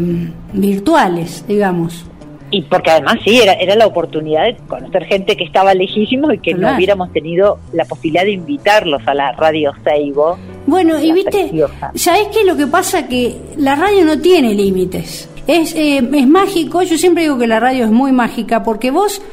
virtuales, 0.53 1.43
digamos. 1.47 2.05
Y 2.51 2.61
porque 2.61 2.91
además 2.91 3.15
sí, 3.23 3.39
era, 3.41 3.53
era 3.53 3.73
la 3.75 3.87
oportunidad 3.87 4.43
de 4.43 4.57
conocer 4.67 5.05
gente 5.05 5.35
que 5.35 5.45
estaba 5.45 5.73
lejísimos 5.73 6.31
y 6.35 6.37
que 6.37 6.53
Claro. 6.53 6.73
no 6.73 6.77
hubiéramos 6.77 7.11
tenido 7.11 7.57
la 7.73 7.85
posibilidad 7.85 8.23
de 8.23 8.33
invitarlos 8.33 9.01
a 9.07 9.15
la 9.15 9.31
radio 9.31 9.71
Seibo. 9.83 10.37
Bueno, 10.67 11.01
y 11.01 11.11
viste, 11.11 11.31
preciosa. 11.31 11.91
¿sabés 11.95 12.27
qué 12.27 12.45
lo 12.45 12.55
que 12.55 12.67
pasa? 12.67 13.07
Que 13.07 13.37
la 13.57 13.73
radio 13.75 14.05
no 14.05 14.19
tiene 14.19 14.53
límites. 14.53 15.27
Es, 15.47 15.73
eh, 15.73 16.07
es 16.13 16.27
mágico, 16.27 16.83
yo 16.83 16.99
siempre 16.99 17.23
digo 17.23 17.39
que 17.39 17.47
la 17.47 17.59
radio 17.59 17.85
es 17.85 17.91
muy 17.91 18.11
mágica 18.11 18.61
porque 18.61 18.91
vos, 18.91 19.23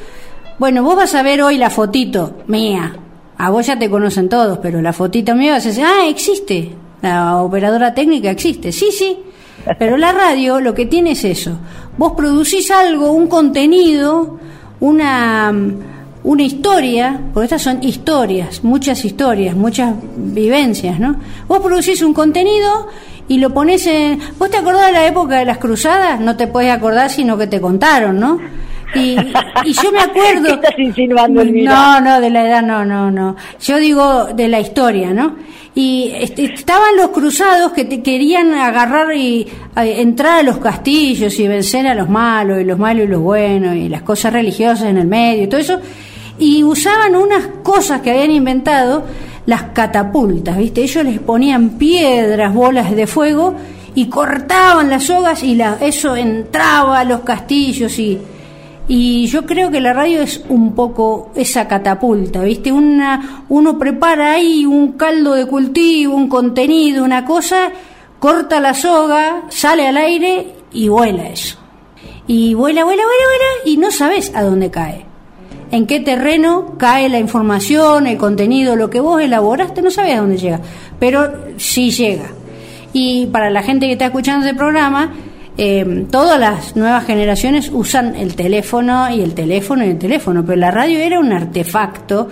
bueno, 0.58 0.82
vos 0.82 0.96
vas 0.96 1.14
a 1.14 1.22
ver 1.22 1.42
hoy 1.42 1.58
la 1.58 1.68
fotito 1.68 2.32
mía. 2.46 2.96
A 3.38 3.50
vos 3.50 3.66
ya 3.66 3.78
te 3.78 3.88
conocen 3.88 4.28
todos, 4.28 4.58
pero 4.58 4.82
la 4.82 4.92
fotito 4.92 5.34
mía 5.34 5.52
vas 5.52 5.64
a 5.64 5.68
decir, 5.68 5.84
ah, 5.84 6.08
existe. 6.08 6.72
La 7.02 7.36
operadora 7.36 7.94
técnica 7.94 8.30
existe. 8.30 8.72
Sí, 8.72 8.88
sí. 8.90 9.16
Pero 9.78 9.96
la 9.96 10.12
radio 10.12 10.60
lo 10.60 10.74
que 10.74 10.86
tiene 10.86 11.12
es 11.12 11.24
eso. 11.24 11.52
Vos 11.96 12.12
producís 12.16 12.70
algo, 12.70 13.12
un 13.12 13.28
contenido, 13.28 14.38
una, 14.80 15.52
una 16.24 16.42
historia, 16.42 17.20
porque 17.32 17.44
estas 17.44 17.62
son 17.62 17.82
historias, 17.82 18.64
muchas 18.64 19.04
historias, 19.04 19.54
muchas 19.54 19.94
vivencias, 20.16 20.98
¿no? 20.98 21.16
Vos 21.46 21.60
producís 21.60 22.02
un 22.02 22.14
contenido 22.14 22.88
y 23.28 23.38
lo 23.38 23.54
pones 23.54 23.86
en... 23.86 24.18
¿Vos 24.38 24.50
te 24.50 24.56
acordás 24.56 24.86
de 24.86 24.92
la 24.92 25.06
época 25.06 25.36
de 25.36 25.44
las 25.44 25.58
cruzadas? 25.58 26.20
No 26.20 26.36
te 26.36 26.48
podés 26.48 26.72
acordar, 26.72 27.08
sino 27.08 27.38
que 27.38 27.46
te 27.46 27.60
contaron, 27.60 28.18
¿no? 28.18 28.38
Y, 28.94 29.16
y 29.64 29.72
yo 29.72 29.92
me 29.92 30.00
acuerdo... 30.02 30.44
¿Qué 30.44 30.54
estás 30.54 30.78
insinuando, 30.78 31.40
Elvira? 31.40 31.72
No, 31.72 32.00
no, 32.00 32.20
de 32.20 32.30
la 32.30 32.46
edad 32.46 32.62
no, 32.62 32.84
no, 32.84 33.10
no. 33.10 33.36
Yo 33.60 33.78
digo 33.78 34.26
de 34.26 34.48
la 34.48 34.60
historia, 34.60 35.12
¿no? 35.12 35.36
Y 35.74 36.12
estaban 36.36 36.96
los 36.96 37.10
cruzados 37.10 37.72
que 37.72 37.84
te 37.84 38.02
querían 38.02 38.52
agarrar 38.52 39.14
y 39.14 39.46
entrar 39.76 40.40
a 40.40 40.42
los 40.42 40.58
castillos 40.58 41.38
y 41.38 41.46
vencer 41.46 41.86
a 41.86 41.94
los 41.94 42.08
malos, 42.08 42.60
y 42.60 42.64
los 42.64 42.78
malos 42.78 43.04
y 43.04 43.08
los 43.08 43.20
buenos, 43.20 43.76
y 43.76 43.88
las 43.88 44.02
cosas 44.02 44.32
religiosas 44.32 44.88
en 44.88 44.98
el 44.98 45.06
medio, 45.06 45.44
y 45.44 45.46
todo 45.46 45.60
eso. 45.60 45.80
Y 46.36 46.64
usaban 46.64 47.14
unas 47.14 47.46
cosas 47.62 48.00
que 48.00 48.10
habían 48.10 48.32
inventado, 48.32 49.04
las 49.46 49.64
catapultas, 49.74 50.56
¿viste? 50.56 50.82
Ellos 50.82 51.04
les 51.04 51.20
ponían 51.20 51.78
piedras, 51.78 52.52
bolas 52.52 52.94
de 52.96 53.06
fuego, 53.06 53.54
y 53.94 54.06
cortaban 54.06 54.90
las 54.90 55.04
sogas 55.04 55.44
y 55.44 55.54
la, 55.54 55.78
eso 55.80 56.16
entraba 56.16 56.98
a 57.00 57.04
los 57.04 57.20
castillos 57.20 57.96
y... 58.00 58.18
Y 58.88 59.26
yo 59.26 59.44
creo 59.44 59.70
que 59.70 59.82
la 59.82 59.92
radio 59.92 60.22
es 60.22 60.42
un 60.48 60.74
poco 60.74 61.30
esa 61.34 61.68
catapulta, 61.68 62.40
¿viste? 62.40 62.72
Una, 62.72 63.44
uno 63.50 63.78
prepara 63.78 64.32
ahí 64.32 64.64
un 64.64 64.92
caldo 64.92 65.34
de 65.34 65.44
cultivo, 65.44 66.14
un 66.14 66.28
contenido, 66.28 67.04
una 67.04 67.26
cosa, 67.26 67.70
corta 68.18 68.60
la 68.60 68.72
soga, 68.72 69.42
sale 69.50 69.86
al 69.86 69.98
aire 69.98 70.54
y 70.72 70.88
vuela 70.88 71.28
eso. 71.28 71.58
Y 72.26 72.54
vuela, 72.54 72.84
vuela, 72.84 73.02
vuela, 73.02 73.22
vuela 73.26 73.70
y 73.70 73.76
no 73.76 73.90
sabes 73.90 74.32
a 74.34 74.42
dónde 74.42 74.70
cae. 74.70 75.04
En 75.70 75.86
qué 75.86 76.00
terreno 76.00 76.76
cae 76.78 77.10
la 77.10 77.18
información, 77.18 78.06
el 78.06 78.16
contenido, 78.16 78.74
lo 78.74 78.88
que 78.88 79.00
vos 79.00 79.20
elaboraste, 79.20 79.82
no 79.82 79.90
sabes 79.90 80.14
a 80.14 80.20
dónde 80.20 80.38
llega. 80.38 80.60
Pero 80.98 81.30
sí 81.58 81.90
llega. 81.90 82.30
Y 82.94 83.26
para 83.26 83.50
la 83.50 83.62
gente 83.62 83.84
que 83.84 83.92
está 83.92 84.06
escuchando 84.06 84.46
este 84.46 84.56
programa, 84.56 85.12
eh, 85.60 86.06
todas 86.08 86.38
las 86.38 86.76
nuevas 86.76 87.04
generaciones 87.04 87.68
usan 87.72 88.14
el 88.14 88.36
teléfono 88.36 89.10
y 89.10 89.22
el 89.22 89.34
teléfono 89.34 89.84
y 89.84 89.88
el 89.88 89.98
teléfono, 89.98 90.44
pero 90.44 90.56
la 90.56 90.70
radio 90.70 91.00
era 91.00 91.18
un 91.18 91.32
artefacto 91.32 92.28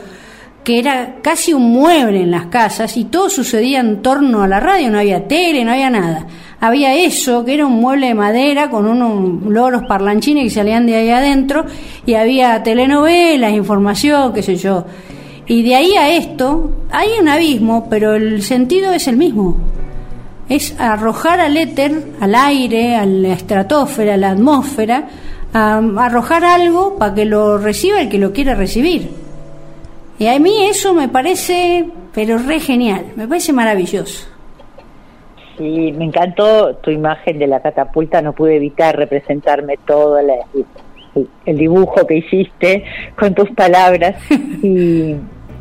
que 0.63 0.79
era 0.79 1.17
casi 1.23 1.53
un 1.53 1.73
mueble 1.73 2.23
en 2.23 2.31
las 2.31 2.47
casas 2.47 2.97
y 2.97 3.07
todo 3.07 3.29
sucedía 3.29 3.81
en 3.81 4.01
torno 4.01 4.43
a 4.43 4.49
la 4.49 4.61
radio, 4.61 4.93
no 4.93 4.99
había 4.99 5.27
tele, 5.27 5.65
no 5.65 5.73
había 5.73 5.91
nada. 5.91 6.27
Había 6.61 6.95
eso, 6.95 7.45
que 7.45 7.55
era 7.55 7.67
un 7.67 7.81
mueble 7.81 8.07
de 8.07 8.15
madera 8.15 8.71
con 8.71 8.87
unos 8.87 9.45
loros 9.45 9.83
parlanchines 9.89 10.45
que 10.45 10.51
salían 10.51 10.87
de 10.87 10.95
ahí 10.95 11.11
adentro 11.11 11.67
y 12.07 12.15
había 12.15 12.63
telenovelas, 12.63 13.53
información, 13.53 14.33
qué 14.35 14.43
sé 14.43 14.55
yo. 14.55 14.87
Y 15.49 15.65
de 15.65 15.75
ahí 15.75 15.97
a 15.97 16.11
esto 16.11 16.87
hay 16.93 17.09
un 17.21 17.29
abismo, 17.29 17.89
pero 17.91 18.15
el 18.15 18.43
sentido 18.43 18.93
es 18.93 19.09
el 19.09 19.17
mismo 19.17 19.57
es 20.49 20.79
arrojar 20.81 21.41
al 21.41 21.57
éter, 21.57 21.93
al 22.21 22.35
aire, 22.35 22.97
a 22.97 23.05
la 23.07 23.33
estratosfera, 23.33 24.15
a 24.15 24.17
la 24.17 24.31
atmósfera, 24.31 25.09
a, 25.53 25.79
arrojar 25.99 26.45
algo 26.45 26.97
para 26.97 27.15
que 27.15 27.25
lo 27.25 27.59
reciba 27.59 28.01
el 28.01 28.09
que 28.09 28.19
lo 28.19 28.33
quiera 28.33 28.55
recibir. 28.55 29.11
Y 30.19 30.29
a 30.29 30.39
mí 30.39 30.67
eso 30.67 30.95
me 30.95 31.09
parece, 31.09 31.87
pero 32.15 32.39
re 32.39 32.61
genial, 32.61 33.07
me 33.17 33.27
parece 33.29 33.53
maravilloso. 33.53 34.29
Sí, 35.59 35.93
me 35.93 36.05
encantó 36.05 36.77
tu 36.77 36.91
imagen 36.91 37.39
de 37.39 37.47
la 37.47 37.61
catapulta, 37.61 38.21
no 38.23 38.33
pude 38.33 38.57
evitar 38.57 38.97
representarme 38.97 39.79
todo 39.87 40.21
la- 40.21 40.35
el, 41.15 41.27
el 41.47 41.57
dibujo 41.57 42.07
que 42.07 42.19
hiciste 42.19 42.85
con 43.19 43.35
tus 43.35 43.51
palabras 43.51 44.17
y, 44.63 45.17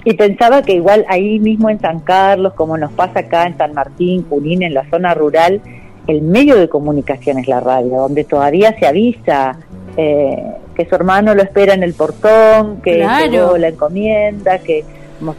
y 0.05 0.13
pensaba 0.13 0.61
que 0.61 0.73
igual 0.73 1.03
ahí 1.09 1.39
mismo 1.39 1.69
en 1.69 1.79
San 1.81 1.99
Carlos, 1.99 2.53
como 2.53 2.77
nos 2.77 2.91
pasa 2.93 3.21
acá 3.21 3.47
en 3.47 3.57
San 3.57 3.73
Martín, 3.73 4.25
Junín, 4.29 4.63
en 4.63 4.73
la 4.73 4.87
zona 4.89 5.13
rural, 5.15 5.61
el 6.07 6.21
medio 6.21 6.55
de 6.57 6.69
comunicación 6.69 7.39
es 7.39 7.47
la 7.47 7.59
radio, 7.59 7.97
donde 7.97 8.23
todavía 8.23 8.77
se 8.79 8.85
avisa 8.85 9.57
eh, 9.97 10.37
que 10.75 10.85
su 10.85 10.93
hermano 10.95 11.33
lo 11.33 11.41
espera 11.41 11.73
en 11.73 11.81
el 11.81 11.93
portón, 11.95 12.81
que 12.81 12.99
Claro. 12.99 13.31
llegó 13.31 13.57
la 13.57 13.69
encomienda, 13.69 14.59
que 14.59 14.85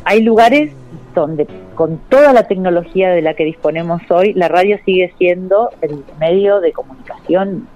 hay 0.05 0.22
lugares 0.22 0.72
donde 1.14 1.46
con 1.76 1.98
toda 2.09 2.33
la 2.33 2.44
tecnología 2.48 3.11
de 3.11 3.22
la 3.22 3.35
que 3.35 3.44
disponemos 3.44 4.02
hoy, 4.11 4.33
la 4.35 4.48
radio 4.48 4.79
sigue 4.85 5.12
siendo 5.18 5.70
el 5.81 6.02
medio 6.18 6.61
de 6.61 6.72
comunicación 6.72 7.68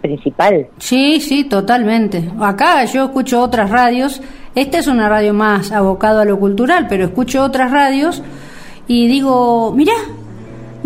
principal. 0.00 0.68
Sí, 0.78 1.20
sí, 1.20 1.44
totalmente. 1.44 2.30
Acá 2.40 2.84
yo 2.84 3.04
escucho 3.04 3.40
otras 3.40 3.70
radios. 3.70 4.20
Esta 4.54 4.78
es 4.78 4.86
una 4.86 5.08
radio 5.08 5.32
más 5.32 5.72
abocada 5.72 6.22
a 6.22 6.24
lo 6.24 6.38
cultural, 6.38 6.86
pero 6.88 7.04
escucho 7.04 7.42
otras 7.42 7.70
radios 7.70 8.22
y 8.88 9.06
digo, 9.06 9.72
mirá, 9.72 9.94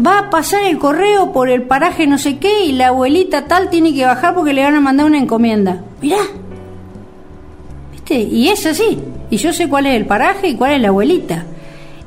va 0.05 0.19
a 0.19 0.31
pasar 0.31 0.65
el 0.65 0.79
correo 0.79 1.33
por 1.33 1.49
el 1.49 1.63
paraje 1.63 2.07
no 2.07 2.19
sé 2.19 2.39
qué 2.39 2.65
y 2.67 2.73
la 2.73 2.89
abuelita 2.89 3.47
tal 3.47 3.71
tiene 3.71 3.95
que 3.95 4.05
bajar 4.05 4.35
porque 4.35 4.53
le 4.53 4.63
van 4.63 4.75
a 4.75 4.81
mandar 4.81 5.07
una 5.07 5.19
encomienda. 5.19 5.83
Mirá. 6.03 6.19
¿Viste? 7.93 8.21
Y 8.21 8.49
es 8.49 8.67
así. 8.67 8.99
Y 9.31 9.37
yo 9.39 9.53
sé 9.53 9.69
cuál 9.69 9.87
es 9.87 9.95
el 9.95 10.07
paraje 10.07 10.49
y 10.49 10.57
cuál 10.57 10.73
es 10.73 10.81
la 10.83 10.89
abuelita. 10.89 11.47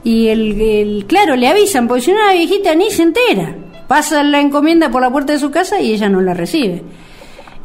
Y 0.03 0.27
el, 0.27 0.61
el 0.61 1.05
claro, 1.07 1.35
le 1.35 1.47
avisan, 1.47 1.87
porque 1.87 2.03
si 2.03 2.11
no 2.11 2.23
la 2.25 2.33
viejita 2.33 2.75
ni 2.75 2.91
se 2.91 3.03
entera. 3.03 3.55
Pasa 3.87 4.23
la 4.23 4.39
encomienda 4.39 4.89
por 4.89 5.01
la 5.01 5.09
puerta 5.09 5.33
de 5.33 5.39
su 5.39 5.49
casa 5.51 5.79
y 5.79 5.93
ella 5.93 6.09
no 6.09 6.21
la 6.21 6.33
recibe. 6.33 6.83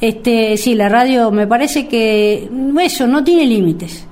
Este, 0.00 0.56
sí, 0.56 0.74
la 0.74 0.88
radio 0.88 1.30
me 1.30 1.46
parece 1.46 1.86
que 1.88 2.50
eso 2.80 3.06
no 3.06 3.22
tiene 3.22 3.46
límites. 3.46 4.06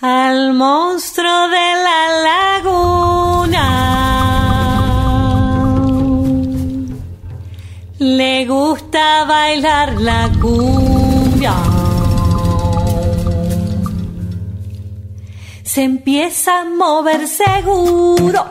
Al 0.00 0.54
monstruo 0.54 1.48
de 1.48 1.74
la 1.86 2.60
laguna 2.62 3.94
le 7.98 8.44
gusta 8.46 9.24
bailar 9.24 10.00
la 10.00 10.30
cumbia. 10.40 11.54
Se 15.62 15.82
empieza 15.82 16.60
a 16.60 16.64
mover 16.64 17.26
seguro, 17.26 18.50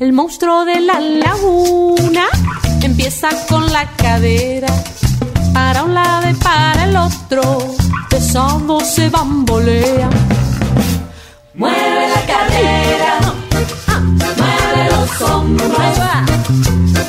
El 0.00 0.14
monstruo 0.14 0.64
de 0.64 0.80
la 0.80 0.98
laguna 0.98 2.24
empieza 2.82 3.28
con 3.50 3.70
la 3.70 3.86
cadera 3.96 4.68
para 5.52 5.84
un 5.84 5.92
lado 5.92 6.30
y 6.30 6.32
para 6.36 6.84
el 6.84 6.96
otro, 6.96 7.76
besando 8.10 8.80
se 8.80 9.10
bambolea. 9.10 10.08
Mueve 11.52 12.08
la 12.08 12.26
cadera, 12.32 13.18
mueve 14.38 14.90
los 14.90 15.20
hombros, 15.20 15.70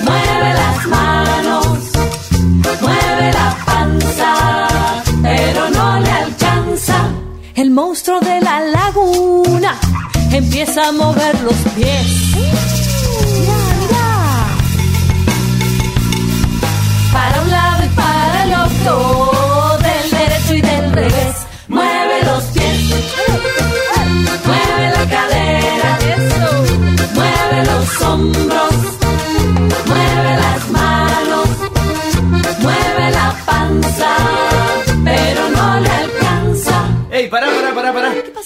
mueve 0.03 0.53
las 0.53 0.87
manos, 0.87 1.77
mueve 2.81 3.31
la 3.31 3.57
panza, 3.65 4.67
pero 5.23 5.69
no 5.69 5.99
le 6.01 6.11
alcanza. 6.11 7.07
El 7.55 7.71
monstruo 7.71 8.19
de 8.19 8.41
la 8.41 8.59
laguna 8.59 9.77
empieza 10.29 10.89
a 10.89 10.91
mover 10.91 11.39
los 11.41 11.55
pies. 11.73 12.20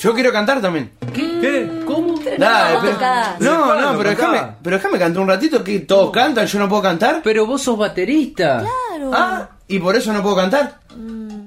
Yo 0.06 0.13
quiero 0.13 0.32
cantar 0.32 0.62
también. 0.62 0.91
¿Qué? 1.15 1.82
¿Cómo? 1.84 2.13
Dale, 2.38 2.78
pero- 2.80 2.91
cantás. 3.00 3.39
No, 3.41 3.65
¿Cuándo 3.65 3.91
no, 3.94 3.98
pero 3.98 4.10
déjame, 4.12 4.41
pero 4.62 4.76
déjame 4.78 5.00
cantar 5.00 5.22
un 5.24 5.28
ratito 5.28 5.63
que 5.63 5.80
todos 5.80 6.12
cantan, 6.12 6.46
yo 6.46 6.60
no 6.60 6.70
puedo 6.70 6.84
cantar. 6.84 7.22
Pero 7.24 7.48
vos 7.48 7.63
sos 7.63 7.76
baterista. 7.76 8.63
Ah, 9.12 9.50
y 9.68 9.80
por 9.80 9.96
eso 9.96 10.13
no 10.13 10.22
puedo 10.22 10.36
cantar. 10.36 10.76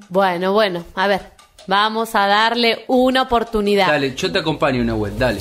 Bueno, 0.08 0.52
bueno, 0.54 0.82
a 0.96 1.06
ver, 1.06 1.20
vamos 1.68 2.16
a 2.16 2.26
darle 2.26 2.84
una 2.88 3.22
oportunidad. 3.22 3.86
Dale, 3.86 4.16
yo 4.16 4.32
te 4.32 4.40
acompaño 4.40 4.82
una 4.82 4.96
web, 4.96 5.12
dale. 5.16 5.40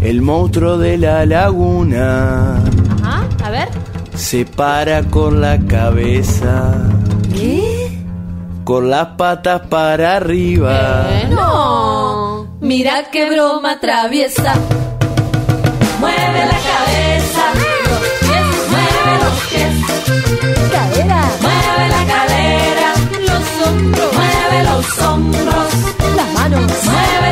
El 0.00 0.20
monstruo 0.22 0.78
de 0.78 0.98
la 0.98 1.24
laguna 1.26 2.56
Ajá, 3.02 3.28
a 3.44 3.50
ver. 3.50 3.68
se 4.16 4.44
para 4.46 5.04
con 5.04 5.40
la 5.40 5.60
cabeza, 5.60 6.74
¿Qué? 7.32 7.67
Con 8.68 8.90
las 8.90 9.06
patas 9.16 9.62
para 9.70 10.16
arriba. 10.16 11.06
No. 11.30 12.58
Mira 12.60 13.04
qué 13.10 13.30
broma 13.30 13.80
traviesa. 13.80 14.52
Mueve 15.98 16.40
la 16.52 16.58
cabeza, 16.70 17.44
los 17.88 18.02
pies, 18.20 18.46
mueve 18.68 19.12
los 19.24 19.36
pies. 19.48 19.74
Cadera. 20.70 21.22
Mueve 21.40 21.84
la 21.96 22.02
cadera, 22.12 22.88
los 23.30 23.46
hombros. 23.66 24.12
Mueve 24.12 24.64
los 24.64 24.98
hombros. 24.98 25.68
Las 26.14 26.28
manos. 26.34 26.70
Mueve 26.84 27.27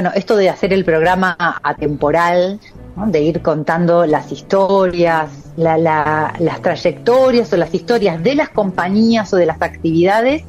Bueno, 0.00 0.14
esto 0.16 0.34
de 0.36 0.48
hacer 0.48 0.72
el 0.72 0.82
programa 0.86 1.36
atemporal, 1.62 2.58
de 2.96 3.20
ir 3.20 3.42
contando 3.42 4.06
las 4.06 4.32
historias, 4.32 5.28
la- 5.58 5.76
la- 5.76 6.32
las 6.38 6.62
trayectorias 6.62 7.52
o 7.52 7.58
las 7.58 7.74
historias 7.74 8.22
de 8.22 8.34
las 8.34 8.48
compañías 8.48 9.30
o 9.34 9.36
de 9.36 9.44
las 9.44 9.60
actividades 9.60 10.42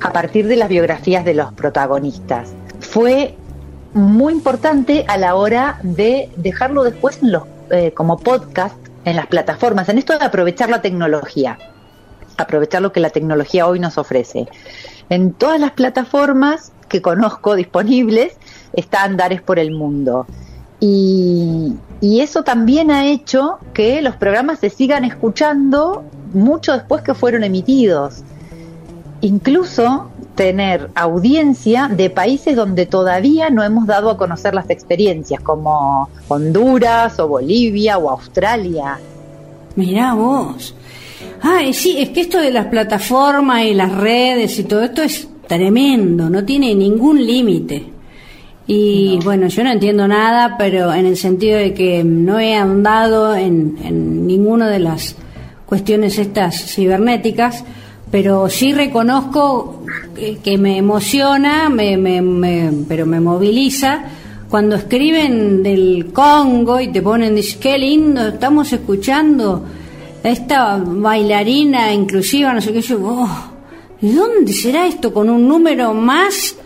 a 0.00 0.14
partir 0.14 0.48
de 0.48 0.56
las 0.56 0.70
biografías 0.70 1.26
de 1.26 1.34
los 1.34 1.52
protagonistas. 1.52 2.54
Fue 2.80 3.34
muy 3.92 4.32
importante 4.32 5.04
a 5.08 5.18
la 5.18 5.34
hora 5.34 5.78
de 5.82 6.30
dejarlo 6.38 6.82
después 6.82 7.22
en 7.22 7.32
los, 7.32 7.42
eh, 7.68 7.92
como 7.92 8.16
podcast 8.16 8.76
en 9.04 9.16
las 9.16 9.26
plataformas, 9.26 9.90
en 9.90 9.98
esto 9.98 10.18
de 10.18 10.24
aprovechar 10.24 10.70
la 10.70 10.80
tecnología, 10.80 11.58
aprovechar 12.38 12.80
lo 12.80 12.92
que 12.92 13.00
la 13.00 13.10
tecnología 13.10 13.66
hoy 13.66 13.78
nos 13.78 13.98
ofrece. 13.98 14.48
En 15.10 15.34
todas 15.34 15.60
las 15.60 15.72
plataformas 15.72 16.72
que 16.88 17.02
conozco 17.02 17.56
disponibles 17.56 18.38
está 18.72 19.02
Andares 19.02 19.42
por 19.42 19.58
el 19.58 19.70
Mundo. 19.72 20.26
Y, 20.80 21.72
y 22.00 22.20
eso 22.20 22.42
también 22.42 22.90
ha 22.90 23.06
hecho 23.06 23.58
que 23.72 24.02
los 24.02 24.16
programas 24.16 24.58
se 24.58 24.70
sigan 24.70 25.04
escuchando 25.04 26.04
mucho 26.34 26.72
después 26.72 27.02
que 27.02 27.14
fueron 27.14 27.44
emitidos. 27.44 28.22
Incluso 29.22 30.10
tener 30.36 30.90
audiencia 30.94 31.88
de 31.88 32.10
países 32.10 32.54
donde 32.54 32.86
todavía 32.86 33.50
no 33.50 33.64
hemos 33.64 33.86
dado 33.86 34.10
a 34.10 34.16
conocer 34.16 34.54
las 34.54 34.70
experiencias, 34.70 35.40
como 35.40 36.08
Honduras 36.28 37.18
o 37.18 37.26
Bolivia 37.26 37.98
o 37.98 38.10
Australia. 38.10 38.98
Mirá 39.74 40.14
vos. 40.14 40.74
Ay, 41.42 41.72
sí, 41.72 41.96
es 41.98 42.10
que 42.10 42.20
esto 42.20 42.38
de 42.38 42.50
las 42.50 42.66
plataformas 42.66 43.64
y 43.64 43.74
las 43.74 43.92
redes 43.92 44.58
y 44.58 44.64
todo 44.64 44.82
esto 44.82 45.02
es 45.02 45.26
tremendo, 45.46 46.28
no 46.28 46.44
tiene 46.44 46.74
ningún 46.74 47.24
límite. 47.24 47.95
Y 48.66 49.18
bueno, 49.22 49.46
yo 49.46 49.62
no 49.62 49.70
entiendo 49.70 50.08
nada, 50.08 50.56
pero 50.58 50.92
en 50.92 51.06
el 51.06 51.16
sentido 51.16 51.56
de 51.58 51.72
que 51.72 52.02
no 52.02 52.40
he 52.40 52.54
andado 52.54 53.34
en, 53.36 53.76
en 53.84 54.26
ninguna 54.26 54.68
de 54.68 54.80
las 54.80 55.14
cuestiones 55.66 56.18
estas 56.18 56.74
cibernéticas, 56.74 57.64
pero 58.10 58.48
sí 58.48 58.72
reconozco 58.72 59.82
que, 60.16 60.38
que 60.38 60.58
me 60.58 60.78
emociona, 60.78 61.68
me, 61.68 61.96
me- 61.96 62.22
me- 62.22 62.72
pero 62.88 63.06
me 63.06 63.20
moviliza 63.20 64.04
cuando 64.48 64.76
escriben 64.76 65.62
del 65.62 66.10
Congo 66.12 66.80
y 66.80 66.88
te 66.88 67.02
ponen, 67.02 67.34
dice, 67.36 67.58
qué 67.60 67.78
lindo, 67.78 68.28
estamos 68.28 68.72
escuchando 68.72 69.64
a 70.24 70.28
esta 70.28 70.76
bailarina 70.84 71.92
inclusiva, 71.92 72.52
no 72.52 72.60
sé 72.60 72.72
qué, 72.72 72.80
yo, 72.80 72.98
oh, 73.02 73.28
¿de 74.00 74.12
dónde 74.12 74.52
será 74.52 74.86
esto? 74.86 75.12
Con 75.12 75.30
un 75.30 75.46
número 75.48 75.92
más 75.94 76.56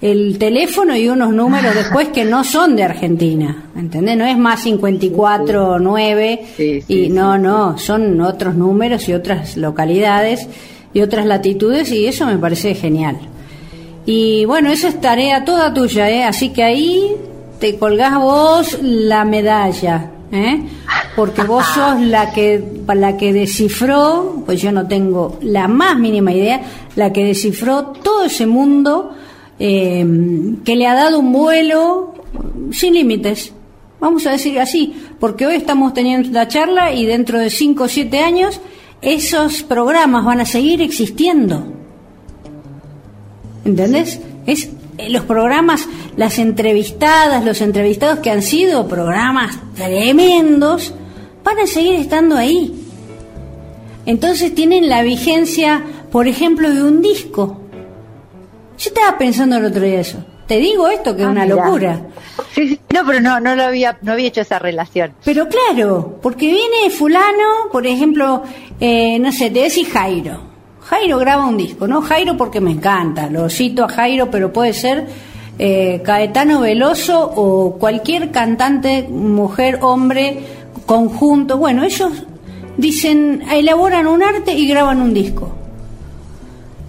el 0.00 0.38
teléfono 0.38 0.96
y 0.96 1.08
unos 1.08 1.32
números 1.32 1.74
después 1.74 2.08
que 2.08 2.24
no 2.24 2.44
son 2.44 2.76
de 2.76 2.84
Argentina, 2.84 3.64
¿entendés? 3.76 4.16
No 4.16 4.24
es 4.24 4.38
más 4.38 4.62
54, 4.62 5.78
9 5.80 6.84
y 6.86 7.08
no, 7.08 7.36
no, 7.36 7.78
son 7.78 8.20
otros 8.20 8.54
números 8.54 9.08
y 9.08 9.14
otras 9.14 9.56
localidades 9.56 10.46
y 10.94 11.00
otras 11.00 11.26
latitudes 11.26 11.90
y 11.90 12.06
eso 12.06 12.26
me 12.26 12.38
parece 12.38 12.74
genial. 12.74 13.18
Y 14.06 14.44
bueno, 14.44 14.70
esa 14.70 14.88
es 14.88 15.00
tarea 15.00 15.44
toda 15.44 15.74
tuya, 15.74 16.08
¿eh? 16.08 16.24
Así 16.24 16.50
que 16.50 16.62
ahí 16.62 17.16
te 17.58 17.76
colgás 17.76 18.18
vos 18.18 18.78
la 18.80 19.24
medalla, 19.24 20.10
¿eh? 20.30 20.62
Porque 21.16 21.42
vos 21.42 21.64
sos 21.74 22.00
la 22.00 22.32
que, 22.32 22.62
la 22.94 23.16
que 23.16 23.32
descifró, 23.32 24.44
pues 24.46 24.62
yo 24.62 24.70
no 24.70 24.86
tengo 24.86 25.38
la 25.42 25.66
más 25.66 25.98
mínima 25.98 26.32
idea, 26.32 26.62
la 26.94 27.12
que 27.12 27.24
descifró 27.24 27.86
todo 27.86 28.24
ese 28.24 28.46
mundo 28.46 29.14
eh, 29.58 30.06
que 30.64 30.76
le 30.76 30.86
ha 30.86 30.94
dado 30.94 31.18
un 31.18 31.32
vuelo 31.32 32.14
sin 32.72 32.94
límites. 32.94 33.52
Vamos 34.00 34.26
a 34.26 34.32
decir 34.32 34.58
así, 34.60 34.94
porque 35.18 35.46
hoy 35.46 35.56
estamos 35.56 35.92
teniendo 35.92 36.28
esta 36.28 36.46
charla 36.46 36.92
y 36.92 37.04
dentro 37.04 37.38
de 37.38 37.50
5 37.50 37.84
o 37.84 37.88
7 37.88 38.20
años 38.20 38.60
esos 39.02 39.62
programas 39.62 40.24
van 40.24 40.40
a 40.40 40.46
seguir 40.46 40.82
existiendo. 40.82 41.66
¿Entendés? 43.64 44.20
Es 44.46 44.70
eh, 44.98 45.10
los 45.10 45.24
programas, 45.24 45.88
las 46.16 46.38
entrevistadas, 46.38 47.44
los 47.44 47.60
entrevistados 47.60 48.20
que 48.20 48.30
han 48.30 48.42
sido 48.42 48.88
programas 48.88 49.58
tremendos, 49.74 50.94
van 51.44 51.58
a 51.58 51.66
seguir 51.66 51.94
estando 51.94 52.36
ahí. 52.36 52.74
Entonces 54.06 54.54
tienen 54.54 54.88
la 54.88 55.02
vigencia, 55.02 55.82
por 56.10 56.28
ejemplo, 56.28 56.72
de 56.72 56.82
un 56.82 57.02
disco. 57.02 57.57
Yo 58.78 58.90
estaba 58.90 59.18
pensando 59.18 59.56
el 59.56 59.64
otro 59.66 59.82
día 59.82 60.00
eso. 60.00 60.18
Te 60.46 60.56
digo 60.58 60.88
esto 60.88 61.14
que 61.14 61.22
es 61.22 61.28
Ah, 61.28 61.32
una 61.32 61.44
locura. 61.46 62.00
Sí, 62.54 62.68
sí, 62.68 62.80
no, 62.94 63.04
pero 63.04 63.20
no, 63.20 63.38
no 63.40 63.54
lo 63.54 63.64
había, 63.64 63.98
no 64.02 64.12
había 64.12 64.28
hecho 64.28 64.40
esa 64.40 64.58
relación. 64.58 65.12
Pero 65.24 65.46
claro, 65.48 66.18
porque 66.22 66.46
viene 66.46 66.88
fulano, 66.90 67.68
por 67.70 67.86
ejemplo, 67.86 68.42
eh, 68.80 69.18
no 69.18 69.30
sé, 69.32 69.50
te 69.50 69.60
decís 69.64 69.88
Jairo. 69.92 70.40
Jairo 70.80 71.18
graba 71.18 71.44
un 71.46 71.58
disco, 71.58 71.86
¿no? 71.86 72.00
Jairo 72.00 72.36
porque 72.38 72.60
me 72.62 72.70
encanta, 72.70 73.28
lo 73.28 73.50
cito 73.50 73.84
a 73.84 73.88
Jairo, 73.88 74.30
pero 74.30 74.50
puede 74.52 74.72
ser 74.72 75.06
eh, 75.58 76.00
Caetano 76.02 76.60
Veloso 76.60 77.30
o 77.36 77.76
cualquier 77.78 78.30
cantante, 78.30 79.02
mujer, 79.02 79.80
hombre, 79.82 80.38
conjunto. 80.86 81.58
Bueno, 81.58 81.82
ellos 81.84 82.10
dicen, 82.78 83.42
elaboran 83.52 84.06
un 84.06 84.22
arte 84.22 84.52
y 84.54 84.66
graban 84.66 85.02
un 85.02 85.12
disco. 85.12 85.52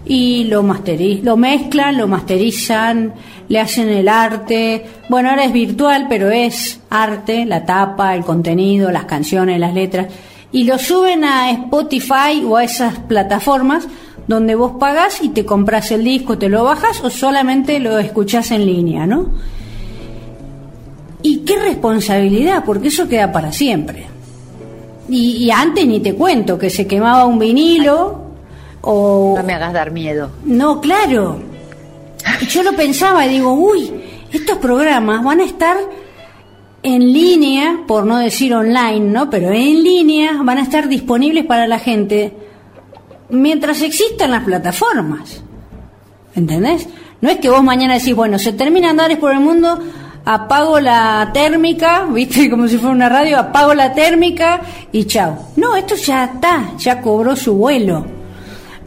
Y 0.09 0.45
lo, 0.45 0.63
masteri 0.63 1.21
lo 1.21 1.37
mezclan, 1.37 1.95
lo 1.95 2.07
masterizan, 2.07 3.13
le 3.47 3.59
hacen 3.59 3.89
el 3.89 4.07
arte. 4.09 4.83
Bueno, 5.07 5.29
ahora 5.29 5.45
es 5.45 5.53
virtual, 5.53 6.07
pero 6.09 6.31
es 6.31 6.79
arte, 6.89 7.45
la 7.45 7.63
tapa, 7.63 8.15
el 8.15 8.23
contenido, 8.23 8.89
las 8.89 9.05
canciones, 9.05 9.59
las 9.59 9.71
letras. 9.71 10.07
Y 10.51 10.63
lo 10.63 10.79
suben 10.79 11.23
a 11.23 11.51
Spotify 11.51 12.43
o 12.43 12.57
a 12.57 12.63
esas 12.63 12.97
plataformas 13.01 13.87
donde 14.27 14.55
vos 14.55 14.73
pagás 14.79 15.21
y 15.21 15.29
te 15.29 15.45
compras 15.45 15.91
el 15.91 16.03
disco, 16.03 16.39
te 16.39 16.49
lo 16.49 16.63
bajas 16.63 17.03
o 17.03 17.11
solamente 17.11 17.79
lo 17.79 17.99
escuchás 17.99 18.49
en 18.49 18.65
línea, 18.65 19.05
¿no? 19.05 19.27
Y 21.21 21.41
qué 21.41 21.55
responsabilidad, 21.59 22.63
porque 22.65 22.87
eso 22.87 23.07
queda 23.07 23.31
para 23.31 23.51
siempre. 23.51 24.07
Y, 25.07 25.33
y 25.33 25.51
antes 25.51 25.85
ni 25.85 25.99
te 25.99 26.15
cuento 26.15 26.57
que 26.57 26.71
se 26.71 26.87
quemaba 26.87 27.27
un 27.27 27.37
vinilo 27.37 28.28
o... 28.81 29.35
No 29.37 29.43
me 29.43 29.53
hagas 29.53 29.73
dar 29.73 29.91
miedo. 29.91 30.31
No, 30.43 30.81
claro. 30.81 31.39
Yo 32.49 32.63
lo 32.63 32.73
pensaba 32.73 33.25
y 33.25 33.29
digo, 33.29 33.53
uy, 33.53 33.91
estos 34.31 34.57
programas 34.57 35.23
van 35.23 35.39
a 35.39 35.45
estar 35.45 35.77
en 36.83 37.13
línea, 37.13 37.81
por 37.87 38.05
no 38.05 38.17
decir 38.17 38.53
online, 38.53 39.01
¿no? 39.01 39.29
Pero 39.29 39.51
en 39.51 39.83
línea 39.83 40.41
van 40.43 40.57
a 40.57 40.63
estar 40.63 40.87
disponibles 40.87 41.45
para 41.45 41.67
la 41.67 41.79
gente 41.79 42.33
mientras 43.29 43.81
existan 43.81 44.31
las 44.31 44.43
plataformas. 44.43 45.43
¿Entendés? 46.35 46.87
No 47.21 47.29
es 47.29 47.37
que 47.37 47.49
vos 47.49 47.63
mañana 47.63 47.95
decís, 47.95 48.15
bueno, 48.15 48.39
se 48.39 48.53
termina 48.53 48.91
Andares 48.91 49.17
por 49.17 49.33
el 49.33 49.39
mundo, 49.39 49.79
apago 50.23 50.79
la 50.79 51.31
térmica, 51.33 52.05
viste, 52.09 52.49
como 52.49 52.67
si 52.67 52.77
fuera 52.77 52.95
una 52.95 53.09
radio, 53.09 53.37
apago 53.39 53.73
la 53.73 53.93
térmica 53.93 54.61
y 54.91 55.05
chao. 55.05 55.49
No, 55.57 55.75
esto 55.75 55.95
ya 55.95 56.25
está, 56.25 56.77
ya 56.77 57.01
cobró 57.01 57.35
su 57.35 57.55
vuelo. 57.55 58.18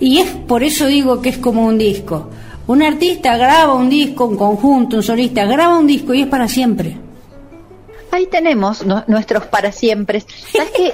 Y 0.03 0.19
es 0.19 0.29
por 0.31 0.65
eso 0.65 0.87
digo 0.87 1.23
que 1.23 1.29
es 1.29 1.39
como 1.39 1.65
un 1.65 1.79
disco. 1.79 2.29
Un 2.67 2.83
artista 2.83 3.37
graba 3.37 3.73
un 3.75 3.89
disco, 3.89 4.25
un 4.27 4.37
conjunto, 4.37 4.97
un 4.97 5.03
solista 5.05 5.45
graba 5.47 5.79
un 5.79 5.87
disco 5.87 6.13
y 6.13 6.23
es 6.23 6.27
para 6.29 6.49
siempre. 6.49 6.97
Ahí 8.11 8.27
tenemos 8.27 8.85
nu- 8.85 9.05
nuestros 9.07 9.47
para 9.47 9.71
siempre. 9.71 10.21
¿Sabes 10.53 10.73
qué? 10.77 10.93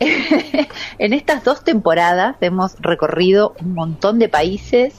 en 0.98 1.12
estas 1.12 1.44
dos 1.44 1.62
temporadas 1.62 2.36
hemos 2.40 2.74
recorrido 2.80 3.54
un 3.60 3.74
montón 3.74 4.18
de 4.18 4.30
países. 4.30 4.94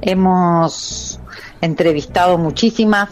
Hemos 0.00 1.20
entrevistado 1.60 2.36
muchísimas 2.36 3.10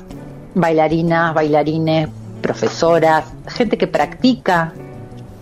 bailarinas, 0.55 1.33
bailarines, 1.33 2.09
profesoras, 2.43 3.25
gente 3.47 3.79
que 3.79 3.87
practica 3.87 4.73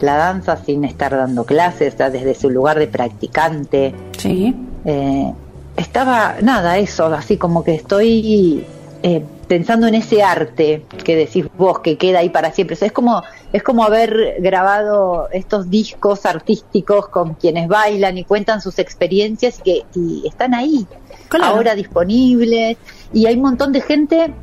la 0.00 0.16
danza 0.16 0.56
sin 0.56 0.84
estar 0.84 1.12
dando 1.12 1.44
clases, 1.44 1.96
desde 1.96 2.34
su 2.34 2.50
lugar 2.50 2.78
de 2.78 2.87
practicante. 2.87 3.94
Sí. 4.16 4.54
Eh, 4.84 5.32
estaba, 5.76 6.37
nada, 6.42 6.78
eso, 6.78 7.06
así 7.06 7.37
como 7.37 7.62
que 7.64 7.74
estoy 7.74 8.64
eh, 9.02 9.24
pensando 9.46 9.87
en 9.87 9.94
ese 9.94 10.22
arte 10.22 10.84
que 11.04 11.16
decís 11.16 11.46
vos, 11.56 11.78
que 11.80 11.96
queda 11.96 12.18
ahí 12.18 12.30
para 12.30 12.52
siempre. 12.52 12.74
O 12.74 12.76
sea, 12.76 12.87
es 12.87 12.92
como, 12.92 13.22
es 13.52 13.62
como 13.62 13.84
haber 13.84 14.37
grabado 14.40 15.28
estos 15.32 15.70
discos 15.70 16.26
artísticos 16.26 17.08
con 17.08 17.34
quienes 17.34 17.68
bailan 17.68 18.18
y 18.18 18.24
cuentan 18.24 18.61
sus 18.61 18.78
experiencias 18.78 19.61
y 19.61 19.62
que 19.62 19.84
y 19.94 20.26
están 20.26 20.54
ahí, 20.54 20.87
ahora 21.42 21.74
disponibles. 21.74 22.76
Y 23.12 23.26
hay 23.26 23.37
un 23.37 23.42
montón 23.42 23.72
de 23.72 23.80
gente, 23.80 24.34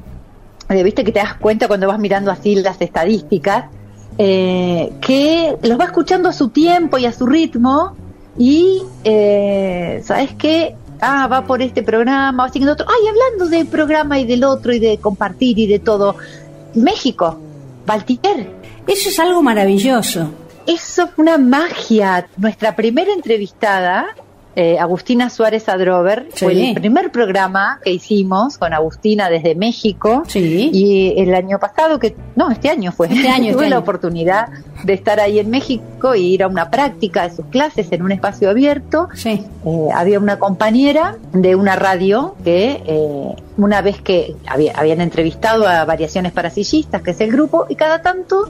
eh, 0.70 0.84
viste 0.84 1.04
que 1.04 1.12
te 1.12 1.20
das 1.20 1.36
cuenta 1.36 1.68
cuando 1.68 1.88
vas 1.88 2.00
mirando 2.00 2.32
así 2.32 2.56
las 2.56 2.82
estadísticas, 2.82 3.66
eh, 4.18 4.94
que 5.02 5.58
los 5.64 5.80
va 5.80 5.86
escuchando 5.86 6.30
a 6.30 6.34
su 6.34 6.50
tiempo 6.50 6.98
y 6.98 7.06
a 7.06 7.12
su 7.12 7.26
ritmo 7.26 7.96
y, 8.38 8.82
eh, 9.04 10.02
¿sabes 10.06 10.34
qué? 10.38 10.76
Ah, 11.02 11.28
va 11.28 11.46
por 11.46 11.62
este 11.62 11.84
programa, 11.84 12.44
va 12.44 12.50
siguiendo 12.50 12.74
otro. 12.74 12.86
Ay, 12.90 13.08
hablando 13.08 13.48
del 13.48 13.68
programa 13.68 14.20
y 14.20 14.26
del 14.26 14.44
otro 14.44 14.74
y 14.74 14.80
de 14.80 14.98
compartir 14.98 15.60
y 15.60 15.68
de 15.68 15.80
todo. 15.80 16.16
México, 16.74 17.38
Valtier. 17.86 18.50
Eso 18.88 19.10
es 19.10 19.20
algo 19.20 19.42
maravilloso. 19.42 20.30
Eso 20.66 21.04
es 21.04 21.10
una 21.18 21.38
magia. 21.38 22.28
Nuestra 22.38 22.76
primera 22.76 23.14
entrevistada, 23.14 24.08
eh, 24.56 24.78
Agustina 24.80 25.30
Suárez 25.30 25.68
Adrover, 25.70 26.28
fue 26.34 26.54
Sí. 26.54 26.70
el 26.70 26.76
primer 26.76 27.12
programa 27.12 27.80
que 27.84 27.92
hicimos 27.92 28.58
con 28.58 28.74
Agustina 28.74 29.30
desde 29.30 29.54
México. 29.56 30.24
Y 30.74 31.14
el 31.18 31.34
año 31.36 31.60
pasado, 31.60 32.00
que 32.00 32.16
no, 32.36 32.50
este 32.52 32.70
año 32.70 32.92
fue, 32.92 33.08
Este 33.08 33.28
año, 33.30 33.52
tuve 33.54 33.64
este 33.64 33.70
la 33.70 33.76
año. 33.78 33.80
oportunidad 33.84 34.48
de 34.84 34.94
estar 34.94 35.20
ahí 35.20 35.40
en 35.40 35.50
México 35.50 36.16
y 36.16 36.34
ir 36.34 36.44
a 36.44 36.48
una 36.48 36.70
práctica 36.70 37.28
de 37.28 37.36
sus 37.36 37.46
clases 37.48 37.92
en 37.92 38.02
un 38.02 38.12
espacio 38.12 38.50
abierto. 38.50 39.08
Eh, 39.26 39.42
había 39.94 40.20
una 40.20 40.38
compañera 40.40 41.16
de 41.34 41.56
una 41.56 41.76
radio 41.76 42.36
que 42.44 42.82
eh, 42.86 43.36
una 43.58 43.82
vez 43.82 44.02
que 44.02 44.36
había- 44.48 44.74
habían 44.76 45.02
entrevistado 45.02 45.68
a 45.68 45.84
Variaciones 45.86 46.32
para 46.32 46.50
Sillistas, 46.50 47.02
que 47.02 47.12
es 47.12 47.22
el 47.22 47.32
grupo, 47.32 47.66
y 47.70 47.76
cada 47.76 48.02
tanto 48.02 48.50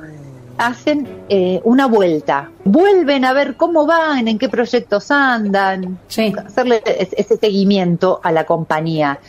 hacen 0.57 1.07
eh, 1.29 1.61
una 1.63 1.85
vuelta, 1.87 2.51
vuelven 2.63 3.25
a 3.25 3.33
ver 3.33 3.55
cómo 3.57 3.85
van, 3.85 4.27
en 4.27 4.37
qué 4.37 4.49
proyectos 4.49 5.11
andan, 5.11 5.99
hacerle 6.45 6.81
es- 6.85 7.13
ese 7.17 7.37
seguimiento 7.37 8.19
a 8.23 8.31
la 8.31 8.45
compañía. 8.45 9.19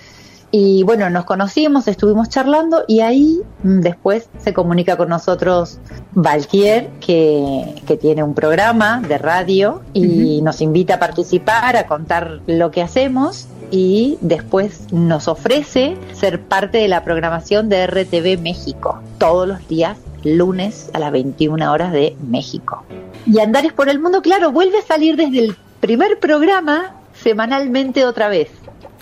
Y 0.53 0.85
bueno, 0.85 1.11
nos 1.11 1.25
conocimos, 1.25 1.89
estuvimos 1.89 2.29
charlando 2.29 2.85
y 2.87 3.01
ahí 3.01 3.41
mm, 3.65 3.81
después 3.81 4.29
se 4.39 4.55
comunica 4.55 4.97
con 4.97 5.09
nosotros 5.09 5.79
Valtier, 6.15 6.89
que, 7.01 7.83
que 7.87 7.97
tiene 7.97 8.23
un 8.23 8.33
programa 8.33 9.03
de 9.07 9.19
radio 9.19 9.83
y 9.93 10.41
nos 10.43 10.61
invita 10.61 10.95
a 10.95 10.99
participar, 11.01 11.77
a 11.77 11.87
contar 11.87 12.41
lo 12.47 12.71
que 12.71 12.81
hacemos 12.81 13.49
y 13.71 14.19
después 14.21 14.93
nos 14.93 15.29
ofrece 15.29 15.97
ser 16.13 16.41
parte 16.41 16.79
de 16.79 16.89
la 16.89 17.05
programación 17.05 17.69
de 17.69 17.87
RTV 17.87 18.41
México 18.41 19.01
todos 19.19 19.49
los 19.49 19.67
días 19.69 19.99
lunes 20.25 20.91
a 20.93 20.99
las 20.99 21.13
21 21.13 21.73
horas 21.73 21.93
de 21.93 22.17
México. 22.27 22.85
Y 23.27 23.41
Andares 23.41 23.73
por 23.73 23.89
el 23.89 24.01
Mundo, 24.01 24.23
claro, 24.23 24.53
vuelve 24.53 24.79
a 24.79 24.83
salir 24.83 25.17
desde 25.17 25.39
el 25.39 25.57
primer 25.81 26.19
programa 26.19 26.95
semanalmente 27.23 28.05
otra 28.05 28.29
vez. 28.29 28.49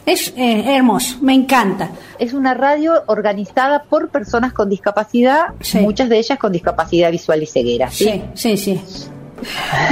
Es 0.07 0.35
eh, 0.37 0.77
hermoso, 0.77 1.17
me 1.23 1.33
encanta. 1.33 1.91
Es 2.19 2.35
una 2.35 2.53
radio 2.53 3.05
organizada 3.07 3.85
por 3.85 4.11
personas 4.11 4.53
con 4.53 4.69
discapacidad, 4.69 5.55
muchas 5.81 6.11
de 6.11 6.19
ellas 6.19 6.39
con 6.39 6.53
discapacidad 6.53 7.11
visual 7.11 7.43
y 7.43 7.47
ceguera. 7.47 7.91
Sí, 7.91 8.23
sí, 8.35 8.57
sí. 8.57 8.81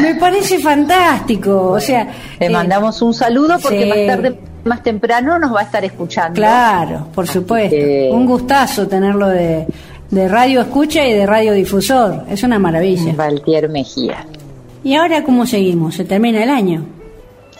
Me 0.00 0.14
parece 0.14 0.58
fantástico, 0.58 1.70
o 1.70 1.80
sea... 1.80 2.08
Le 2.38 2.46
eh, 2.46 2.50
mandamos 2.50 3.00
un 3.02 3.14
saludo 3.14 3.58
porque 3.60 3.82
sí. 3.82 3.88
más 3.88 4.06
tarde, 4.06 4.38
más 4.64 4.82
temprano 4.82 5.38
nos 5.38 5.54
va 5.54 5.60
a 5.60 5.64
estar 5.64 5.84
escuchando. 5.84 6.34
Claro, 6.34 7.08
por 7.14 7.26
supuesto. 7.26 7.76
Un 8.14 8.26
gustazo 8.26 8.86
tenerlo 8.86 9.28
de, 9.28 9.66
de 10.10 10.28
radio 10.28 10.60
escucha 10.60 11.06
y 11.06 11.12
de 11.12 11.26
radio 11.26 11.52
difusor. 11.52 12.24
Es 12.28 12.42
una 12.42 12.58
maravilla. 12.58 13.14
Valtier 13.14 13.68
Mejía. 13.68 14.26
¿Y 14.84 14.94
ahora 14.94 15.22
cómo 15.24 15.46
seguimos? 15.46 15.94
¿Se 15.94 16.04
termina 16.04 16.42
el 16.42 16.50
año? 16.50 16.84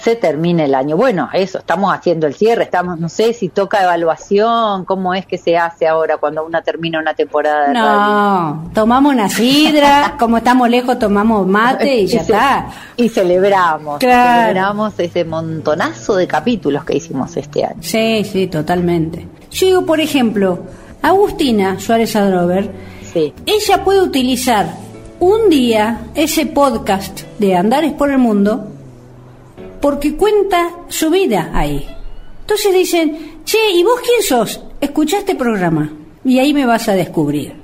Se 0.03 0.17
termina 0.17 0.65
el 0.65 0.75
año. 0.75 0.97
Bueno, 0.97 1.29
eso, 1.33 1.59
estamos 1.59 1.95
haciendo 1.95 2.27
el 2.27 2.35
cierre, 2.35 2.65
estamos, 2.65 2.99
no 2.99 3.09
sé 3.09 3.33
si 3.35 3.49
toca 3.49 3.83
evaluación, 3.85 4.85
cómo 4.85 5.15
es 5.15 5.27
que 5.27 5.39
se 5.39 5.57
hace 5.57 5.87
ahora 5.87 6.17
cuando 6.17 6.45
una 6.45 6.61
termina 6.63 6.99
una 6.99 7.15
temporada 7.15 7.69
de. 7.69 7.75
No, 7.75 8.71
tomamos 8.75 9.13
una 9.13 9.29
sidra, 9.29 10.17
como 10.19 10.39
estamos 10.39 10.69
lejos 10.69 10.99
tomamos 10.99 11.47
mate 11.47 12.01
y 12.01 12.07
ya 12.09 12.21
está. 12.23 12.67
Y 12.97 13.09
celebramos, 13.11 13.99
Claro. 14.01 14.41
celebramos 14.49 14.99
ese 14.99 15.25
montonazo 15.25 16.17
de 16.17 16.27
capítulos 16.27 16.85
que 16.85 16.97
hicimos 16.97 17.37
este 17.37 17.65
año. 17.65 17.77
Sí, 17.81 18.25
sí, 18.25 18.49
totalmente. 18.49 19.29
Yo 19.53 19.67
digo, 19.67 19.87
por 19.87 20.01
ejemplo, 20.01 20.59
Agustina 21.01 21.79
Suárez 21.79 22.17
Adrover, 22.17 22.71
ella 23.15 23.85
puede 23.85 24.01
utilizar 24.01 24.67
un 25.21 25.49
día 25.49 26.07
ese 26.17 26.47
podcast 26.47 27.21
de 27.39 27.55
Andares 27.55 27.93
por 27.93 28.11
el 28.11 28.19
Mundo 28.19 28.72
porque 29.83 30.17
cuenta 30.17 30.71
su 30.89 31.11
vida 31.11 31.51
ahí. 31.53 31.85
Entonces 32.41 32.73
dicen, 32.73 33.41
che, 33.45 33.59
¿y 33.75 33.83
vos 33.83 34.01
quién 34.01 34.23
sos? 34.23 34.63
Escuchá 34.81 35.19
este 35.19 35.35
programa 35.35 35.93
y 36.25 36.39
ahí 36.39 36.55
me 36.55 36.65
vas 36.65 36.89
a 36.89 36.95
descubrir. 36.95 37.55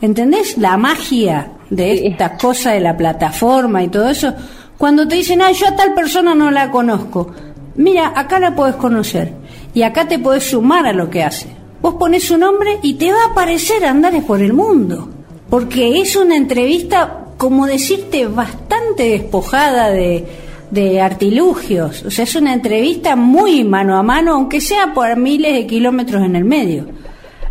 ¿Entendés 0.00 0.56
la 0.56 0.76
magia 0.76 1.50
de 1.70 2.06
esta 2.06 2.36
cosa 2.38 2.70
de 2.70 2.80
la 2.80 2.96
plataforma 2.96 3.82
y 3.82 3.88
todo 3.88 4.08
eso? 4.08 4.32
Cuando 4.78 5.08
te 5.08 5.16
dicen, 5.16 5.42
ah, 5.42 5.50
yo 5.50 5.66
a 5.66 5.74
tal 5.74 5.94
persona 5.94 6.34
no 6.34 6.52
la 6.52 6.70
conozco. 6.70 7.32
Mira, 7.74 8.12
acá 8.14 8.38
la 8.38 8.54
podés 8.54 8.76
conocer 8.76 9.32
y 9.74 9.82
acá 9.82 10.06
te 10.06 10.20
podés 10.20 10.44
sumar 10.44 10.86
a 10.86 10.92
lo 10.92 11.10
que 11.10 11.24
hace. 11.24 11.48
Vos 11.82 11.94
ponés 11.94 12.24
su 12.24 12.38
nombre 12.38 12.78
y 12.82 12.94
te 12.94 13.12
va 13.12 13.24
a 13.24 13.32
aparecer 13.32 13.84
Andares 13.84 14.22
por 14.22 14.40
el 14.40 14.52
mundo. 14.52 15.08
Porque 15.50 16.00
es 16.00 16.14
una 16.14 16.36
entrevista, 16.36 17.26
como 17.36 17.66
decirte, 17.66 18.26
bastante 18.26 19.08
despojada 19.08 19.90
de, 19.90 20.43
de 20.74 21.00
artilugios. 21.00 22.04
O 22.04 22.10
sea, 22.10 22.24
es 22.24 22.34
una 22.34 22.52
entrevista 22.52 23.14
muy 23.14 23.62
mano 23.64 23.96
a 23.96 24.02
mano, 24.02 24.34
aunque 24.34 24.60
sea 24.60 24.92
por 24.92 25.16
miles 25.16 25.54
de 25.54 25.66
kilómetros 25.66 26.22
en 26.24 26.36
el 26.36 26.44
medio. 26.44 26.86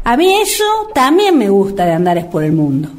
A 0.03 0.17
mí 0.17 0.34
eso 0.41 0.65
también 0.93 1.38
me 1.38 1.49
gusta 1.49 1.86
de 1.86 1.93
Andares 1.93 2.26
por 2.26 2.43
el 2.43 2.51
mundo. 2.51 2.89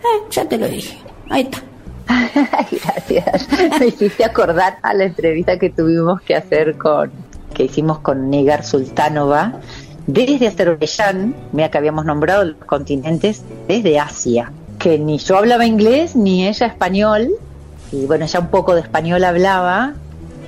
Eh, 0.00 0.26
ya 0.30 0.48
te 0.48 0.56
lo 0.56 0.68
dije. 0.68 0.96
Ahí 1.28 1.42
está. 1.42 1.62
Gracias. 2.70 3.48
Me 3.80 3.86
hiciste 3.88 4.24
acordar 4.24 4.78
a 4.82 4.94
la 4.94 5.04
entrevista 5.04 5.58
que 5.58 5.70
tuvimos 5.70 6.22
que 6.22 6.36
hacer 6.36 6.78
con, 6.78 7.10
que 7.52 7.64
hicimos 7.64 7.98
con 7.98 8.30
Negar 8.30 8.64
Sultanova, 8.64 9.60
desde 10.06 10.46
Azerbaiyán, 10.46 11.34
mira 11.52 11.70
que 11.70 11.78
habíamos 11.78 12.04
nombrado 12.04 12.44
los 12.44 12.56
continentes, 12.66 13.42
desde 13.66 13.98
Asia, 13.98 14.52
que 14.78 14.98
ni 14.98 15.18
yo 15.18 15.38
hablaba 15.38 15.64
inglés, 15.64 16.14
ni 16.14 16.46
ella 16.46 16.66
español, 16.66 17.30
y 17.94 18.06
bueno, 18.06 18.24
ella 18.24 18.40
un 18.40 18.48
poco 18.48 18.74
de 18.74 18.80
español 18.80 19.22
hablaba, 19.24 19.94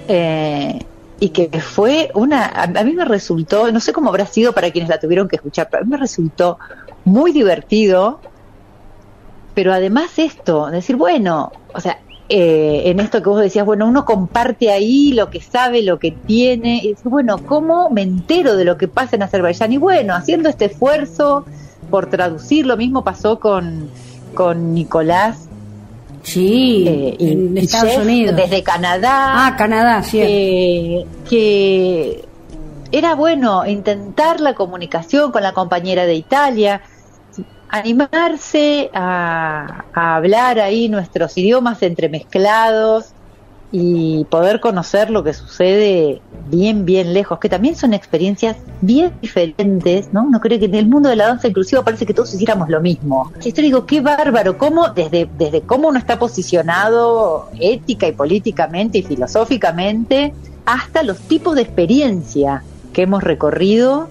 eh, 0.09 0.81
y 1.19 1.31
que 1.31 1.49
fue 1.61 2.11
una, 2.15 2.45
a, 2.45 2.65
a 2.65 2.85
mí 2.85 2.93
me 2.93 3.05
resultó, 3.05 3.71
no 3.73 3.81
sé 3.81 3.93
cómo 3.93 4.11
habrá 4.11 4.27
sido 4.27 4.53
para 4.53 4.71
quienes 4.71 4.91
la 4.91 5.01
tuvieron 5.01 5.29
que 5.29 5.37
escuchar, 5.37 5.69
pero 5.71 5.83
a 5.83 5.85
mí 5.85 5.91
me 5.91 5.97
resultó 5.97 6.59
muy 7.05 7.33
divertido, 7.33 8.21
pero 9.55 9.73
además 9.73 10.19
esto, 10.19 10.67
decir, 10.71 10.97
bueno, 10.97 11.53
o 11.73 11.81
sea, 11.81 11.99
eh, 12.29 12.83
en 12.87 12.99
esto 12.99 13.23
que 13.23 13.29
vos 13.29 13.41
decías, 13.41 13.65
bueno, 13.65 13.87
uno 13.87 14.05
comparte 14.05 14.71
ahí 14.73 15.13
lo 15.13 15.31
que 15.31 15.41
sabe, 15.41 15.83
lo 15.83 15.99
que 15.99 16.11
tiene, 16.11 16.81
y 16.83 16.91
decir, 16.91 17.09
bueno, 17.09 17.39
¿cómo 17.39 17.89
me 17.91 18.03
entero 18.03 18.57
de 18.57 18.65
lo 18.65 18.77
que 18.77 18.89
pasa 18.89 19.15
en 19.15 19.23
Azerbaiyán? 19.23 19.73
Y 19.73 19.79
bueno, 19.79 20.15
haciendo 20.15 20.49
este 20.49 20.65
esfuerzo 20.67 21.45
por 21.89 22.11
traducir, 22.11 22.67
lo 22.67 22.77
mismo 22.77 23.05
pasó 23.05 23.39
con, 23.39 23.89
con 24.35 24.75
Nicolás. 24.75 25.46
Sí, 26.27 26.85
eh, 26.89 27.17
y- 27.19 27.33
en 27.33 27.57
Estados 27.59 27.99
Unidos. 27.99 28.35
Desde 28.37 28.63
Canadá. 28.65 29.47
Ah, 29.47 29.55
Canadá, 29.57 30.03
sí. 30.03 30.19
que, 30.19 31.07
que 31.31 32.25
era 32.91 33.15
bueno 33.15 33.65
intentar 33.65 34.41
la 34.41 34.55
comunicación 34.55 35.31
con 35.31 35.43
la 35.45 35.53
compañera 35.53 36.05
de 36.05 36.15
Italia, 36.17 36.81
animarse 37.69 38.91
a, 38.93 39.85
a 39.95 40.17
hablar 40.17 40.59
ahí 40.59 40.89
nuestros 40.89 41.37
idiomas 41.39 41.83
entremezclados 41.83 43.13
y 43.73 44.25
poder 44.31 44.61
conocer 44.61 45.11
lo 45.11 45.25
que 45.25 45.33
sucede 45.33 46.21
bien, 46.49 46.85
bien 46.85 47.13
lejos, 47.13 47.39
que 47.39 47.49
también 47.49 47.75
son 47.75 47.95
experiencias 47.95 48.57
bien 48.81 49.13
diferentes, 49.21 50.13
¿no? 50.13 50.25
Uno 50.25 50.41
cree 50.41 50.59
que 50.59 50.67
en 50.67 50.75
el 50.75 50.87
mundo 50.87 51.09
de 51.09 51.17
la 51.17 51.27
danza 51.27 51.49
inclusiva 51.49 51.83
parece 51.83 52.07
que 52.07 52.15
todos 52.15 52.33
hiciéramos 52.33 52.69
lo 52.69 52.81
mismo. 52.81 53.33
Esto 53.45 53.61
digo, 53.63 53.85
qué 53.87 54.01
bárbaro, 54.01 54.57
cómo 54.57 54.91
desde, 54.91 55.29
desde 55.37 55.63
cómo 55.63 55.89
uno 55.89 55.99
está 55.99 56.19
posicionado 56.19 57.49
ética 57.59 58.07
y 58.07 58.13
políticamente 58.13 58.99
y 58.99 59.03
filosóficamente, 59.03 60.33
hasta 60.65 61.03
los 61.03 61.19
tipos 61.19 61.57
de 61.57 61.63
experiencia 61.63 62.63
que 62.93 63.03
hemos 63.03 63.23
recorrido, 63.23 64.09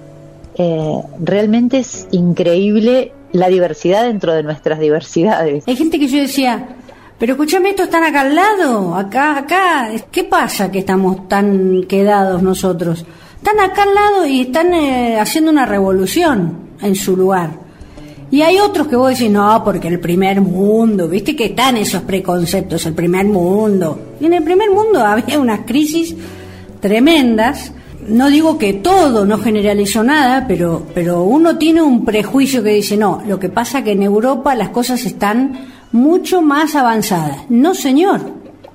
eh, 0.58 1.02
realmente 1.20 1.80
es 1.80 2.08
increíble 2.12 3.14
la 3.32 3.50
diversidad 3.50 4.06
dentro 4.06 4.34
de 4.34 4.44
nuestras 4.44 4.80
diversidades. 4.80 5.68
Hay 5.68 5.76
gente 5.76 6.00
que 6.00 6.08
yo 6.08 6.20
decía, 6.20 6.78
pero 7.18 7.34
escúchame, 7.34 7.70
estos 7.70 7.86
están 7.86 8.04
acá 8.04 8.22
al 8.22 8.36
lado, 8.36 8.96
acá, 8.96 9.38
acá. 9.38 9.90
¿Qué 10.12 10.26
pasa 10.26 10.70
que 10.70 10.80
estamos 10.80 11.30
tan 11.30 11.84
quedados 11.84 12.44
nosotros? 12.44 13.06
Están 13.38 13.60
acá 13.60 13.84
al 13.84 13.96
lado 13.96 14.28
y 14.28 14.42
están 14.42 14.74
eh, 14.74 15.20
haciendo 15.20 15.52
una 15.52 15.66
revolución 15.66 16.58
en 16.82 16.96
su 16.96 17.16
lugar. 17.16 17.66
Y 18.32 18.42
hay 18.42 18.60
otros 18.60 18.88
que 18.88 18.98
vos 18.98 19.12
decís, 19.12 19.32
no, 19.32 19.64
porque 19.64 19.88
el 19.88 20.00
primer 20.00 20.42
mundo, 20.42 21.08
viste 21.08 21.36
que 21.36 21.46
están 21.46 21.78
esos 21.78 22.02
preconceptos, 22.02 22.86
el 22.86 22.94
primer 22.94 23.26
mundo. 23.26 24.16
Y 24.20 24.26
en 24.26 24.34
el 24.34 24.44
primer 24.44 24.72
mundo 24.72 25.00
había 25.00 25.40
unas 25.40 25.62
crisis 25.62 26.16
tremendas. 26.82 27.72
No 28.10 28.30
digo 28.30 28.58
que 28.58 28.74
todo, 28.74 29.26
no 29.26 29.38
generalizó 29.38 30.04
nada, 30.04 30.46
pero, 30.48 30.86
pero 30.94 31.24
uno 31.24 31.58
tiene 31.58 31.82
un 31.82 32.04
prejuicio 32.04 32.62
que 32.62 32.72
dice, 32.72 32.98
no, 32.98 33.22
lo 33.26 33.40
que 33.40 33.50
pasa 33.50 33.84
que 33.84 33.94
en 33.94 34.04
Europa 34.04 34.54
las 34.54 34.70
cosas 34.70 35.06
están 35.06 35.75
mucho 35.96 36.42
más 36.42 36.76
avanzadas. 36.76 37.50
No, 37.50 37.74
señor. 37.74 38.22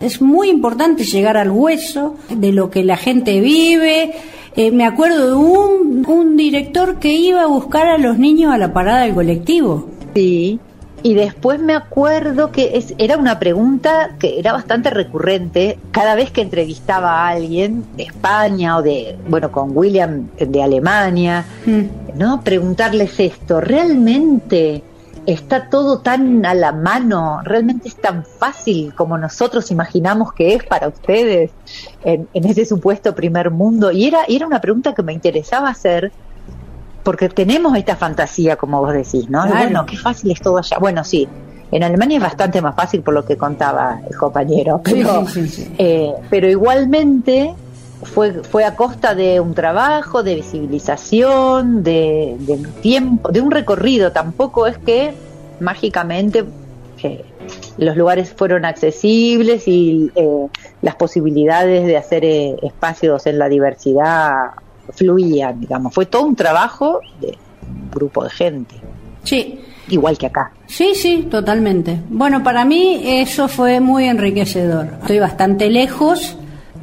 Es 0.01 0.23
muy 0.23 0.49
importante 0.49 1.05
llegar 1.05 1.37
al 1.37 1.51
hueso 1.51 2.17
de 2.31 2.53
lo 2.53 2.71
que 2.71 2.83
la 2.83 2.97
gente 2.97 3.41
vive. 3.41 4.15
Eh, 4.57 4.71
me 4.71 4.87
acuerdo 4.87 5.27
de 5.27 5.35
un, 5.35 6.07
un 6.09 6.37
director 6.37 6.99
que 6.99 7.13
iba 7.13 7.43
a 7.43 7.47
buscar 7.47 7.87
a 7.87 7.99
los 7.99 8.19
niños 8.19 8.53
a 8.53 8.59
la 8.59 8.73
parada 8.73 9.03
del 9.03 9.15
colectivo. 9.15 9.89
Sí, 10.15 10.59
y 11.03 11.15
después 11.15 11.61
me 11.61 11.75
acuerdo 11.75 12.51
que 12.51 12.77
es, 12.77 12.95
era 12.99 13.17
una 13.17 13.39
pregunta 13.39 14.17
que 14.19 14.39
era 14.39 14.53
bastante 14.53 14.91
recurrente 14.91 15.79
cada 15.93 16.15
vez 16.15 16.31
que 16.31 16.43
entrevistaba 16.43 17.13
a 17.13 17.29
alguien 17.29 17.85
de 17.97 18.05
España 18.05 18.77
o 18.77 18.83
de, 18.83 19.17
bueno, 19.29 19.51
con 19.51 19.77
William 19.77 20.29
de 20.39 20.63
Alemania, 20.63 21.45
¿no? 22.17 22.43
Preguntarles 22.43 23.19
esto, 23.19 23.61
¿realmente 23.61 24.83
está 25.33 25.69
todo 25.69 25.99
tan 26.01 26.45
a 26.47 26.55
la 26.55 26.73
mano? 26.73 27.41
¿Realmente 27.45 27.89
es 27.89 27.97
tan 27.97 28.25
fácil 28.25 28.95
como 28.95 29.19
nosotros 29.19 29.71
imaginamos 29.71 30.33
que 30.33 30.55
es 30.55 30.65
para 30.65 30.89
ustedes 30.89 31.51
en, 32.05 32.29
en 32.35 32.45
ese 32.47 32.65
supuesto 32.65 33.15
primer 33.15 33.51
mundo? 33.51 33.91
Y 33.91 34.07
era, 34.07 34.21
era 34.29 34.47
una 34.47 34.61
pregunta 34.61 34.95
que 34.95 35.03
me 35.03 35.13
interesaba 35.13 35.69
hacer 35.71 36.13
porque 37.03 37.29
tenemos 37.29 37.77
esta 37.77 37.97
fantasía, 37.97 38.57
como 38.57 38.81
vos 38.81 38.93
decís, 38.93 39.29
¿no? 39.31 39.43
Claro. 39.43 39.57
Bueno, 39.59 39.87
qué 39.87 39.97
fácil 39.97 40.31
es 40.33 40.41
todo 40.41 40.59
allá. 40.59 40.77
Bueno, 40.79 41.03
sí, 41.05 41.27
En 41.73 41.83
Alemania 41.85 42.17
es 42.19 42.23
bastante 42.23 42.61
más 42.61 42.75
fácil 42.75 43.01
por 43.03 43.15
lo 43.15 43.25
que 43.25 43.37
contaba 43.37 44.01
el 44.11 44.17
compañero, 44.17 44.81
Sí, 44.85 44.93
pero, 44.95 45.27
sí, 45.27 45.47
sí, 45.47 45.63
sí. 45.65 45.75
eh, 45.79 46.13
pero 46.29 46.49
igualmente 46.49 47.55
fue, 48.03 48.33
fue 48.45 48.65
a 48.65 48.77
costa 48.77 49.15
de 49.15 49.41
un 49.41 49.55
trabajo, 49.55 50.23
de 50.23 50.37
visibilización, 50.37 51.83
de, 51.83 52.37
de 52.39 52.53
un 52.53 52.65
tiempo, 52.81 53.31
de 53.31 53.41
un 53.41 53.51
recorrido. 53.51 54.13
Tampoco 54.13 54.67
es 54.67 54.79
que 54.79 55.15
mágicamente 55.61 56.45
eh, 57.03 57.25
los 57.79 57.97
lugares 57.97 58.33
fueron 58.35 58.65
accesibles 58.65 59.67
y 59.67 60.11
eh, 60.15 60.47
las 60.83 60.97
posibilidades 60.97 61.87
de 61.87 61.97
hacer 61.97 62.25
eh, 62.25 62.57
espacios 62.63 63.27
en 63.27 63.39
la 63.39 63.49
diversidad 63.49 64.51
fluían, 64.95 65.61
digamos. 65.61 65.95
Fue 65.95 66.07
todo 66.07 66.25
un 66.25 66.37
trabajo 66.37 67.01
de 67.21 67.29
un 67.29 67.91
grupo 67.91 68.25
de 68.25 68.31
gente. 68.31 68.75
Sí. 69.25 69.61
Igual 69.89 70.17
que 70.19 70.27
acá. 70.27 70.53
Sí, 70.67 70.95
sí, 70.95 71.27
totalmente. 71.29 71.99
Bueno, 72.09 72.45
para 72.45 72.65
mí 72.65 73.01
eso 73.05 73.49
fue 73.49 73.81
muy 73.81 74.05
enriquecedor. 74.07 74.87
Estoy 75.01 75.19
bastante 75.19 75.69
lejos 75.69 76.37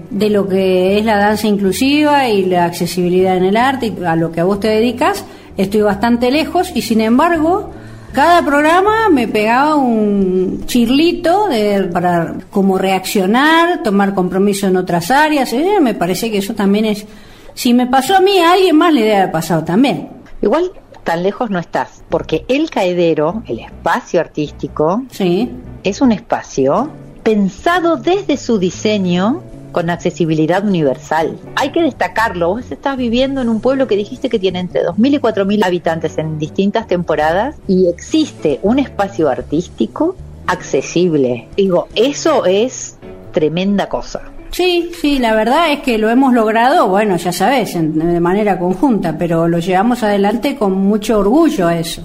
de 0.09 0.29
lo 0.29 0.47
que 0.47 0.97
es 0.97 1.05
la 1.05 1.17
danza 1.17 1.47
inclusiva 1.47 2.29
y 2.29 2.45
la 2.45 2.65
accesibilidad 2.65 3.37
en 3.37 3.43
el 3.43 3.57
arte 3.57 3.87
y 3.87 4.03
a 4.03 4.15
lo 4.15 4.31
que 4.31 4.41
a 4.41 4.45
vos 4.45 4.59
te 4.59 4.67
dedicas. 4.67 5.25
Estoy 5.57 5.81
bastante 5.81 6.31
lejos 6.31 6.71
y 6.73 6.81
sin 6.81 7.01
embargo, 7.01 7.71
cada 8.13 8.43
programa 8.43 9.09
me 9.09 9.27
pegaba 9.27 9.75
un 9.75 10.63
chirlito 10.65 11.47
de, 11.47 11.83
para 11.83 12.35
como 12.49 12.77
reaccionar, 12.77 13.83
tomar 13.83 14.13
compromiso 14.13 14.67
en 14.67 14.77
otras 14.77 15.11
áreas. 15.11 15.51
Eh, 15.53 15.79
me 15.81 15.93
parece 15.93 16.31
que 16.31 16.39
eso 16.39 16.53
también 16.53 16.85
es... 16.85 17.05
Si 17.53 17.73
me 17.73 17.87
pasó 17.87 18.15
a 18.15 18.21
mí, 18.21 18.37
a 18.37 18.53
alguien 18.53 18.77
más 18.77 18.93
le 18.93 19.01
debe 19.01 19.15
haber 19.15 19.31
pasado 19.31 19.63
también. 19.63 20.09
Igual 20.41 20.71
tan 21.03 21.23
lejos 21.23 21.49
no 21.49 21.57
estás, 21.57 22.03
porque 22.09 22.43
el 22.47 22.69
caedero, 22.69 23.41
el 23.47 23.59
espacio 23.59 24.19
artístico, 24.19 25.03
sí. 25.09 25.49
es 25.83 26.01
un 26.01 26.11
espacio 26.11 26.89
pensado 27.23 27.97
desde 27.97 28.37
su 28.37 28.59
diseño 28.59 29.41
con 29.77 29.91
accesibilidad 29.91 30.65
universal. 30.65 31.37
Hay 31.55 31.69
que 31.71 31.83
destacarlo, 31.83 32.47
vos 32.49 32.71
estás 32.71 32.97
viviendo 32.97 33.41
en 33.41 33.47
un 33.49 33.61
pueblo 33.61 33.85
que 33.85 33.95
dijiste 33.95 34.27
que 34.27 34.39
tiene 34.39 34.59
entre 34.59 34.81
2.000 34.81 35.13
y 35.13 35.19
4.000 35.19 35.63
habitantes 35.63 36.17
en 36.17 36.39
distintas 36.39 36.87
temporadas 36.87 37.57
y 37.67 37.85
existe 37.87 38.59
un 38.63 38.79
espacio 38.79 39.29
artístico 39.29 40.15
accesible. 40.47 41.47
Digo, 41.55 41.89
eso 41.93 42.45
es 42.45 42.97
tremenda 43.31 43.87
cosa. 43.87 44.21
Sí, 44.49 44.89
sí, 44.99 45.19
la 45.19 45.35
verdad 45.35 45.71
es 45.71 45.81
que 45.81 45.99
lo 45.99 46.09
hemos 46.09 46.33
logrado, 46.33 46.87
bueno, 46.87 47.15
ya 47.17 47.31
sabes, 47.31 47.75
en- 47.75 47.99
de 47.99 48.19
manera 48.19 48.57
conjunta, 48.57 49.15
pero 49.15 49.47
lo 49.47 49.59
llevamos 49.59 50.01
adelante 50.01 50.55
con 50.55 50.71
mucho 50.73 51.19
orgullo 51.19 51.67
a 51.67 51.77
eso. 51.77 52.01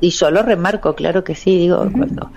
Y 0.00 0.10
yo 0.10 0.32
lo 0.32 0.42
remarco, 0.42 0.96
claro 0.96 1.22
que 1.22 1.36
sí, 1.36 1.56
digo, 1.60 1.88
cuando, 1.92 2.30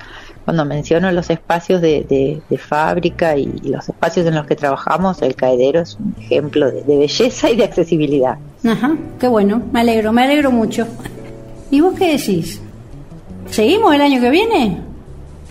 cuando 0.47 0.63
menciono 0.63 1.11
los 1.11 1.29
espacios 1.29 1.81
de, 1.81 2.05
de- 2.09 2.41
de 2.49 2.57
fábrica 2.57 3.35
y 3.35 3.47
los 3.65 3.89
espacios 3.89 4.25
en 4.25 4.33
los 4.33 4.47
que 4.47 4.55
trabajamos, 4.55 5.21
el 5.21 5.35
caedero 5.35 5.81
es 5.81 5.95
un 5.99 6.15
ejemplo 6.17 6.71
de, 6.71 6.83
de 6.83 6.97
belleza 6.99 7.49
y 7.49 7.57
de 7.57 7.65
accesibilidad. 7.65 8.37
Ajá, 8.65 8.95
qué 9.19 9.27
bueno, 9.27 9.61
me 9.73 9.81
alegro, 9.81 10.13
me 10.13 10.23
alegro 10.23 10.49
mucho. 10.49 10.87
¿Y 11.69 11.81
vos 11.81 11.95
qué 11.99 12.13
decís? 12.17 12.61
¿Seguimos 13.49 13.93
el 13.93 13.99
año 13.99 14.21
que 14.21 14.29
viene? 14.29 14.77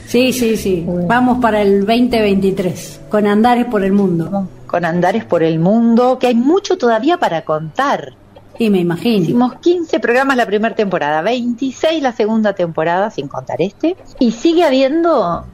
Sí, 0.07 0.33
sí, 0.33 0.57
sí, 0.57 0.87
vamos 1.07 1.43
para 1.43 1.61
el 1.61 1.81
2023, 1.81 3.01
con 3.11 3.27
Andares 3.27 3.67
por 3.67 3.85
el 3.85 3.93
Mundo. 3.93 4.49
Con 4.67 4.87
Andares 4.87 5.27
por 5.27 5.43
el 5.43 5.59
Mundo, 5.59 6.19
que 6.19 6.29
hay 6.29 6.35
mucho 6.35 6.79
todavía 6.79 7.19
para 7.19 7.45
contar. 7.45 8.15
Y 8.59 8.71
me 8.71 8.79
imagino. 8.81 9.25
Hicimos 9.25 9.55
15 9.57 10.01
programas 10.01 10.37
la 10.37 10.47
primera 10.47 10.75
temporada, 10.75 11.23
26 11.23 12.03
la 12.03 12.13
segunda 12.13 12.55
temporada, 12.55 13.11
sin 13.11 13.29
contar 13.29 13.61
este. 13.61 13.97
Y 14.19 14.33
sigue 14.33 14.65
habiendo 14.65 15.45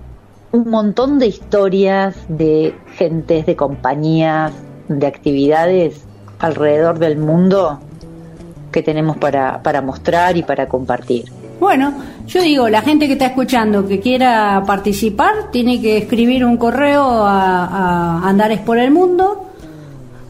un 0.53 0.71
montón 0.71 1.19
de 1.19 1.27
historias 1.27 2.15
de 2.29 2.75
gentes, 2.97 3.47
de 3.47 3.57
compañías, 3.57 4.53
de 4.89 5.07
actividades 5.07 6.05
alrededor 6.39 6.99
del 6.99 7.19
mundo 7.19 7.81
que 8.71 8.83
tenemos 8.83 9.17
para, 9.17 9.63
para 9.63 9.81
mostrar 9.81 10.37
y 10.37 10.43
para 10.43 10.69
compartir. 10.69 11.25
Bueno, 11.61 11.95
yo 12.27 12.43
digo, 12.43 12.69
la 12.69 12.83
gente 12.83 13.07
que 13.07 13.13
está 13.13 13.27
escuchando 13.27 13.87
que 13.87 14.01
quiera 14.01 14.63
participar 14.67 15.51
tiene 15.53 15.81
que 15.81 15.99
escribir 15.99 16.45
un 16.45 16.57
correo 16.57 17.05
a, 17.05 17.67
a 17.67 18.29
Andares 18.29 18.61
por 18.61 18.79
el 18.79 18.91
Mundo, 18.91 19.47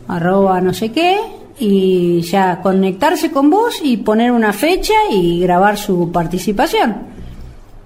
arroba 0.08 0.60
no 0.60 0.74
sé 0.74 0.92
qué, 0.92 1.18
y 1.58 2.20
ya 2.22 2.60
conectarse 2.60 3.30
con 3.30 3.50
vos 3.50 3.80
y 3.82 3.98
poner 3.98 4.32
una 4.32 4.52
fecha 4.52 4.94
y 5.10 5.40
grabar 5.40 5.76
su 5.78 6.10
participación. 6.10 7.12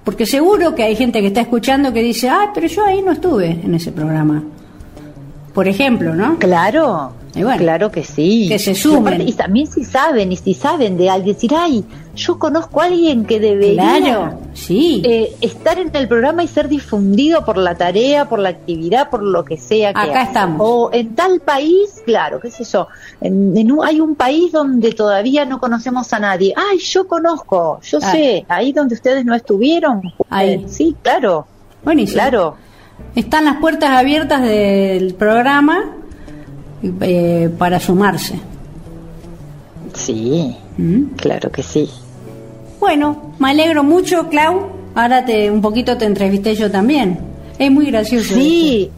Porque 0.05 0.25
seguro 0.25 0.75
que 0.75 0.85
hay 0.85 0.95
gente 0.95 1.21
que 1.21 1.29
está 1.29 1.41
escuchando 1.41 1.93
que 1.93 2.03
dice, 2.03 2.29
ah, 2.29 2.53
pero 2.55 2.69
yo 2.69 2.85
ahí 2.85 3.03
no 3.03 3.13
estuve 3.13 3.51
en 3.51 3.75
ese 3.75 3.91
programa. 3.91 4.43
Por 5.53 5.67
ejemplo, 5.67 6.15
¿no? 6.15 6.39
Claro, 6.39 7.13
Y 7.37 7.43
bueno, 7.43 7.59
claro 7.59 7.91
que 7.91 8.03
sí. 8.03 8.47
Que 8.49 8.59
se 8.59 8.75
sumen. 8.75 9.21
Y, 9.29 9.33
también 9.35 9.67
si 9.67 9.85
saben, 9.85 10.33
y 10.33 10.37
si 10.37 10.55
saben 10.55 10.97
de 10.97 11.11
alguien, 11.11 11.35
decir, 11.35 11.53
ay, 11.55 11.85
yo 12.15 12.39
conozco 12.39 12.81
a 12.81 12.85
alguien 12.87 13.27
que 13.27 13.39
debería 13.39 13.99
Claro, 13.99 14.39
sí. 14.55 15.03
eh, 15.05 15.37
estar 15.43 15.79
en 15.79 15.91
el 15.95 16.09
programa 16.09 16.43
y 16.43 16.49
ser 16.49 16.67
difundido 16.69 17.45
por 17.45 17.59
la 17.59 17.75
tarea, 17.75 18.27
por 18.27 18.39
la 18.39 18.49
actividad, 18.49 19.11
por 19.11 19.23
lo 19.23 19.45
que 19.45 19.59
sea 19.59 19.93
que 19.93 20.01
Acá 20.01 20.23
estamos. 20.23 20.59
O 20.63 20.91
en 20.95 21.15
tal 21.15 21.41
país, 21.41 22.03
claro, 22.07 22.41
qué 22.41 22.51
sé 22.51 22.65
yo, 22.65 22.89
en, 23.21 23.55
en 23.55 23.71
un- 23.71 23.85
hay 23.85 24.01
un 24.01 24.15
país 24.15 24.51
donde 24.53 24.93
todavía 24.93 25.45
no 25.45 25.61
conocemos 25.61 26.11
a 26.15 26.19
nadie. 26.19 26.55
Ay, 26.57 26.79
yo 26.79 27.07
conozco, 27.07 27.81
yo 27.83 27.99
Ah. 28.01 28.13
sé, 28.13 28.47
ahí 28.49 28.73
donde 28.73 28.95
ustedes 28.95 29.27
no 29.27 29.35
estuvieron. 29.35 30.01
Ahí. 30.31 30.55
Eh, 30.55 30.65
sí, 30.69 30.97
claro. 31.03 31.47
Buenísimo. 31.85 32.15
Claro. 32.23 32.57
Están 33.15 33.45
las 33.45 33.57
puertas 33.59 33.91
abiertas 33.91 34.41
del 34.41 35.13
programa 35.15 35.97
eh, 36.83 37.51
para 37.59 37.81
sumarse. 37.81 38.39
Sí, 39.95 40.57
claro 41.17 41.51
que 41.51 41.63
sí. 41.63 41.91
Bueno, 42.79 43.35
me 43.39 43.51
alegro 43.51 43.83
mucho, 43.83 44.29
Clau. 44.29 44.69
Ahora 44.95 45.25
te 45.25 45.51
un 45.51 45.61
poquito 45.61 45.97
te 45.97 46.05
entrevisté 46.05 46.55
yo 46.55 46.71
también. 46.71 47.19
Es 47.59 47.71
muy 47.71 47.87
gracioso. 47.87 48.35
Sí, 48.35 48.91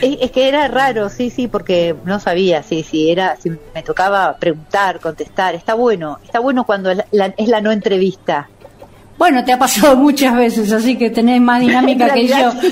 es, 0.00 0.18
es 0.20 0.30
que 0.30 0.48
era 0.48 0.68
raro, 0.68 1.08
sí, 1.08 1.30
sí, 1.30 1.48
porque 1.48 1.94
no 2.04 2.20
sabía, 2.20 2.62
sí, 2.62 2.82
sí, 2.82 3.10
era, 3.10 3.36
si 3.36 3.50
me 3.50 3.82
tocaba 3.84 4.36
preguntar, 4.36 5.00
contestar. 5.00 5.54
Está 5.54 5.74
bueno, 5.74 6.18
está 6.24 6.40
bueno 6.40 6.64
cuando 6.64 6.92
la, 7.12 7.34
es 7.36 7.48
la 7.48 7.60
no 7.60 7.72
entrevista. 7.72 8.48
Bueno, 9.18 9.44
te 9.44 9.52
ha 9.52 9.58
pasado 9.58 9.96
muchas 9.96 10.36
veces, 10.36 10.72
así 10.72 10.96
que 10.96 11.10
tenés 11.10 11.40
más 11.40 11.60
dinámica 11.60 12.12
que 12.12 12.28
yo. 12.28 12.52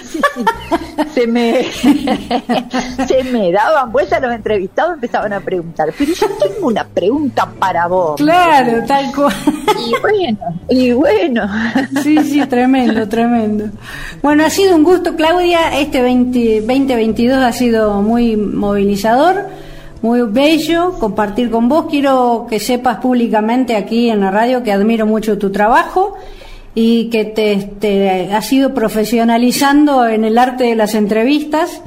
Se 1.12 1.26
me, 1.26 1.64
se 3.08 3.24
me 3.32 3.50
daban 3.50 3.90
vueltas 3.90 4.22
los 4.22 4.32
entrevistados, 4.32 4.94
empezaban 4.94 5.32
a 5.32 5.40
preguntar, 5.40 5.92
pero 5.96 6.12
yo 6.12 6.26
tengo 6.40 6.68
una 6.68 6.84
pregunta 6.84 7.48
para 7.58 7.88
vos. 7.88 8.16
Claro, 8.16 8.84
tal 8.86 9.12
cual. 9.12 9.34
Y 9.78 10.00
bueno, 10.00 10.38
y 10.68 10.92
bueno. 10.92 11.48
Sí, 12.02 12.16
sí, 12.18 12.46
tremendo, 12.46 13.08
tremendo. 13.08 13.70
Bueno, 14.22 14.44
ha 14.44 14.50
sido 14.50 14.76
un 14.76 14.84
gusto, 14.84 15.16
Claudia. 15.16 15.78
Este 15.78 16.00
20, 16.00 16.60
2022 16.60 17.42
ha 17.42 17.52
sido 17.52 18.00
muy 18.02 18.36
movilizador, 18.36 19.46
muy 20.04 20.20
bello 20.20 20.98
compartir 21.00 21.50
con 21.50 21.66
vos. 21.66 21.86
Quiero 21.88 22.46
que 22.46 22.60
sepas 22.60 22.98
públicamente 22.98 23.74
aquí 23.74 24.10
en 24.10 24.20
la 24.20 24.30
radio 24.30 24.62
que 24.62 24.70
admiro 24.70 25.06
mucho 25.06 25.38
tu 25.38 25.50
trabajo 25.50 26.14
y 26.74 27.08
que 27.08 27.24
te, 27.24 27.70
te 27.80 28.30
has 28.30 28.52
ido 28.52 28.74
profesionalizando 28.74 30.06
en 30.06 30.26
el 30.26 30.36
arte 30.36 30.64
de 30.64 30.76
las 30.76 30.94
entrevistas 30.94 31.80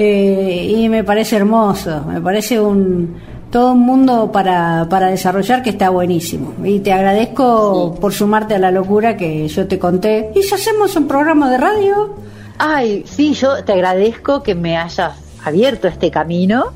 eh, 0.00 0.74
y 0.76 0.88
me 0.88 1.04
parece 1.04 1.36
hermoso, 1.36 2.04
me 2.08 2.20
parece 2.20 2.60
un 2.60 3.22
todo 3.52 3.74
un 3.74 3.82
mundo 3.82 4.32
para, 4.32 4.88
para 4.90 5.06
desarrollar 5.06 5.62
que 5.62 5.70
está 5.70 5.90
buenísimo. 5.90 6.54
Y 6.64 6.80
te 6.80 6.92
agradezco 6.92 7.94
por 8.00 8.12
sumarte 8.12 8.56
a 8.56 8.58
la 8.58 8.72
locura 8.72 9.16
que 9.16 9.46
yo 9.46 9.68
te 9.68 9.78
conté. 9.78 10.32
¿Y 10.34 10.42
si 10.42 10.56
hacemos 10.56 10.96
un 10.96 11.06
programa 11.06 11.48
de 11.52 11.58
radio? 11.58 12.16
Ay, 12.58 13.04
sí, 13.06 13.32
yo 13.34 13.62
te 13.62 13.74
agradezco 13.74 14.42
que 14.42 14.56
me 14.56 14.76
hayas 14.76 15.12
abierto 15.44 15.86
este 15.86 16.10
camino, 16.10 16.72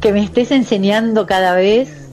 que 0.00 0.12
me 0.12 0.22
estés 0.22 0.50
enseñando 0.50 1.26
cada 1.26 1.54
vez. 1.54 2.08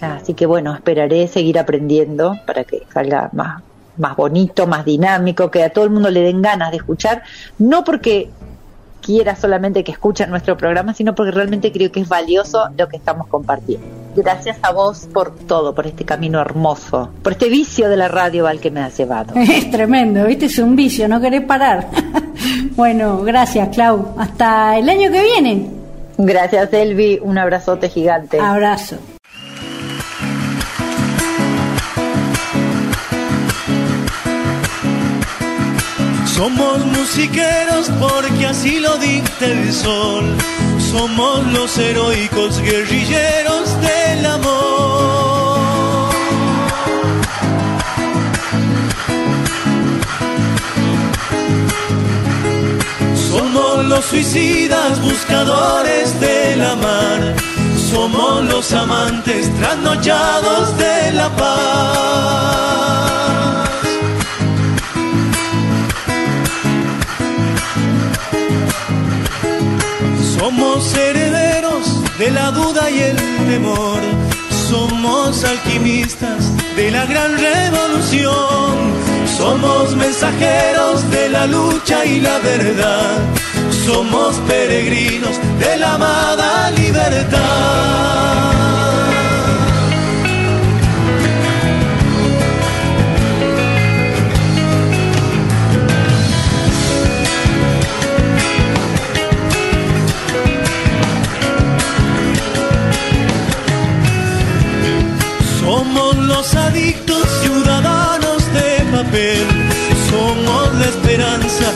Así 0.00 0.34
que 0.34 0.46
bueno, 0.46 0.74
esperaré 0.74 1.28
seguir 1.28 1.58
aprendiendo 1.58 2.38
para 2.46 2.64
que 2.64 2.82
salga 2.92 3.28
más, 3.32 3.62
más 3.98 4.16
bonito, 4.16 4.66
más 4.66 4.84
dinámico, 4.84 5.50
que 5.50 5.62
a 5.62 5.70
todo 5.70 5.84
el 5.84 5.90
mundo 5.90 6.10
le 6.10 6.20
den 6.22 6.40
ganas 6.40 6.70
de 6.70 6.78
escuchar, 6.78 7.22
no 7.58 7.84
porque 7.84 8.30
quiera 9.02 9.36
solamente 9.36 9.84
que 9.84 9.92
escuchen 9.92 10.30
nuestro 10.30 10.56
programa, 10.56 10.94
sino 10.94 11.14
porque 11.14 11.32
realmente 11.32 11.72
creo 11.72 11.90
que 11.90 12.00
es 12.00 12.08
valioso 12.08 12.68
lo 12.76 12.88
que 12.88 12.96
estamos 12.96 13.26
compartiendo. 13.26 13.86
Gracias 14.16 14.58
a 14.62 14.72
vos 14.72 15.08
por 15.12 15.34
todo, 15.34 15.74
por 15.74 15.86
este 15.86 16.04
camino 16.04 16.40
hermoso, 16.40 17.10
por 17.22 17.32
este 17.32 17.48
vicio 17.48 17.88
de 17.88 17.96
la 17.96 18.08
radio 18.08 18.46
al 18.46 18.60
que 18.60 18.70
me 18.70 18.80
has 18.80 18.96
llevado. 18.96 19.34
Es 19.36 19.70
tremendo, 19.70 20.24
¿viste? 20.26 20.46
Es 20.46 20.58
un 20.58 20.76
vicio, 20.76 21.08
no 21.08 21.20
querés 21.20 21.42
parar. 21.42 21.88
bueno, 22.76 23.22
gracias, 23.22 23.68
Clau. 23.68 24.14
Hasta 24.18 24.78
el 24.78 24.88
año 24.88 25.10
que 25.10 25.22
viene. 25.22 25.79
Gracias, 26.26 26.72
Elvi. 26.72 27.18
Un 27.22 27.38
abrazote 27.38 27.88
gigante. 27.88 28.38
Abrazo. 28.40 28.98
Somos 36.26 36.84
musiqueros 36.86 37.90
porque 38.00 38.46
así 38.46 38.80
lo 38.80 38.96
dicta 38.98 39.46
el 39.46 39.72
sol. 39.72 40.24
Somos 40.90 41.46
los 41.52 41.78
heroicos 41.78 42.60
guerrilleros 42.60 43.80
del 43.80 44.26
amor. 44.26 44.59
Los 54.00 54.08
suicidas 54.08 54.98
buscadores 55.02 56.18
de 56.20 56.56
la 56.56 56.74
mar. 56.76 57.34
Somos 57.90 58.44
los 58.44 58.72
amantes 58.72 59.54
trasnochados 59.58 60.74
de 60.78 61.12
la 61.12 61.28
paz. 61.36 62.60
Somos 70.38 70.94
herederos 70.94 71.86
de 72.18 72.30
la 72.30 72.50
duda 72.52 72.90
y 72.90 73.00
el 73.00 73.16
temor. 73.50 74.00
Somos 74.70 75.44
alquimistas 75.44 76.42
de 76.74 76.90
la 76.90 77.04
gran 77.04 77.36
revolución. 77.36 78.76
Somos 79.36 79.94
mensajeros 79.94 81.10
de 81.10 81.28
la 81.28 81.46
lucha 81.46 82.06
y 82.06 82.20
la 82.20 82.38
verdad. 82.38 83.18
Somos 83.86 84.36
peregrinos 84.46 85.38
de 85.58 85.76
la 85.78 85.94
amada 85.94 86.70
libertad. 86.72 87.40
Somos 105.60 106.16
los 106.16 106.54
adictos 106.54 107.26
ciudadanos 107.42 108.42
de 108.52 108.84
papel. 108.92 109.46
Somos 110.10 110.74
la 110.74 110.84
esperanza 110.86 111.72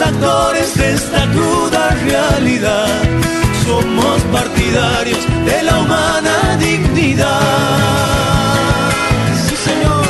actores 0.00 0.76
de 0.76 0.94
esta 0.94 1.26
cruda 1.30 1.90
realidad. 2.04 2.88
Somos 3.64 4.22
partidarios 4.32 5.18
de 5.44 5.62
la 5.62 5.78
humana 5.78 6.56
dignidad. 6.58 7.40
Sí, 9.48 9.56
señor. 9.56 10.06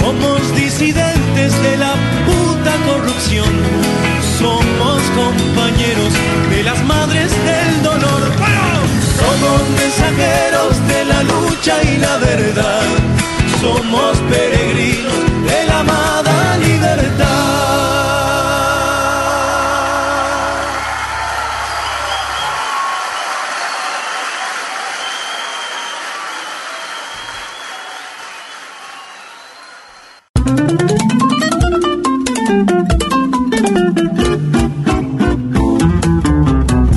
Somos 0.00 0.54
disidentes 0.54 1.62
de 1.62 1.76
la 1.76 1.94
puta 2.26 2.72
corrupción. 2.88 3.52
Somos 4.38 5.02
compañeros 5.16 6.12
de 6.50 6.62
las 6.62 6.84
madres 6.84 7.32
del 7.44 7.82
dolor. 7.82 8.22
Somos 9.20 9.62
mensajeros 9.80 10.88
de 10.88 11.04
la 11.04 11.22
lucha 11.22 11.82
y 11.82 11.96
la 11.98 12.16
verdad. 12.18 13.25
Somos 13.66 14.16
peregrinos 14.30 15.44
de 15.44 15.66
la 15.66 15.80
amada 15.80 16.56
libertad. 16.58 17.26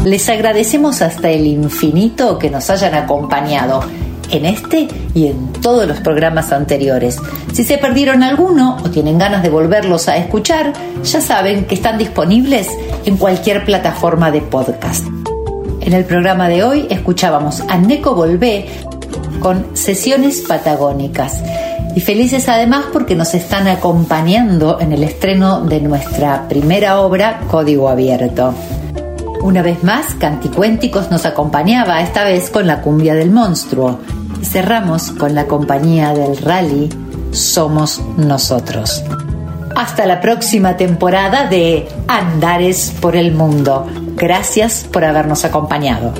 Les 0.05 0.29
agradecemos 0.29 1.01
hasta 1.01 1.31
el 1.31 1.47
infinito 1.47 2.37
que 2.37 2.51
nos 2.51 2.69
hayan 2.69 2.93
acompañado 2.93 3.81
en 4.31 4.45
este 4.45 4.87
y 5.13 5.27
en 5.27 5.53
todos 5.53 5.87
los 5.87 5.99
programas 5.99 6.51
anteriores. 6.51 7.17
Si 7.53 7.63
se 7.63 7.77
perdieron 7.77 8.23
alguno 8.23 8.77
o 8.83 8.89
tienen 8.89 9.17
ganas 9.17 9.43
de 9.43 9.49
volverlos 9.49 10.07
a 10.07 10.17
escuchar, 10.17 10.73
ya 11.03 11.21
saben 11.21 11.65
que 11.65 11.75
están 11.75 11.97
disponibles 11.97 12.67
en 13.05 13.17
cualquier 13.17 13.65
plataforma 13.65 14.31
de 14.31 14.41
podcast. 14.41 15.05
En 15.81 15.93
el 15.93 16.05
programa 16.05 16.49
de 16.49 16.63
hoy 16.63 16.87
escuchábamos 16.89 17.61
a 17.61 17.77
Neko 17.77 18.13
Volvé 18.13 18.67
con 19.39 19.75
sesiones 19.75 20.43
patagónicas. 20.47 21.41
Y 21.95 22.01
felices 22.01 22.47
además 22.47 22.85
porque 22.93 23.15
nos 23.15 23.33
están 23.33 23.67
acompañando 23.67 24.79
en 24.79 24.93
el 24.93 25.03
estreno 25.03 25.61
de 25.61 25.81
nuestra 25.81 26.47
primera 26.47 26.99
obra, 26.99 27.41
Código 27.49 27.89
Abierto. 27.89 28.53
Una 29.41 29.61
vez 29.61 29.83
más, 29.83 30.13
Canticuénticos 30.15 31.09
nos 31.09 31.25
acompañaba, 31.25 32.01
esta 32.01 32.23
vez 32.23 32.49
con 32.49 32.67
la 32.67 32.81
cumbia 32.81 33.15
del 33.15 33.31
monstruo. 33.31 33.99
Cerramos 34.43 35.11
con 35.11 35.35
la 35.35 35.45
compañía 35.45 36.13
del 36.13 36.37
rally 36.37 36.89
Somos 37.31 38.01
Nosotros. 38.17 39.03
Hasta 39.75 40.05
la 40.05 40.19
próxima 40.19 40.77
temporada 40.77 41.47
de 41.47 41.87
Andares 42.07 42.93
por 42.99 43.15
el 43.15 43.33
Mundo. 43.33 43.87
Gracias 44.15 44.87
por 44.91 45.05
habernos 45.05 45.45
acompañado. 45.45 46.13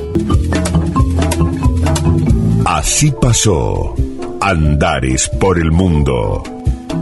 Así 2.64 3.12
pasó 3.20 3.94
Andares 4.40 5.28
por 5.40 5.58
el 5.58 5.72
Mundo 5.72 6.42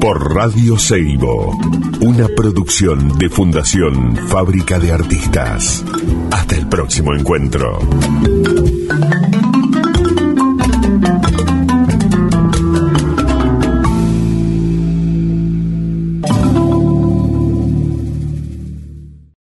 por 0.00 0.34
Radio 0.34 0.78
Seibo, 0.78 1.58
una 2.00 2.28
producción 2.36 3.18
de 3.18 3.28
Fundación 3.28 4.16
Fábrica 4.28 4.78
de 4.78 4.92
Artistas. 4.92 5.84
Hasta 6.30 6.54
el 6.54 6.68
próximo 6.68 7.14
encuentro. 7.14 7.78